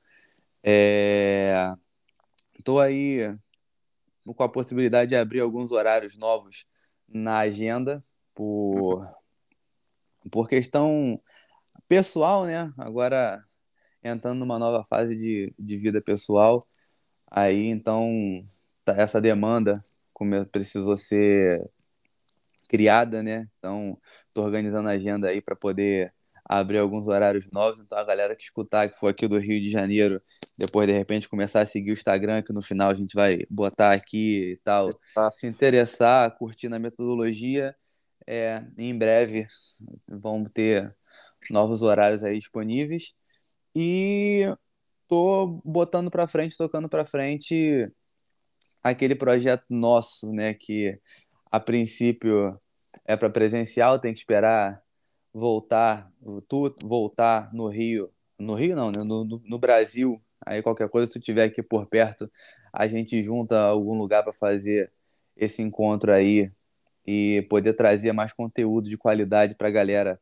Estou 2.57 2.81
é... 2.81 2.85
aí 2.85 3.37
com 4.35 4.43
a 4.43 4.49
possibilidade 4.49 5.09
de 5.09 5.15
abrir 5.15 5.41
alguns 5.41 5.71
horários 5.71 6.17
novos 6.17 6.65
na 7.07 7.39
agenda 7.39 8.03
por, 8.33 9.09
por 10.31 10.47
questão 10.47 11.21
pessoal, 11.87 12.45
né? 12.45 12.73
Agora 12.77 13.43
entrando 14.03 14.39
numa 14.39 14.59
nova 14.59 14.83
fase 14.83 15.15
de, 15.15 15.53
de 15.57 15.77
vida 15.77 16.01
pessoal, 16.01 16.59
aí 17.29 17.65
então 17.67 18.45
essa 18.87 19.21
demanda 19.21 19.73
como 20.13 20.45
precisou 20.45 20.95
ser 20.95 21.69
criada, 22.69 23.21
né? 23.21 23.47
Então, 23.57 23.97
estou 24.27 24.43
organizando 24.43 24.89
a 24.89 24.93
agenda 24.93 25.27
aí 25.29 25.41
para 25.41 25.55
poder 25.55 26.13
abrir 26.45 26.77
alguns 26.77 27.07
horários 27.07 27.49
novos. 27.51 27.79
Então, 27.79 27.97
a 27.97 28.03
galera 28.03 28.35
que 28.35 28.43
escutar, 28.43 28.89
que 28.89 28.99
for 28.99 29.07
aqui 29.07 29.27
do 29.27 29.37
Rio 29.37 29.61
de 29.61 29.69
Janeiro, 29.69 30.21
depois 30.57 30.87
de 30.87 30.93
repente 30.93 31.29
começar 31.29 31.61
a 31.61 31.65
seguir 31.65 31.91
o 31.91 31.93
Instagram, 31.93 32.41
que 32.41 32.53
no 32.53 32.61
final 32.61 32.91
a 32.91 32.95
gente 32.95 33.15
vai 33.15 33.45
botar 33.49 33.91
aqui 33.93 34.53
e 34.53 34.57
tal, 34.63 34.89
se 35.37 35.47
interessar, 35.47 36.35
curtir 36.37 36.69
na 36.69 36.79
metodologia, 36.79 37.75
é, 38.25 38.63
em 38.77 38.97
breve 38.97 39.47
vamos 40.07 40.49
ter 40.53 40.95
novos 41.49 41.81
horários 41.81 42.23
aí 42.23 42.37
disponíveis. 42.37 43.13
E 43.75 44.45
tô 45.07 45.61
botando 45.65 46.09
para 46.11 46.27
frente, 46.27 46.57
tocando 46.57 46.87
para 46.87 47.05
frente 47.05 47.91
aquele 48.83 49.15
projeto 49.15 49.65
nosso, 49.69 50.31
né, 50.31 50.53
que 50.53 50.99
a 51.51 51.59
princípio 51.59 52.59
é 53.05 53.15
para 53.15 53.29
presencial, 53.29 53.99
tem 53.99 54.13
que 54.13 54.19
esperar 54.19 54.81
voltar, 55.33 56.11
tu 56.47 56.75
voltar 56.83 57.51
no 57.53 57.67
Rio, 57.67 58.11
no 58.37 58.53
Rio 58.53 58.75
não, 58.75 58.87
né, 58.87 58.99
no, 59.07 59.41
no 59.43 59.57
Brasil, 59.57 60.21
aí 60.45 60.61
qualquer 60.61 60.89
coisa, 60.89 61.07
se 61.07 61.13
tu 61.13 61.23
tiver 61.23 61.45
aqui 61.45 61.63
por 61.63 61.87
perto, 61.87 62.29
a 62.71 62.87
gente 62.87 63.23
junta 63.23 63.59
algum 63.59 63.97
lugar 63.97 64.23
para 64.23 64.33
fazer 64.33 64.91
esse 65.35 65.61
encontro 65.61 66.11
aí 66.11 66.51
e 67.05 67.45
poder 67.49 67.73
trazer 67.73 68.11
mais 68.13 68.33
conteúdo 68.33 68.89
de 68.89 68.97
qualidade 68.97 69.55
para 69.55 69.67
a 69.67 69.71
galera 69.71 70.19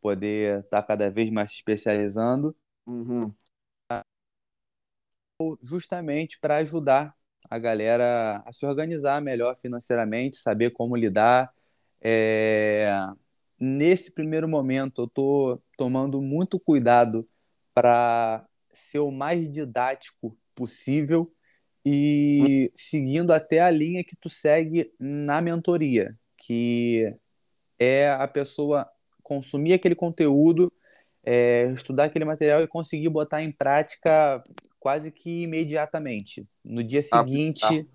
poder 0.00 0.60
estar 0.60 0.82
tá 0.82 0.88
cada 0.88 1.10
vez 1.10 1.30
mais 1.30 1.50
se 1.50 1.56
especializando. 1.56 2.54
Uhum. 2.86 3.32
Justamente 5.62 6.38
para 6.40 6.56
ajudar 6.56 7.17
a 7.50 7.58
galera 7.58 8.42
a 8.44 8.52
se 8.52 8.66
organizar 8.66 9.20
melhor 9.20 9.56
financeiramente, 9.56 10.38
saber 10.38 10.70
como 10.70 10.96
lidar. 10.96 11.52
É... 12.00 12.90
Nesse 13.60 14.12
primeiro 14.12 14.48
momento, 14.48 15.02
eu 15.02 15.06
estou 15.06 15.62
tomando 15.76 16.20
muito 16.22 16.60
cuidado 16.60 17.24
para 17.74 18.46
ser 18.68 19.00
o 19.00 19.10
mais 19.10 19.50
didático 19.50 20.36
possível 20.54 21.32
e 21.84 22.70
seguindo 22.74 23.32
até 23.32 23.60
a 23.60 23.70
linha 23.70 24.04
que 24.04 24.16
tu 24.16 24.28
segue 24.28 24.92
na 24.98 25.40
mentoria, 25.40 26.14
que 26.36 27.14
é 27.78 28.10
a 28.10 28.28
pessoa 28.28 28.88
consumir 29.22 29.74
aquele 29.74 29.94
conteúdo, 29.94 30.72
é, 31.24 31.70
estudar 31.72 32.04
aquele 32.04 32.24
material 32.24 32.62
e 32.62 32.66
conseguir 32.66 33.08
botar 33.08 33.42
em 33.42 33.52
prática 33.52 34.42
quase 34.78 35.10
que 35.10 35.44
imediatamente. 35.44 36.48
No 36.64 36.82
dia 36.82 37.02
seguinte. 37.02 37.88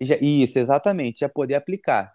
Já, 0.00 0.16
isso, 0.20 0.58
exatamente, 0.58 1.20
já 1.20 1.28
poder 1.28 1.54
aplicar. 1.54 2.14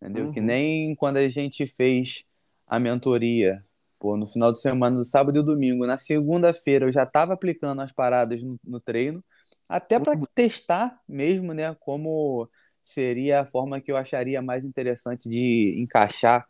Entendeu? 0.00 0.26
Uhum. 0.26 0.32
Que 0.32 0.40
nem 0.40 0.94
quando 0.96 1.16
a 1.16 1.28
gente 1.28 1.66
fez 1.66 2.24
a 2.66 2.78
mentoria, 2.78 3.64
pô, 3.98 4.16
no 4.16 4.26
final 4.26 4.52
de 4.52 4.60
semana, 4.60 4.96
no 4.96 5.04
sábado 5.04 5.38
e 5.38 5.42
domingo. 5.42 5.86
Na 5.86 5.96
segunda-feira 5.96 6.86
eu 6.86 6.92
já 6.92 7.04
estava 7.04 7.32
aplicando 7.32 7.80
as 7.80 7.92
paradas 7.92 8.42
no, 8.42 8.58
no 8.64 8.80
treino, 8.80 9.24
até 9.68 9.98
para 9.98 10.18
uhum. 10.18 10.24
testar 10.34 11.00
mesmo, 11.08 11.52
né? 11.54 11.72
Como 11.80 12.48
seria 12.82 13.40
a 13.40 13.46
forma 13.46 13.80
que 13.80 13.92
eu 13.92 13.96
acharia 13.96 14.42
mais 14.42 14.64
interessante 14.64 15.28
de 15.28 15.76
encaixar 15.78 16.46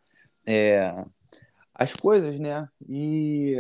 é, 0.46 0.94
as 1.74 1.92
coisas, 1.92 2.40
né? 2.40 2.66
E 2.88 3.56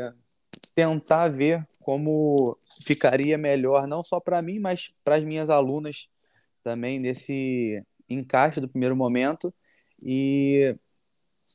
tentar 0.74 1.28
ver 1.28 1.66
como 1.84 2.56
ficaria 2.82 3.36
melhor, 3.38 3.86
não 3.86 4.02
só 4.02 4.20
para 4.20 4.40
mim, 4.42 4.58
mas 4.58 4.92
para 5.04 5.16
as 5.16 5.24
minhas 5.24 5.50
alunas 5.50 6.08
também, 6.62 6.98
nesse 6.98 7.84
encaixe 8.08 8.60
do 8.60 8.68
primeiro 8.68 8.96
momento. 8.96 9.52
E, 10.04 10.76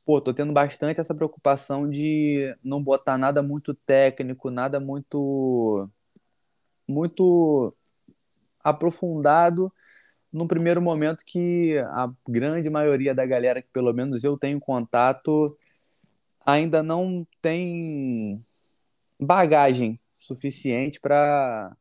pô, 0.06 0.22
tô 0.22 0.34
tendo 0.34 0.54
bastante 0.54 1.02
essa 1.02 1.16
preocupação 1.16 1.90
de 1.90 2.56
não 2.64 2.82
botar 2.82 3.18
nada 3.18 3.42
muito 3.42 3.74
técnico, 3.74 4.50
nada 4.52 4.80
muito. 4.80 5.90
muito 6.88 7.70
aprofundado 8.64 9.72
no 10.32 10.48
primeiro 10.48 10.82
momento 10.82 11.24
que 11.26 11.78
a 11.78 12.12
grande 12.28 12.72
maioria 12.72 13.16
da 13.16 13.26
galera 13.26 13.62
que 13.62 13.70
pelo 13.72 13.94
menos 13.94 14.24
eu 14.24 14.38
tenho 14.38 14.60
contato 14.60 15.40
ainda 16.46 16.84
não 16.84 17.26
tem 17.42 18.46
bagagem 19.20 20.00
suficiente 20.20 21.00
para 21.00 21.76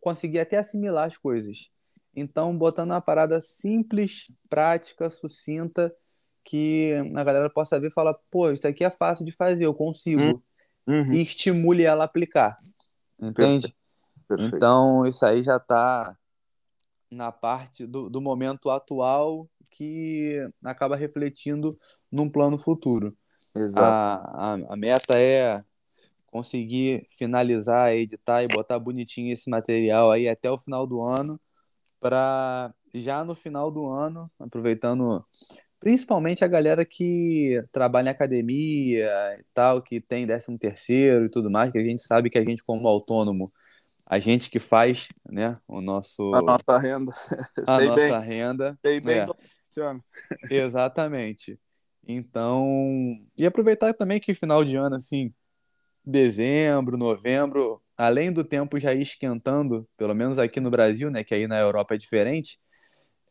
conseguir 0.00 0.40
até 0.40 0.58
assimilar 0.58 1.06
as 1.06 1.16
coisas. 1.16 1.70
Então, 2.14 2.50
botando 2.50 2.90
uma 2.90 3.00
parada 3.00 3.40
simples, 3.40 4.26
prática, 4.48 5.10
sucinta, 5.10 5.94
que 6.44 6.94
a 7.14 7.24
galera 7.24 7.50
possa 7.50 7.78
ver 7.78 7.88
e 7.88 7.92
falar, 7.92 8.14
pô, 8.30 8.50
isso 8.50 8.66
aqui 8.66 8.84
é 8.84 8.90
fácil 8.90 9.24
de 9.24 9.32
fazer, 9.32 9.66
eu 9.66 9.74
consigo. 9.74 10.42
Uhum. 10.86 11.12
E 11.12 11.20
estimule 11.20 11.82
ela 11.82 12.04
a 12.04 12.06
aplicar. 12.06 12.54
Entende? 13.20 13.74
Perfeito. 14.28 14.56
Então, 14.56 15.04
isso 15.06 15.26
aí 15.26 15.42
já 15.42 15.56
está 15.56 16.16
na 17.10 17.30
parte 17.30 17.86
do, 17.86 18.08
do 18.08 18.20
momento 18.20 18.70
atual 18.70 19.42
que 19.72 20.48
acaba 20.64 20.96
refletindo 20.96 21.70
num 22.10 22.30
plano 22.30 22.58
futuro. 22.58 23.16
Exato. 23.54 23.84
A, 23.84 24.54
a, 24.54 24.74
a 24.74 24.76
meta 24.76 25.18
é 25.18 25.58
conseguir 26.36 27.06
finalizar, 27.10 27.94
editar 27.94 28.42
e 28.42 28.48
botar 28.48 28.78
bonitinho 28.78 29.32
esse 29.32 29.48
material 29.48 30.10
aí 30.10 30.28
até 30.28 30.50
o 30.50 30.58
final 30.58 30.86
do 30.86 31.00
ano, 31.02 31.34
para 31.98 32.74
já 32.94 33.24
no 33.24 33.34
final 33.34 33.70
do 33.70 33.86
ano, 33.86 34.30
aproveitando 34.38 35.24
principalmente 35.80 36.44
a 36.44 36.48
galera 36.48 36.84
que 36.84 37.62
trabalha 37.72 38.08
em 38.08 38.10
academia 38.10 39.08
e 39.38 39.44
tal, 39.54 39.80
que 39.80 39.98
tem 39.98 40.26
13 40.26 40.58
terceiro 40.58 41.24
e 41.24 41.30
tudo 41.30 41.50
mais, 41.50 41.72
que 41.72 41.78
a 41.78 41.84
gente 41.84 42.02
sabe 42.02 42.28
que 42.28 42.38
a 42.38 42.44
gente 42.44 42.62
como 42.62 42.86
autônomo 42.86 43.50
a 44.04 44.20
gente 44.20 44.50
que 44.50 44.58
faz, 44.60 45.08
né, 45.28 45.54
o 45.66 45.80
nosso 45.80 46.34
a 46.34 46.42
nossa 46.42 46.78
renda, 46.78 47.12
a 47.66 47.78
Sei 47.78 47.86
nossa 47.86 48.20
bem. 48.20 48.20
renda, 48.20 48.78
Sei 48.84 49.00
bem 49.00 49.18
é. 49.20 49.26
Exatamente. 50.50 51.58
Então, 52.06 53.18
e 53.36 53.44
aproveitar 53.44 53.92
também 53.94 54.20
que 54.20 54.32
final 54.32 54.64
de 54.64 54.76
ano 54.76 54.94
assim, 54.96 55.34
dezembro, 56.06 56.96
novembro, 56.96 57.82
além 57.96 58.32
do 58.32 58.44
tempo 58.44 58.78
já 58.78 58.94
ir 58.94 59.02
esquentando, 59.02 59.88
pelo 59.96 60.14
menos 60.14 60.38
aqui 60.38 60.60
no 60.60 60.70
Brasil, 60.70 61.10
né, 61.10 61.24
que 61.24 61.34
aí 61.34 61.48
na 61.48 61.58
Europa 61.58 61.94
é 61.94 61.98
diferente, 61.98 62.58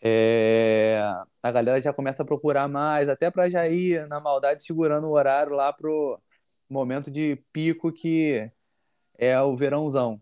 é... 0.02 1.02
a 1.42 1.52
galera 1.52 1.82
já 1.82 1.94
começa 1.94 2.24
a 2.24 2.26
procurar 2.26 2.68
mais, 2.68 3.08
até 3.08 3.32
para 3.32 3.50
já 3.50 3.68
ir 3.68 4.06
na 4.08 4.20
maldade 4.20 4.64
segurando 4.64 5.08
o 5.08 5.14
horário 5.14 5.54
lá 5.54 5.72
pro 5.72 6.20
momento 6.70 7.10
de 7.10 7.42
pico 7.54 7.92
que 7.92 8.52
é 9.18 9.40
o 9.42 9.56
verãozão. 9.56 10.22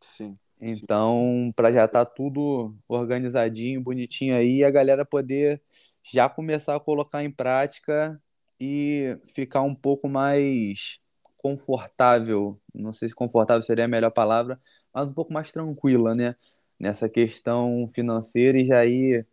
Sim. 0.00 0.38
Então, 0.60 1.52
para 1.56 1.72
já 1.72 1.84
estar 1.84 2.04
tá 2.04 2.10
tudo 2.10 2.76
organizadinho, 2.86 3.82
bonitinho 3.82 4.36
aí, 4.36 4.62
a 4.62 4.70
galera 4.70 5.04
poder 5.04 5.60
já 6.02 6.28
começar 6.28 6.76
a 6.76 6.80
colocar 6.80 7.24
em 7.24 7.30
prática 7.30 8.20
e 8.60 9.18
ficar 9.26 9.62
um 9.62 9.74
pouco 9.74 10.08
mais 10.08 11.00
confortável, 11.44 12.58
não 12.74 12.90
sei 12.90 13.06
se 13.06 13.14
confortável 13.14 13.60
seria 13.60 13.84
a 13.84 13.88
melhor 13.88 14.10
palavra, 14.10 14.58
mas 14.94 15.10
um 15.10 15.14
pouco 15.14 15.30
mais 15.30 15.52
tranquila, 15.52 16.14
né? 16.14 16.34
Nessa 16.80 17.06
questão 17.06 17.86
financeira 17.92 18.58
e 18.58 18.64
já 18.64 18.82
ir 18.86 19.26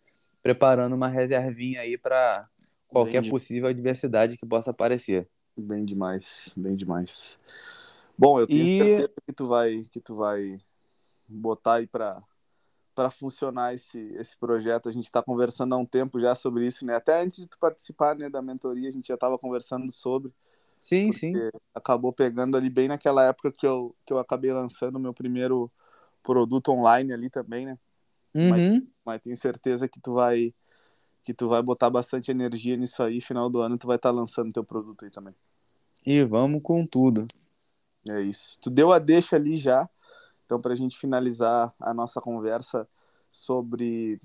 preparando 0.44 0.94
uma 0.94 1.08
reservinha 1.08 1.80
aí 1.80 1.98
para 1.98 2.42
qualquer 2.90 3.30
possível 3.30 3.70
adversidade 3.70 4.36
que 4.36 4.46
possa 4.46 4.72
aparecer. 4.72 5.26
Bem 5.56 5.86
demais, 5.86 6.54
bem 6.58 6.76
demais. 6.76 7.40
Bom, 8.18 8.42
eu 8.42 8.46
tenho 8.46 8.62
e... 8.62 8.78
certeza 8.78 9.14
que 9.26 9.34
tu 9.34 9.48
vai, 9.48 9.82
que 9.90 10.02
tu 10.02 10.14
vai 10.18 10.60
botar 11.26 11.76
aí 11.76 11.88
para 11.88 12.22
para 12.94 13.10
funcionar 13.10 13.74
esse, 13.74 14.00
esse 14.16 14.38
projeto. 14.38 14.90
A 14.90 14.92
gente 14.92 15.06
está 15.06 15.24
conversando 15.24 15.74
há 15.74 15.78
um 15.78 15.86
tempo 15.86 16.20
já 16.20 16.36
sobre 16.36 16.68
isso, 16.68 16.86
né? 16.86 16.96
Até 16.96 17.24
antes 17.24 17.38
de 17.38 17.48
tu 17.48 17.58
participar 17.58 18.18
né, 18.18 18.30
da 18.30 18.42
mentoria, 18.42 18.90
a 18.90 18.92
gente 18.92 19.08
já 19.08 19.14
estava 19.14 19.40
conversando 19.40 19.90
sobre. 19.94 20.34
Sim, 20.82 21.12
sim. 21.12 21.34
Acabou 21.76 22.12
pegando 22.12 22.58
ali 22.58 22.68
bem 22.68 22.88
naquela 22.88 23.24
época 23.24 23.52
que 23.52 23.68
eu, 23.68 23.96
que 24.04 24.12
eu 24.12 24.18
acabei 24.18 24.52
lançando 24.52 24.96
o 24.96 25.00
meu 25.00 25.14
primeiro 25.14 25.72
produto 26.24 26.72
online 26.72 27.14
ali 27.14 27.30
também, 27.30 27.68
né? 27.68 27.78
Uhum. 28.34 28.50
Mas, 28.50 28.84
mas 29.06 29.22
tenho 29.22 29.38
certeza 29.38 29.88
que 29.88 30.02
tu 30.02 30.16
vai 30.16 30.52
que 31.24 31.36
tu 31.36 31.48
vai 31.48 31.62
botar 31.62 31.88
bastante 31.92 32.32
energia 32.32 32.76
nisso 32.76 33.04
aí. 33.04 33.22
Final 33.22 33.48
do 33.48 33.62
ano 33.62 33.78
tu 33.78 33.86
vai 33.86 33.98
estar 33.98 34.10
tá 34.10 34.16
lançando 34.16 34.52
teu 34.52 34.64
produto 34.64 35.06
aí 35.06 35.12
também. 35.12 35.36
E 36.04 36.24
vamos 36.24 36.64
com 36.64 36.84
tudo. 36.84 37.28
É 38.10 38.20
isso. 38.20 38.58
Tu 38.60 38.72
deu 38.72 38.92
a 38.92 38.98
deixa 38.98 39.36
ali 39.36 39.58
já. 39.58 39.88
Então, 40.44 40.60
para 40.60 40.74
a 40.74 40.76
gente 40.76 40.98
finalizar 40.98 41.72
a 41.80 41.94
nossa 41.94 42.20
conversa 42.20 42.90
sobre 43.30 44.20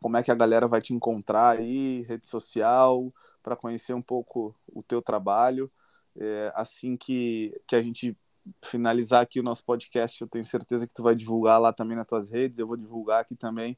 como 0.00 0.16
é 0.16 0.22
que 0.22 0.30
a 0.30 0.34
galera 0.34 0.66
vai 0.66 0.80
te 0.80 0.94
encontrar 0.94 1.58
aí, 1.58 2.00
rede 2.08 2.26
social, 2.26 3.12
para 3.42 3.56
conhecer 3.56 3.94
um 3.94 4.02
pouco 4.02 4.54
o 4.72 4.82
teu 4.82 5.02
trabalho. 5.02 5.70
É, 6.16 6.52
assim 6.54 6.96
que, 6.96 7.56
que 7.66 7.76
a 7.76 7.82
gente 7.82 8.16
finalizar 8.64 9.22
aqui 9.22 9.40
o 9.40 9.42
nosso 9.42 9.62
podcast, 9.64 10.20
eu 10.20 10.28
tenho 10.28 10.44
certeza 10.44 10.86
que 10.86 10.94
tu 10.94 11.02
vai 11.02 11.14
divulgar 11.14 11.60
lá 11.60 11.72
também 11.72 11.96
nas 11.96 12.06
tuas 12.06 12.30
redes, 12.30 12.58
eu 12.58 12.66
vou 12.66 12.76
divulgar 12.76 13.20
aqui 13.20 13.36
também, 13.36 13.76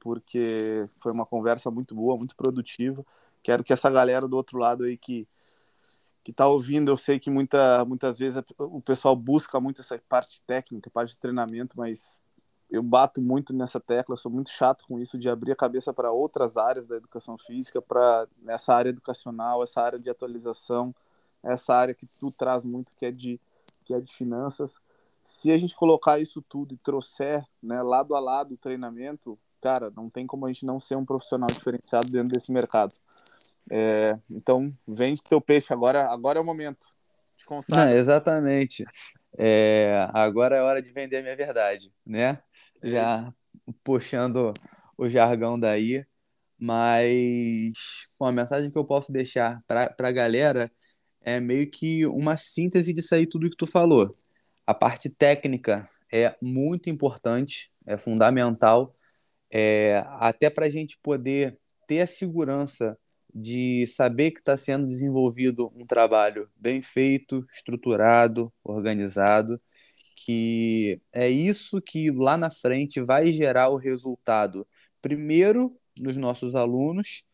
porque 0.00 0.84
foi 1.02 1.12
uma 1.12 1.26
conversa 1.26 1.70
muito 1.70 1.94
boa, 1.94 2.16
muito 2.16 2.36
produtiva. 2.36 3.04
Quero 3.42 3.64
que 3.64 3.72
essa 3.72 3.90
galera 3.90 4.28
do 4.28 4.36
outro 4.36 4.58
lado 4.58 4.84
aí 4.84 4.96
que 4.96 5.26
que 6.26 6.32
está 6.32 6.44
ouvindo, 6.48 6.90
eu 6.90 6.96
sei 6.96 7.20
que 7.20 7.30
muita, 7.30 7.84
muitas 7.84 8.18
vezes 8.18 8.42
o 8.58 8.80
pessoal 8.80 9.14
busca 9.14 9.60
muito 9.60 9.80
essa 9.80 9.96
parte 10.08 10.40
técnica, 10.44 10.90
parte 10.90 11.10
de 11.10 11.18
treinamento, 11.18 11.78
mas 11.78 12.20
eu 12.70 12.82
bato 12.82 13.20
muito 13.20 13.52
nessa 13.52 13.78
tecla, 13.78 14.16
sou 14.16 14.30
muito 14.30 14.50
chato 14.50 14.84
com 14.86 14.98
isso 14.98 15.18
de 15.18 15.28
abrir 15.28 15.52
a 15.52 15.56
cabeça 15.56 15.92
para 15.92 16.10
outras 16.10 16.56
áreas 16.56 16.86
da 16.86 16.96
educação 16.96 17.38
física, 17.38 17.80
para 17.80 18.26
nessa 18.42 18.74
área 18.74 18.90
educacional, 18.90 19.62
essa 19.62 19.80
área 19.80 19.98
de 19.98 20.10
atualização, 20.10 20.94
essa 21.42 21.74
área 21.74 21.94
que 21.94 22.06
tu 22.18 22.30
traz 22.30 22.64
muito 22.64 22.90
que 22.96 23.06
é 23.06 23.10
de 23.10 23.40
que 23.84 23.94
é 23.94 24.00
de 24.00 24.12
finanças. 24.12 24.74
se 25.24 25.50
a 25.52 25.56
gente 25.56 25.74
colocar 25.74 26.18
isso 26.18 26.42
tudo 26.48 26.74
e 26.74 26.78
trouxer 26.78 27.44
né, 27.62 27.82
lado 27.82 28.14
a 28.16 28.20
lado 28.20 28.54
o 28.54 28.56
treinamento, 28.56 29.38
cara, 29.60 29.92
não 29.96 30.10
tem 30.10 30.26
como 30.26 30.44
a 30.46 30.52
gente 30.52 30.66
não 30.66 30.80
ser 30.80 30.96
um 30.96 31.04
profissional 31.04 31.46
diferenciado 31.48 32.08
dentro 32.08 32.30
desse 32.30 32.50
mercado. 32.50 32.94
É, 33.70 34.18
então, 34.30 34.76
vende 34.86 35.22
teu 35.22 35.40
peixe 35.40 35.72
agora, 35.72 36.10
agora 36.10 36.38
é 36.38 36.42
o 36.42 36.44
momento. 36.44 36.86
Não, 37.76 37.88
exatamente. 37.88 38.84
É, 39.38 40.08
agora 40.12 40.56
é 40.56 40.62
hora 40.62 40.82
de 40.82 40.92
vender 40.92 41.18
a 41.18 41.22
minha 41.22 41.36
verdade, 41.36 41.92
né? 42.04 42.42
É 42.82 42.90
Já 42.90 43.34
puxando 43.82 44.52
o 44.98 45.08
jargão 45.08 45.58
daí, 45.58 46.04
mas 46.58 48.08
bom, 48.18 48.26
a 48.26 48.32
mensagem 48.32 48.70
que 48.70 48.78
eu 48.78 48.84
posso 48.84 49.12
deixar 49.12 49.62
para 49.66 49.94
a 49.98 50.12
galera 50.12 50.70
é 51.20 51.40
meio 51.40 51.70
que 51.70 52.06
uma 52.06 52.36
síntese 52.36 52.92
de 52.92 53.02
sair 53.02 53.26
tudo 53.26 53.50
que 53.50 53.56
tu 53.56 53.66
falou. 53.66 54.10
A 54.66 54.74
parte 54.74 55.08
técnica 55.08 55.88
é 56.12 56.36
muito 56.40 56.88
importante, 56.88 57.70
é 57.84 57.96
fundamental, 57.98 58.90
é, 59.50 60.04
até 60.18 60.48
para 60.50 60.66
a 60.66 60.70
gente 60.70 60.98
poder 61.02 61.58
ter 61.86 62.00
a 62.00 62.06
segurança 62.06 62.98
de 63.34 63.86
saber 63.88 64.30
que 64.30 64.40
está 64.40 64.56
sendo 64.56 64.86
desenvolvido 64.86 65.70
um 65.74 65.84
trabalho 65.84 66.48
bem 66.56 66.80
feito, 66.80 67.46
estruturado, 67.52 68.52
organizado, 68.64 69.60
que 70.16 71.00
é 71.14 71.28
isso 71.28 71.80
que 71.80 72.10
lá 72.10 72.36
na 72.36 72.50
frente 72.50 73.00
vai 73.02 73.26
gerar 73.28 73.68
o 73.68 73.76
resultado, 73.76 74.66
primeiro 75.02 75.76
nos 76.00 76.16
nossos 76.16 76.56
alunos 76.56 77.24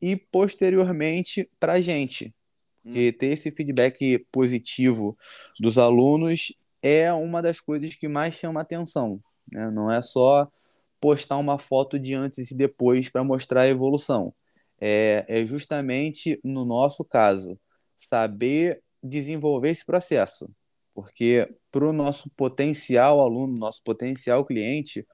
e 0.00 0.16
posteriormente 0.16 1.48
para 1.60 1.74
a 1.74 1.80
gente. 1.80 2.34
Porque 2.82 3.10
hum. 3.10 3.18
ter 3.18 3.26
esse 3.26 3.50
feedback 3.50 4.26
positivo 4.32 5.16
dos 5.60 5.76
alunos 5.76 6.52
é 6.82 7.12
uma 7.12 7.42
das 7.42 7.60
coisas 7.60 7.94
que 7.94 8.08
mais 8.08 8.34
chama 8.34 8.62
atenção. 8.62 9.22
Né? 9.52 9.70
Não 9.70 9.90
é 9.90 10.00
só 10.00 10.50
postar 10.98 11.36
uma 11.36 11.58
foto 11.58 11.98
de 11.98 12.14
antes 12.14 12.50
e 12.50 12.56
depois 12.56 13.10
para 13.10 13.22
mostrar 13.22 13.62
a 13.62 13.68
evolução. 13.68 14.34
É, 14.80 15.24
é 15.28 15.46
justamente, 15.46 16.40
no 16.42 16.64
nosso 16.64 17.04
caso, 17.04 17.58
saber 17.98 18.82
desenvolver 19.02 19.70
esse 19.70 19.84
processo. 19.84 20.50
Porque 20.94 21.48
para 21.70 21.88
o 21.88 21.92
nosso 21.92 22.30
potencial 22.30 23.20
aluno, 23.20 23.54
nosso 23.58 23.82
potencial 23.82 24.44
cliente, 24.44 25.06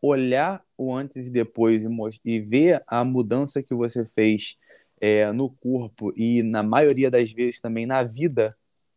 olhar 0.00 0.62
o 0.76 0.94
antes 0.94 1.26
e 1.26 1.30
depois 1.30 1.82
e, 1.82 1.88
e 2.24 2.40
ver 2.40 2.82
a 2.86 3.04
mudança 3.04 3.62
que 3.62 3.74
você 3.74 4.04
fez 4.06 4.56
é, 5.00 5.30
no 5.32 5.50
corpo 5.50 6.12
e, 6.16 6.42
na 6.42 6.62
maioria 6.62 7.10
das 7.10 7.32
vezes, 7.32 7.60
também 7.60 7.86
na 7.86 8.02
vida 8.02 8.54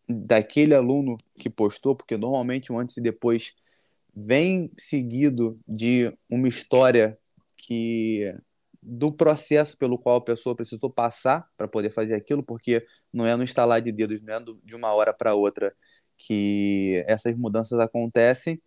daquele 0.07 0.73
aluno 0.73 1.17
que 1.41 1.49
postou, 1.49 1.95
porque 1.95 2.15
normalmente 2.17 2.71
o 2.71 2.79
antes 2.79 2.97
e 2.97 3.01
depois 3.01 3.53
vem 4.15 4.71
seguido 4.77 5.59
de 5.67 6.11
uma 6.29 6.47
história 6.47 7.17
que 7.57 8.33
do 8.81 9.11
processo 9.11 9.77
pelo 9.77 9.97
qual 9.97 10.15
a 10.15 10.23
pessoa 10.23 10.55
precisou 10.55 10.89
passar 10.89 11.45
para 11.57 11.67
poder 11.67 11.89
fazer 11.89 12.15
aquilo, 12.15 12.41
porque 12.41 12.85
não 13.11 13.27
é 13.27 13.35
no 13.35 13.43
instalar 13.43 13.81
de 13.81 13.91
dedos, 13.91 14.21
não 14.21 14.33
é 14.33 14.39
de 14.63 14.75
uma 14.75 14.93
hora 14.93 15.13
para 15.13 15.35
outra 15.35 15.75
que 16.17 17.03
essas 17.07 17.35
mudanças 17.35 17.79
acontecem. 17.79 18.61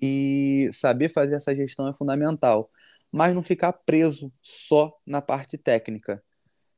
E 0.00 0.68
saber 0.72 1.08
fazer 1.08 1.36
essa 1.36 1.54
gestão 1.54 1.88
é 1.88 1.94
fundamental, 1.94 2.70
mas 3.10 3.34
não 3.34 3.42
ficar 3.42 3.72
preso 3.72 4.32
só 4.42 4.92
na 5.06 5.22
parte 5.22 5.56
técnica. 5.56 6.22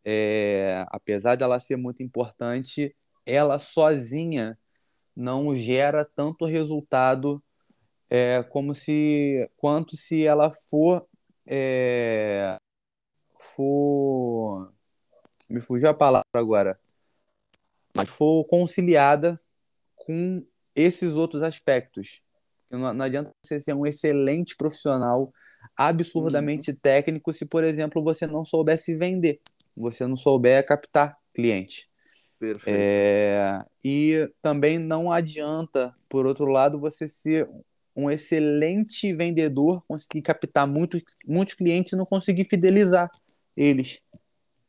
É, 0.04 0.84
apesar 0.88 1.34
dela 1.36 1.58
ser 1.58 1.76
muito 1.76 2.02
importante, 2.02 2.94
ela 3.24 3.58
sozinha 3.58 4.58
não 5.16 5.54
gera 5.54 6.04
tanto 6.04 6.44
resultado 6.44 7.42
é, 8.10 8.42
como 8.44 8.74
se 8.74 9.48
quanto 9.56 9.96
se 9.96 10.26
ela 10.26 10.50
for 10.50 11.06
é, 11.48 12.56
for 13.38 14.72
me 15.48 15.60
fugiu 15.60 15.88
a 15.88 15.94
palavra 15.94 16.24
agora 16.34 16.78
mas 17.94 18.08
for 18.08 18.44
conciliada 18.46 19.40
com 20.04 20.44
esses 20.74 21.14
outros 21.14 21.42
aspectos 21.42 22.20
não, 22.70 22.92
não 22.92 23.04
adianta 23.04 23.30
você 23.44 23.60
ser 23.60 23.74
um 23.74 23.86
excelente 23.86 24.56
profissional 24.56 25.32
absurdamente 25.76 26.70
uhum. 26.70 26.76
técnico 26.80 27.32
se 27.32 27.46
por 27.46 27.64
exemplo 27.64 28.02
você 28.02 28.26
não 28.26 28.44
soubesse 28.44 28.96
vender 28.96 29.40
você 29.76 30.06
não 30.06 30.16
souber 30.16 30.64
captar 30.66 31.16
cliente 31.34 31.88
Perfeito. 32.38 32.68
É, 32.68 33.64
e 33.82 34.30
também 34.42 34.78
não 34.78 35.10
adianta, 35.10 35.90
por 36.10 36.26
outro 36.26 36.46
lado, 36.46 36.78
você 36.78 37.08
ser 37.08 37.48
um 37.96 38.10
excelente 38.10 39.14
vendedor, 39.14 39.82
conseguir 39.86 40.20
captar 40.20 40.66
muito, 40.66 41.00
muitos 41.26 41.54
clientes 41.54 41.92
e 41.92 41.96
não 41.96 42.04
conseguir 42.04 42.44
fidelizar 42.44 43.08
eles 43.56 44.00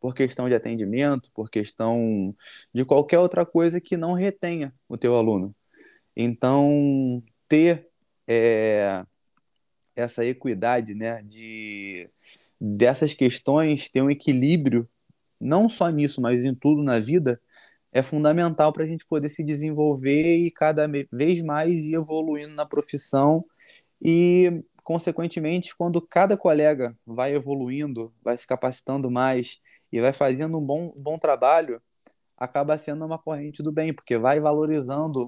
por 0.06 0.14
questão 0.14 0.48
de 0.48 0.54
atendimento, 0.54 1.32
por 1.34 1.50
questão 1.50 2.36
de 2.72 2.86
qualquer 2.86 3.18
outra 3.18 3.44
coisa 3.44 3.82
que 3.82 3.98
não 3.98 4.14
retenha 4.14 4.72
o 4.88 4.96
teu 4.96 5.16
aluno. 5.16 5.56
Então, 6.16 7.24
ter 7.48 7.88
é, 8.28 9.04
essa 9.96 10.24
equidade 10.24 10.94
né, 10.94 11.18
de, 11.26 12.08
dessas 12.62 13.16
questões, 13.16 13.90
ter 13.90 14.04
um 14.04 14.12
equilíbrio, 14.12 14.88
não 15.42 15.68
só 15.68 15.90
nisso, 15.90 16.22
mas 16.22 16.46
em 16.46 16.54
tudo 16.54 16.84
na 16.84 17.00
vida, 17.00 17.42
é 17.92 18.04
fundamental 18.04 18.72
para 18.72 18.84
a 18.84 18.88
gente 18.88 19.08
poder 19.08 19.30
se 19.30 19.44
desenvolver 19.44 20.38
e 20.38 20.52
cada 20.52 20.88
vez 21.12 21.42
mais 21.42 21.80
ir 21.80 21.96
evoluindo 21.96 22.54
na 22.54 22.64
profissão 22.68 23.44
e, 24.00 24.64
consequentemente, 24.84 25.76
quando 25.76 26.00
cada 26.00 26.38
colega 26.38 26.94
vai 27.08 27.34
evoluindo, 27.34 28.14
vai 28.24 28.38
se 28.38 28.46
capacitando 28.46 29.10
mais 29.10 29.60
e 29.96 30.02
vai 30.02 30.12
fazendo 30.12 30.58
um 30.58 30.62
bom, 30.62 30.94
bom 31.02 31.18
trabalho, 31.18 31.82
acaba 32.38 32.78
sendo 32.78 33.06
uma 33.06 33.18
corrente 33.18 33.64
do 33.64 33.72
bem, 33.72 33.94
porque 33.94 34.18
vai 34.18 34.42
valorizando 34.42 35.26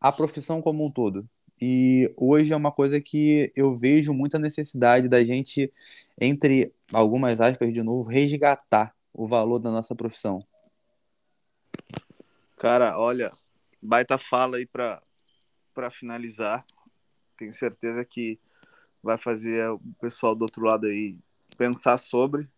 a 0.00 0.12
profissão 0.12 0.62
como 0.62 0.86
um 0.86 0.90
todo. 0.92 1.28
E 1.60 2.14
hoje 2.16 2.52
é 2.52 2.56
uma 2.56 2.70
coisa 2.70 3.00
que 3.00 3.50
eu 3.56 3.76
vejo 3.76 4.14
muita 4.14 4.38
necessidade 4.38 5.08
da 5.08 5.24
gente, 5.24 5.72
entre 6.20 6.72
algumas 6.94 7.40
aspas 7.40 7.72
de 7.72 7.82
novo, 7.82 8.08
resgatar 8.08 8.94
o 9.12 9.26
valor 9.26 9.58
da 9.58 9.72
nossa 9.72 9.92
profissão. 9.92 10.38
Cara, 12.58 12.96
olha, 13.00 13.32
baita 13.82 14.16
fala 14.16 14.58
aí 14.58 14.66
para 14.66 15.02
para 15.74 15.90
finalizar. 15.90 16.64
Tenho 17.36 17.54
certeza 17.56 18.04
que 18.04 18.38
vai 19.02 19.18
fazer 19.18 19.68
o 19.68 19.80
pessoal 20.00 20.32
do 20.32 20.42
outro 20.42 20.62
lado 20.62 20.86
aí 20.86 21.18
pensar 21.58 21.98
sobre, 21.98 22.48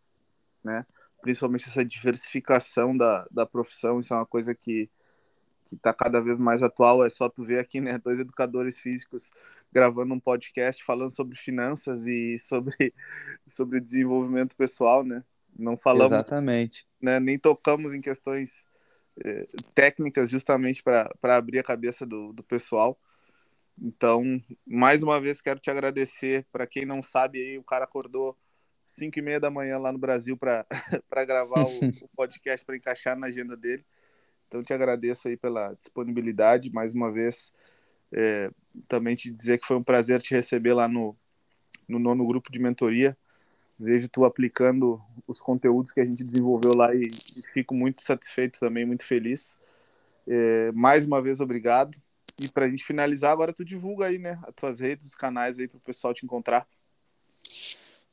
né? 0.63 0.85
Principalmente 1.21 1.69
essa 1.69 1.85
diversificação 1.85 2.97
da, 2.97 3.27
da 3.31 3.45
profissão, 3.45 4.01
isso 4.01 4.13
é 4.13 4.17
uma 4.17 4.27
coisa 4.27 4.55
que 4.55 4.91
que 5.69 5.77
está 5.77 5.93
cada 5.93 6.21
vez 6.21 6.39
mais 6.39 6.63
atual. 6.63 7.05
É 7.05 7.11
só 7.11 7.29
tu 7.29 7.45
ver 7.45 7.59
aqui, 7.59 7.81
né? 7.81 7.99
Dois 7.99 8.19
educadores 8.19 8.81
físicos 8.81 9.31
gravando 9.71 10.15
um 10.15 10.21
podcast 10.21 10.83
falando 10.83 11.11
sobre 11.11 11.37
finanças 11.37 12.07
e 12.07 12.39
sobre, 12.39 12.75
sobre 13.47 13.81
desenvolvimento 13.81 14.57
pessoal, 14.57 15.05
né? 15.05 15.23
Não 15.57 15.77
falamos, 15.77 16.13
Exatamente. 16.13 16.85
Né, 17.01 17.19
nem 17.19 17.39
tocamos 17.39 17.93
em 17.93 18.01
questões 18.01 18.65
é, 19.25 19.45
técnicas 19.75 20.31
justamente 20.31 20.83
para 20.83 21.11
abrir 21.23 21.59
a 21.59 21.65
cabeça 21.65 22.07
do, 22.07 22.33
do 22.33 22.43
pessoal. 22.43 22.99
Então, 23.81 24.23
mais 24.67 25.03
uma 25.03 25.21
vez 25.21 25.41
quero 25.41 25.61
te 25.61 25.71
agradecer. 25.71 26.47
Para 26.51 26.67
quem 26.67 26.85
não 26.85 27.03
sabe, 27.03 27.39
aí 27.39 27.59
o 27.59 27.65
cara 27.65 27.85
acordou 27.85 28.37
5 28.91 29.19
e 29.19 29.23
meia 29.23 29.41
da 29.41 29.51
manhã 29.51 29.79
lá 29.79 29.93
no 29.93 29.99
Brasil 29.99 30.37
para 30.37 30.67
gravar 31.27 31.65
o, 31.65 31.89
o 32.05 32.09
podcast 32.17 32.65
para 32.65 32.77
encaixar 32.77 33.19
na 33.19 33.27
agenda 33.27 33.57
dele. 33.57 33.85
Então, 34.47 34.63
te 34.63 34.73
agradeço 34.73 35.29
aí 35.29 35.37
pela 35.37 35.73
disponibilidade. 35.75 36.73
Mais 36.73 36.93
uma 36.93 37.13
vez, 37.13 37.53
é, 38.13 38.51
também 38.89 39.15
te 39.15 39.31
dizer 39.31 39.59
que 39.59 39.67
foi 39.67 39.77
um 39.77 39.85
prazer 39.85 40.23
te 40.23 40.35
receber 40.35 40.73
lá 40.73 40.89
no, 40.89 41.17
no 41.89 41.99
nono 41.99 42.27
grupo 42.27 42.51
de 42.51 42.59
mentoria 42.59 43.15
vejo 43.81 44.09
tu 44.09 44.25
aplicando 44.25 45.01
os 45.27 45.41
conteúdos 45.41 45.93
que 45.93 46.01
a 46.01 46.05
gente 46.05 46.25
desenvolveu 46.25 46.75
lá 46.75 46.95
e, 46.95 47.03
e 47.03 47.43
fico 47.53 47.75
muito 47.75 48.03
satisfeito 48.03 48.59
também, 48.59 48.85
muito 48.85 49.05
feliz. 49.05 49.59
É, 50.27 50.73
mais 50.73 51.05
uma 51.05 51.23
vez, 51.23 51.41
obrigado. 51.41 51.97
E 52.41 52.49
para 52.49 52.67
a 52.67 52.69
gente 52.69 52.85
finalizar, 52.85 53.33
agora 53.33 53.53
tu 53.53 53.65
divulga 53.65 54.07
aí, 54.07 54.19
né, 54.19 54.39
as 54.43 54.55
tuas 54.55 54.81
redes, 54.81 55.07
os 55.07 55.15
canais 55.15 55.59
aí 55.59 55.67
para 55.67 55.79
o 55.79 55.83
pessoal 55.83 56.15
te 56.15 56.25
encontrar. 56.25 56.67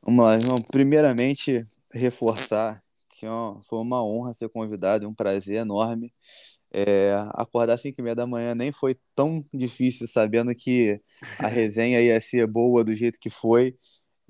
Vamos 0.05 0.23
lá, 0.23 0.35
irmão. 0.35 0.57
Primeiramente, 0.71 1.65
reforçar 1.91 2.79
que 3.09 3.25
ó, 3.25 3.59
foi 3.63 3.79
uma 3.79 4.03
honra 4.03 4.33
ser 4.33 4.49
convidado, 4.49 5.07
um 5.09 5.13
prazer 5.15 5.57
enorme. 5.57 6.13
É, 6.71 7.13
acordar 7.33 7.73
às 7.75 7.81
5 7.81 7.99
e 8.01 8.03
meia 8.03 8.15
da 8.15 8.27
manhã 8.27 8.53
nem 8.53 8.71
foi 8.71 8.95
tão 9.15 9.43
difícil, 9.53 10.07
sabendo 10.07 10.53
que 10.53 11.01
a 11.39 11.47
resenha 11.47 12.01
ia 12.01 12.19
ser 12.21 12.45
boa 12.47 12.83
do 12.83 12.95
jeito 12.95 13.19
que 13.19 13.29
foi. 13.31 13.75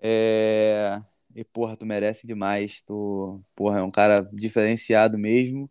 É, 0.01 0.97
e, 1.35 1.43
porra, 1.43 1.75
tu 1.77 1.85
merece 1.85 2.25
demais. 2.27 2.81
Tu, 2.83 3.41
porra, 3.55 3.79
é 3.79 3.83
um 3.83 3.91
cara 3.91 4.21
diferenciado 4.33 5.17
mesmo. 5.17 5.69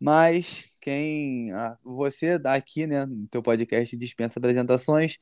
Mas 0.00 0.66
quem 0.80 1.52
você 1.84 2.40
aqui, 2.44 2.86
né, 2.86 3.06
no 3.06 3.28
teu 3.28 3.42
podcast 3.42 3.96
dispensa 3.96 4.38
apresentações, 4.40 5.18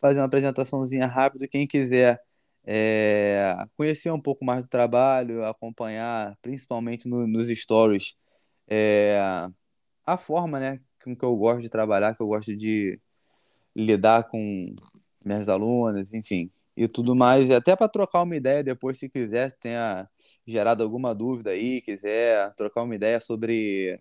fazer 0.00 0.18
uma 0.20 0.26
apresentaçãozinha 0.26 1.06
rápida, 1.06 1.48
quem 1.48 1.66
quiser 1.66 2.20
é, 2.66 3.56
conhecer 3.76 4.10
um 4.10 4.20
pouco 4.20 4.44
mais 4.44 4.62
do 4.62 4.68
trabalho, 4.68 5.44
acompanhar, 5.44 6.36
principalmente 6.42 7.08
no, 7.08 7.26
nos 7.26 7.46
stories, 7.48 8.16
é, 8.68 9.20
a 10.04 10.16
forma, 10.18 10.58
né, 10.58 10.80
com 11.02 11.14
que 11.14 11.24
eu 11.24 11.36
gosto 11.36 11.62
de 11.62 11.68
trabalhar, 11.68 12.16
que 12.16 12.22
eu 12.22 12.26
gosto 12.26 12.56
de 12.56 12.98
lidar 13.74 14.24
com 14.24 14.38
minhas 15.24 15.48
alunas, 15.48 16.12
enfim, 16.12 16.50
e 16.76 16.88
tudo 16.88 17.14
mais, 17.14 17.48
e 17.48 17.54
até 17.54 17.76
para 17.76 17.88
trocar 17.88 18.22
uma 18.22 18.34
ideia 18.36 18.64
depois, 18.64 18.98
se 18.98 19.08
quiser, 19.08 19.52
tenha 19.52 20.08
gerado 20.44 20.82
alguma 20.82 21.14
dúvida 21.14 21.50
aí, 21.50 21.80
quiser 21.80 22.52
trocar 22.54 22.82
uma 22.82 22.94
ideia 22.94 23.20
sobre 23.20 24.00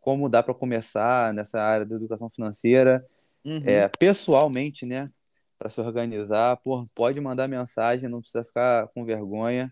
como 0.00 0.28
dá 0.28 0.42
para 0.42 0.54
começar 0.54 1.34
nessa 1.34 1.60
área 1.60 1.84
da 1.84 1.96
educação 1.96 2.30
financeira, 2.30 3.04
uhum. 3.44 3.60
é, 3.64 3.88
pessoalmente, 3.88 4.86
né, 4.86 5.04
para 5.58 5.70
se 5.70 5.80
organizar, 5.80 6.60
pode 6.94 7.20
mandar 7.20 7.48
mensagem, 7.48 8.08
não 8.08 8.20
precisa 8.20 8.44
ficar 8.44 8.88
com 8.88 9.04
vergonha. 9.04 9.68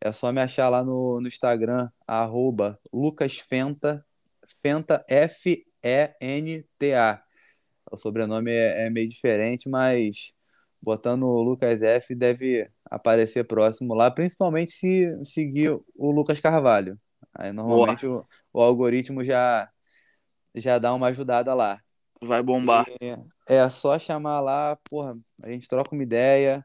É 0.00 0.12
só 0.12 0.30
me 0.32 0.40
achar 0.40 0.68
lá 0.68 0.84
no, 0.84 1.20
no 1.20 1.28
Instagram, 1.28 1.88
arroba 2.06 2.78
lucasfenta, 2.92 4.04
fenta, 4.62 5.04
F-E-N-T-A. 5.08 5.62
O 7.90 7.96
sobrenome 7.96 8.50
é, 8.50 8.86
é, 8.86 8.90
meio 8.90 9.08
diferente, 9.08 9.68
mas 9.68 10.32
botando 10.82 11.24
o 11.24 11.42
Lucas 11.42 11.82
F 11.82 12.14
deve 12.14 12.68
aparecer 12.84 13.44
próximo 13.44 13.94
lá, 13.94 14.10
principalmente 14.10 14.72
se 14.72 15.08
seguir 15.24 15.70
o 15.96 16.10
Lucas 16.10 16.40
Carvalho. 16.40 16.96
Aí 17.34 17.52
normalmente 17.52 18.06
o, 18.06 18.24
o, 18.52 18.60
algoritmo 18.60 19.24
já, 19.24 19.68
já 20.54 20.78
dá 20.78 20.94
uma 20.94 21.08
ajudada 21.08 21.54
lá. 21.54 21.80
Vai 22.20 22.42
bombar. 22.42 22.86
E 23.00 23.14
é 23.46 23.68
só 23.68 23.98
chamar 23.98 24.40
lá, 24.40 24.76
porra, 24.88 25.12
a 25.44 25.48
gente 25.48 25.68
troca 25.68 25.94
uma 25.94 26.02
ideia 26.02 26.64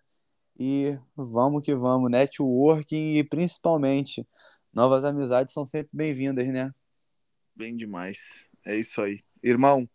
e 0.59 0.97
vamos 1.15 1.63
que 1.63 1.75
vamos. 1.75 2.09
Networking 2.09 3.15
e 3.15 3.23
principalmente 3.23 4.27
novas 4.73 5.03
amizades 5.03 5.53
são 5.53 5.65
sempre 5.65 5.89
bem-vindas, 5.93 6.47
né? 6.47 6.71
Bem 7.55 7.75
demais. 7.75 8.45
É 8.65 8.77
isso 8.77 9.01
aí. 9.01 9.23
Irmão, 9.43 9.89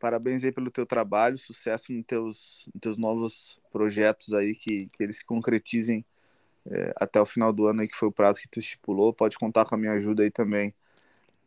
parabéns 0.00 0.44
aí 0.44 0.52
pelo 0.52 0.70
teu 0.70 0.84
trabalho, 0.84 1.38
sucesso 1.38 1.92
nos 1.92 2.04
teus, 2.04 2.68
nos 2.74 2.80
teus 2.80 2.96
novos 2.96 3.60
projetos 3.70 4.34
aí, 4.34 4.54
que, 4.54 4.86
que 4.88 5.02
eles 5.02 5.18
se 5.18 5.24
concretizem 5.24 6.04
é, 6.66 6.92
até 6.96 7.20
o 7.20 7.26
final 7.26 7.52
do 7.52 7.66
ano 7.66 7.82
aí, 7.82 7.88
que 7.88 7.96
foi 7.96 8.08
o 8.08 8.12
prazo 8.12 8.40
que 8.40 8.48
tu 8.48 8.58
estipulou. 8.58 9.12
Pode 9.12 9.38
contar 9.38 9.64
com 9.64 9.74
a 9.74 9.78
minha 9.78 9.92
ajuda 9.92 10.22
aí 10.22 10.30
também 10.30 10.74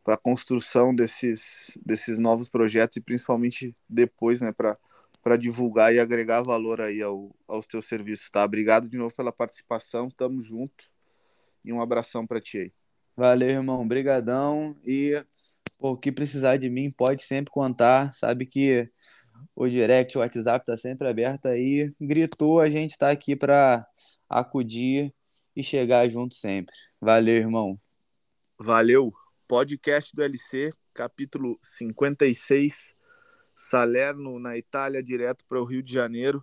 para 0.04 0.16
a 0.16 0.22
construção 0.22 0.94
desses, 0.94 1.78
desses 1.86 2.18
novos 2.18 2.50
projetos 2.50 2.98
e 2.98 3.02
principalmente 3.02 3.76
depois, 3.88 4.42
né, 4.42 4.52
para 4.52 5.38
divulgar 5.38 5.94
e 5.94 6.00
agregar 6.00 6.42
valor 6.42 6.82
aí 6.82 7.02
ao, 7.02 7.36
aos 7.48 7.68
teus 7.68 7.88
serviços, 7.88 8.30
tá? 8.30 8.44
Obrigado 8.44 8.90
de 8.90 8.98
novo 8.98 9.14
pela 9.14 9.32
participação, 9.32 10.10
tamo 10.10 10.42
junto 10.42 10.86
e 11.64 11.72
um 11.72 11.82
abração 11.82 12.26
para 12.26 12.42
ti 12.42 12.58
aí. 12.58 12.74
Valeu, 13.16 13.50
irmão, 13.50 13.88
brigadão 13.88 14.76
e 14.86 15.24
o 15.78 15.96
que 15.96 16.12
precisar 16.12 16.58
de 16.58 16.70
mim 16.70 16.90
pode 16.90 17.22
sempre 17.24 17.52
contar, 17.52 18.14
sabe 18.16 18.46
que 18.46 18.90
o 19.56 19.68
direct, 19.68 20.18
o 20.18 20.22
WhatsApp 20.22 20.66
tá 20.66 20.78
sempre 20.78 21.08
aberto 21.08 21.48
aí, 21.48 21.94
gritou, 22.00 22.60
a 22.60 22.70
gente 22.70 22.98
tá 22.98 23.12
aqui 23.12 23.36
para 23.36 23.86
acudir 24.30 25.14
e 25.56 25.62
chegar 25.62 26.08
junto 26.10 26.34
sempre. 26.36 26.74
Valeu, 27.00 27.36
irmão. 27.36 27.80
Valeu 28.58 29.14
podcast 29.52 30.16
do 30.16 30.24
LC, 30.24 30.72
capítulo 30.94 31.60
56, 31.62 32.96
Salerno, 33.54 34.40
na 34.40 34.56
Itália, 34.56 35.04
direto 35.04 35.44
para 35.44 35.60
o 35.60 35.66
Rio 35.66 35.84
de 35.84 35.92
Janeiro. 35.92 36.42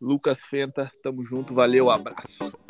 Lucas 0.00 0.38
Fenta, 0.38 0.88
tamo 1.02 1.26
junto, 1.26 1.52
valeu, 1.52 1.90
abraço. 1.90 2.61